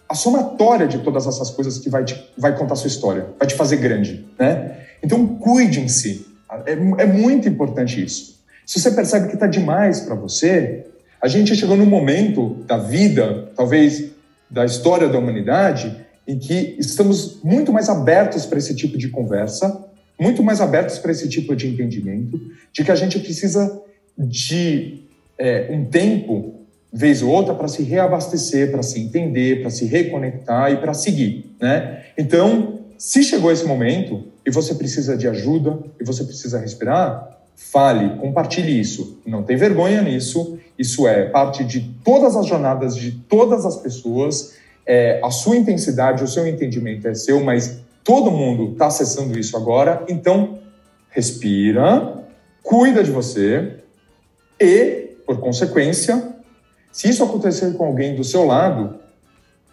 a 0.08 0.14
somatória 0.14 0.88
de 0.88 1.00
todas 1.00 1.26
essas 1.26 1.50
coisas 1.50 1.78
que 1.78 1.90
vai, 1.90 2.02
te, 2.02 2.32
vai 2.38 2.56
contar 2.56 2.76
sua 2.76 2.88
história, 2.88 3.26
vai 3.38 3.46
te 3.46 3.54
fazer 3.54 3.76
grande, 3.76 4.26
né? 4.38 4.86
Então, 5.02 5.26
cuidem-se. 5.26 6.26
É, 6.64 6.72
é 6.72 7.06
muito 7.06 7.46
importante 7.46 8.02
isso. 8.02 8.40
Se 8.64 8.80
você 8.80 8.92
percebe 8.92 9.28
que 9.28 9.34
está 9.34 9.46
demais 9.46 10.00
para 10.00 10.14
você, 10.14 10.86
a 11.20 11.28
gente 11.28 11.54
chegou 11.54 11.76
num 11.76 11.84
momento 11.84 12.54
da 12.66 12.78
vida, 12.78 13.50
talvez 13.54 14.12
da 14.50 14.64
história 14.64 15.10
da 15.10 15.18
humanidade 15.18 15.94
em 16.26 16.38
que 16.38 16.74
estamos 16.78 17.42
muito 17.44 17.70
mais 17.70 17.90
abertos 17.90 18.46
para 18.46 18.56
esse 18.56 18.74
tipo 18.74 18.96
de 18.96 19.10
conversa, 19.10 19.89
muito 20.20 20.42
mais 20.42 20.60
abertos 20.60 20.98
para 20.98 21.10
esse 21.12 21.28
tipo 21.28 21.56
de 21.56 21.66
entendimento, 21.66 22.38
de 22.72 22.84
que 22.84 22.90
a 22.90 22.94
gente 22.94 23.18
precisa 23.18 23.82
de 24.18 25.04
é, 25.38 25.68
um 25.70 25.86
tempo, 25.86 26.54
vez 26.92 27.22
ou 27.22 27.30
outra, 27.30 27.54
para 27.54 27.68
se 27.68 27.82
reabastecer, 27.82 28.70
para 28.70 28.82
se 28.82 29.00
entender, 29.00 29.62
para 29.62 29.70
se 29.70 29.86
reconectar 29.86 30.70
e 30.72 30.76
para 30.76 30.92
seguir, 30.92 31.50
né? 31.58 32.04
Então, 32.18 32.80
se 32.98 33.22
chegou 33.22 33.50
esse 33.50 33.64
momento 33.64 34.24
e 34.44 34.50
você 34.50 34.74
precisa 34.74 35.16
de 35.16 35.26
ajuda 35.26 35.78
e 35.98 36.04
você 36.04 36.22
precisa 36.22 36.58
respirar, 36.58 37.40
fale, 37.56 38.18
compartilhe 38.18 38.78
isso. 38.78 39.18
Não 39.26 39.42
tem 39.42 39.56
vergonha 39.56 40.02
nisso. 40.02 40.58
Isso 40.78 41.06
é 41.06 41.24
parte 41.26 41.64
de 41.64 41.80
todas 42.04 42.36
as 42.36 42.46
jornadas 42.46 42.96
de 42.96 43.12
todas 43.12 43.64
as 43.64 43.76
pessoas. 43.76 44.54
É, 44.86 45.20
a 45.22 45.30
sua 45.30 45.56
intensidade, 45.56 46.24
o 46.24 46.28
seu 46.28 46.46
entendimento 46.46 47.06
é 47.06 47.14
seu, 47.14 47.42
mas 47.42 47.80
todo 48.04 48.30
mundo 48.30 48.72
está 48.72 48.86
acessando 48.86 49.38
isso 49.38 49.56
agora. 49.56 50.04
Então, 50.08 50.58
respira, 51.10 52.24
cuida 52.62 53.02
de 53.02 53.10
você 53.10 53.76
e, 54.60 55.16
por 55.26 55.38
consequência, 55.38 56.34
se 56.92 57.08
isso 57.08 57.22
acontecer 57.22 57.72
com 57.74 57.84
alguém 57.84 58.14
do 58.14 58.24
seu 58.24 58.44
lado, 58.44 58.98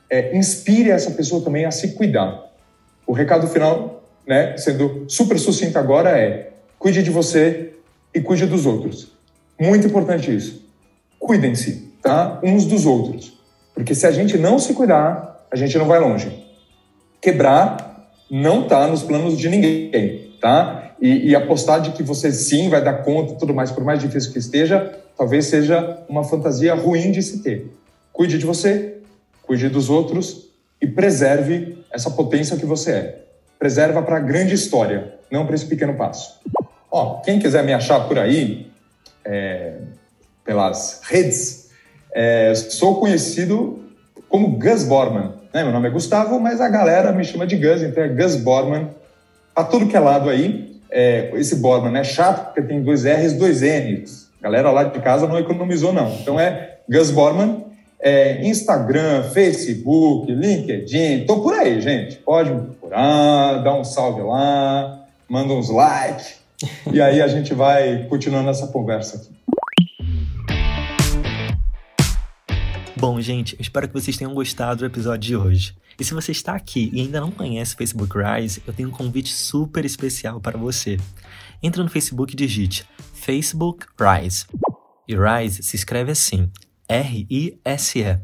é, 0.09 0.35
inspire 0.37 0.89
essa 0.89 1.11
pessoa 1.11 1.43
também 1.43 1.65
a 1.65 1.71
se 1.71 1.93
cuidar. 1.93 2.51
O 3.05 3.13
recado 3.13 3.47
final, 3.47 4.03
né, 4.25 4.55
sendo 4.57 5.05
super 5.07 5.37
sucinto 5.39 5.77
agora, 5.77 6.17
é 6.17 6.53
cuide 6.79 7.01
de 7.01 7.09
você 7.09 7.73
e 8.13 8.21
cuide 8.21 8.45
dos 8.45 8.65
outros. 8.65 9.11
Muito 9.59 9.87
importante 9.87 10.35
isso 10.35 10.67
cuidem-se, 11.19 11.93
tá? 12.01 12.39
Uns 12.43 12.65
dos 12.65 12.85
outros. 12.85 13.37
Porque 13.73 13.93
se 13.93 14.07
a 14.07 14.11
gente 14.11 14.37
não 14.37 14.57
se 14.57 14.73
cuidar, 14.73 15.45
a 15.51 15.55
gente 15.55 15.77
não 15.77 15.85
vai 15.85 15.99
longe. 15.99 16.45
Quebrar 17.21 17.96
não 18.29 18.63
está 18.63 18.87
nos 18.87 19.03
planos 19.03 19.37
de 19.37 19.49
ninguém, 19.49 20.31
tá? 20.41 20.93
E, 20.99 21.29
e, 21.29 21.35
apostar 21.35 21.79
de 21.79 21.91
que 21.91 22.01
você 22.01 22.31
sim 22.31 22.69
vai 22.69 22.83
dar 22.83 23.03
conta 23.03 23.33
e 23.33 23.37
tudo 23.37 23.53
mais, 23.53 23.71
por 23.71 23.83
mais 23.83 23.99
difícil 23.99 24.31
que 24.31 24.39
esteja, 24.39 24.99
talvez 25.15 25.45
seja 25.45 26.03
uma 26.09 26.23
fantasia 26.23 26.73
ruim 26.73 27.11
de 27.11 27.21
se 27.21 27.43
ter. 27.43 27.71
Cuide 28.11 28.39
de 28.39 28.45
você, 28.45 28.97
cuide 29.43 29.69
dos 29.69 29.89
outros 29.89 30.49
e 30.81 30.87
preserve 30.87 31.77
essa 31.91 32.09
potência 32.09 32.57
que 32.57 32.65
você 32.65 32.91
é. 32.91 33.21
Preserva 33.59 34.01
para 34.01 34.17
a 34.17 34.19
grande 34.19 34.55
história, 34.55 35.13
não 35.31 35.45
para 35.45 35.55
esse 35.55 35.65
pequeno 35.65 35.93
passo. 35.93 36.39
Ó, 36.91 37.21
quem 37.21 37.37
quiser 37.39 37.63
me 37.63 37.73
achar 37.73 38.07
por 38.07 38.17
aí, 38.17 38.71
é, 39.23 39.75
pelas 40.43 41.01
redes, 41.03 41.69
é, 42.13 42.55
sou 42.55 42.99
conhecido 42.99 43.83
como 44.29 44.57
Gus 44.57 44.83
Borman. 44.83 45.33
Né? 45.53 45.63
Meu 45.63 45.71
nome 45.71 45.87
é 45.87 45.91
Gustavo, 45.91 46.39
mas 46.39 46.59
a 46.59 46.69
galera 46.69 47.11
me 47.11 47.23
chama 47.23 47.47
de 47.47 47.55
Gus, 47.55 47.81
então 47.81 48.03
é 48.03 48.07
Gus 48.07 48.35
Borman. 48.35 48.89
Para 49.53 49.63
tudo 49.63 49.87
que 49.87 49.95
é 49.95 49.99
lado 49.99 50.29
aí, 50.29 50.79
é, 50.89 51.31
esse 51.35 51.55
Borman 51.55 51.97
é 51.97 52.03
chato 52.03 52.45
porque 52.45 52.61
tem 52.61 52.81
dois 52.81 53.05
R's, 53.05 53.33
dois 53.33 53.61
N's. 53.61 54.27
A 54.39 54.43
galera 54.43 54.71
lá 54.71 54.83
de 54.83 54.99
casa 54.99 55.27
não 55.27 55.37
economizou, 55.37 55.93
não. 55.93 56.13
Então 56.15 56.39
é 56.39 56.77
Gus 56.89 57.11
Borman, 57.11 57.65
é, 57.99 58.45
Instagram, 58.45 59.23
Facebook, 59.23 60.31
LinkedIn, 60.31 61.25
tô 61.25 61.41
por 61.41 61.53
aí, 61.53 61.81
gente. 61.81 62.17
Pode 62.17 62.51
me 62.51 62.61
procurar, 62.61 63.63
dá 63.63 63.73
um 63.73 63.83
salve 63.83 64.21
lá, 64.21 65.05
manda 65.27 65.53
uns 65.53 65.69
likes, 65.69 66.35
e 66.91 67.01
aí 67.01 67.21
a 67.21 67.27
gente 67.27 67.53
vai 67.53 68.05
continuando 68.09 68.49
essa 68.49 68.67
conversa 68.67 69.17
aqui. 69.17 69.36
Bom, 72.99 73.21
gente, 73.21 73.53
eu 73.53 73.61
espero 73.61 73.87
que 73.87 73.93
vocês 73.93 74.17
tenham 74.17 74.33
gostado 74.33 74.79
do 74.79 74.85
episódio 74.85 75.19
de 75.19 75.35
hoje. 75.35 75.77
E 75.99 76.03
se 76.03 76.15
você 76.15 76.31
está 76.31 76.55
aqui 76.55 76.89
e 76.91 76.99
ainda 76.99 77.21
não 77.21 77.29
conhece 77.29 77.75
o 77.75 77.77
Facebook 77.77 78.11
Rise, 78.17 78.63
eu 78.65 78.73
tenho 78.73 78.89
um 78.89 78.91
convite 78.91 79.29
super 79.29 79.85
especial 79.85 80.41
para 80.41 80.57
você. 80.57 80.97
Entra 81.61 81.83
no 81.83 81.89
Facebook 81.91 82.33
e 82.33 82.35
digite 82.35 82.87
Facebook 83.13 83.85
Rise. 83.99 84.47
E 85.07 85.15
Rise 85.15 85.61
se 85.61 85.75
escreve 85.75 86.11
assim: 86.11 86.49
R-I-S-E. 86.89 88.19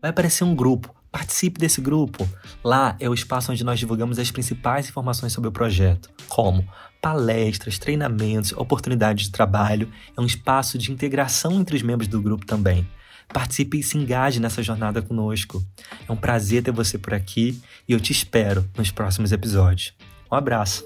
Vai 0.00 0.10
aparecer 0.10 0.44
um 0.44 0.54
grupo. 0.54 0.94
Participe 1.12 1.60
desse 1.60 1.82
grupo. 1.82 2.26
Lá 2.64 2.96
é 2.98 3.10
o 3.10 3.14
espaço 3.14 3.52
onde 3.52 3.64
nós 3.64 3.78
divulgamos 3.78 4.18
as 4.18 4.30
principais 4.30 4.88
informações 4.88 5.34
sobre 5.34 5.48
o 5.48 5.52
projeto, 5.52 6.08
como 6.26 6.66
palestras, 7.02 7.78
treinamentos, 7.78 8.52
oportunidades 8.52 9.26
de 9.26 9.30
trabalho. 9.30 9.92
É 10.16 10.20
um 10.22 10.26
espaço 10.26 10.78
de 10.78 10.90
integração 10.90 11.52
entre 11.60 11.76
os 11.76 11.82
membros 11.82 12.08
do 12.08 12.22
grupo 12.22 12.46
também. 12.46 12.88
Participe 13.28 13.78
e 13.78 13.82
se 13.82 13.98
engaje 13.98 14.40
nessa 14.40 14.62
jornada 14.62 15.02
conosco. 15.02 15.64
É 16.08 16.12
um 16.12 16.16
prazer 16.16 16.62
ter 16.62 16.70
você 16.70 16.98
por 16.98 17.14
aqui 17.14 17.60
e 17.88 17.92
eu 17.92 18.00
te 18.00 18.12
espero 18.12 18.68
nos 18.76 18.90
próximos 18.90 19.32
episódios. 19.32 19.92
Um 20.30 20.34
abraço. 20.34 20.84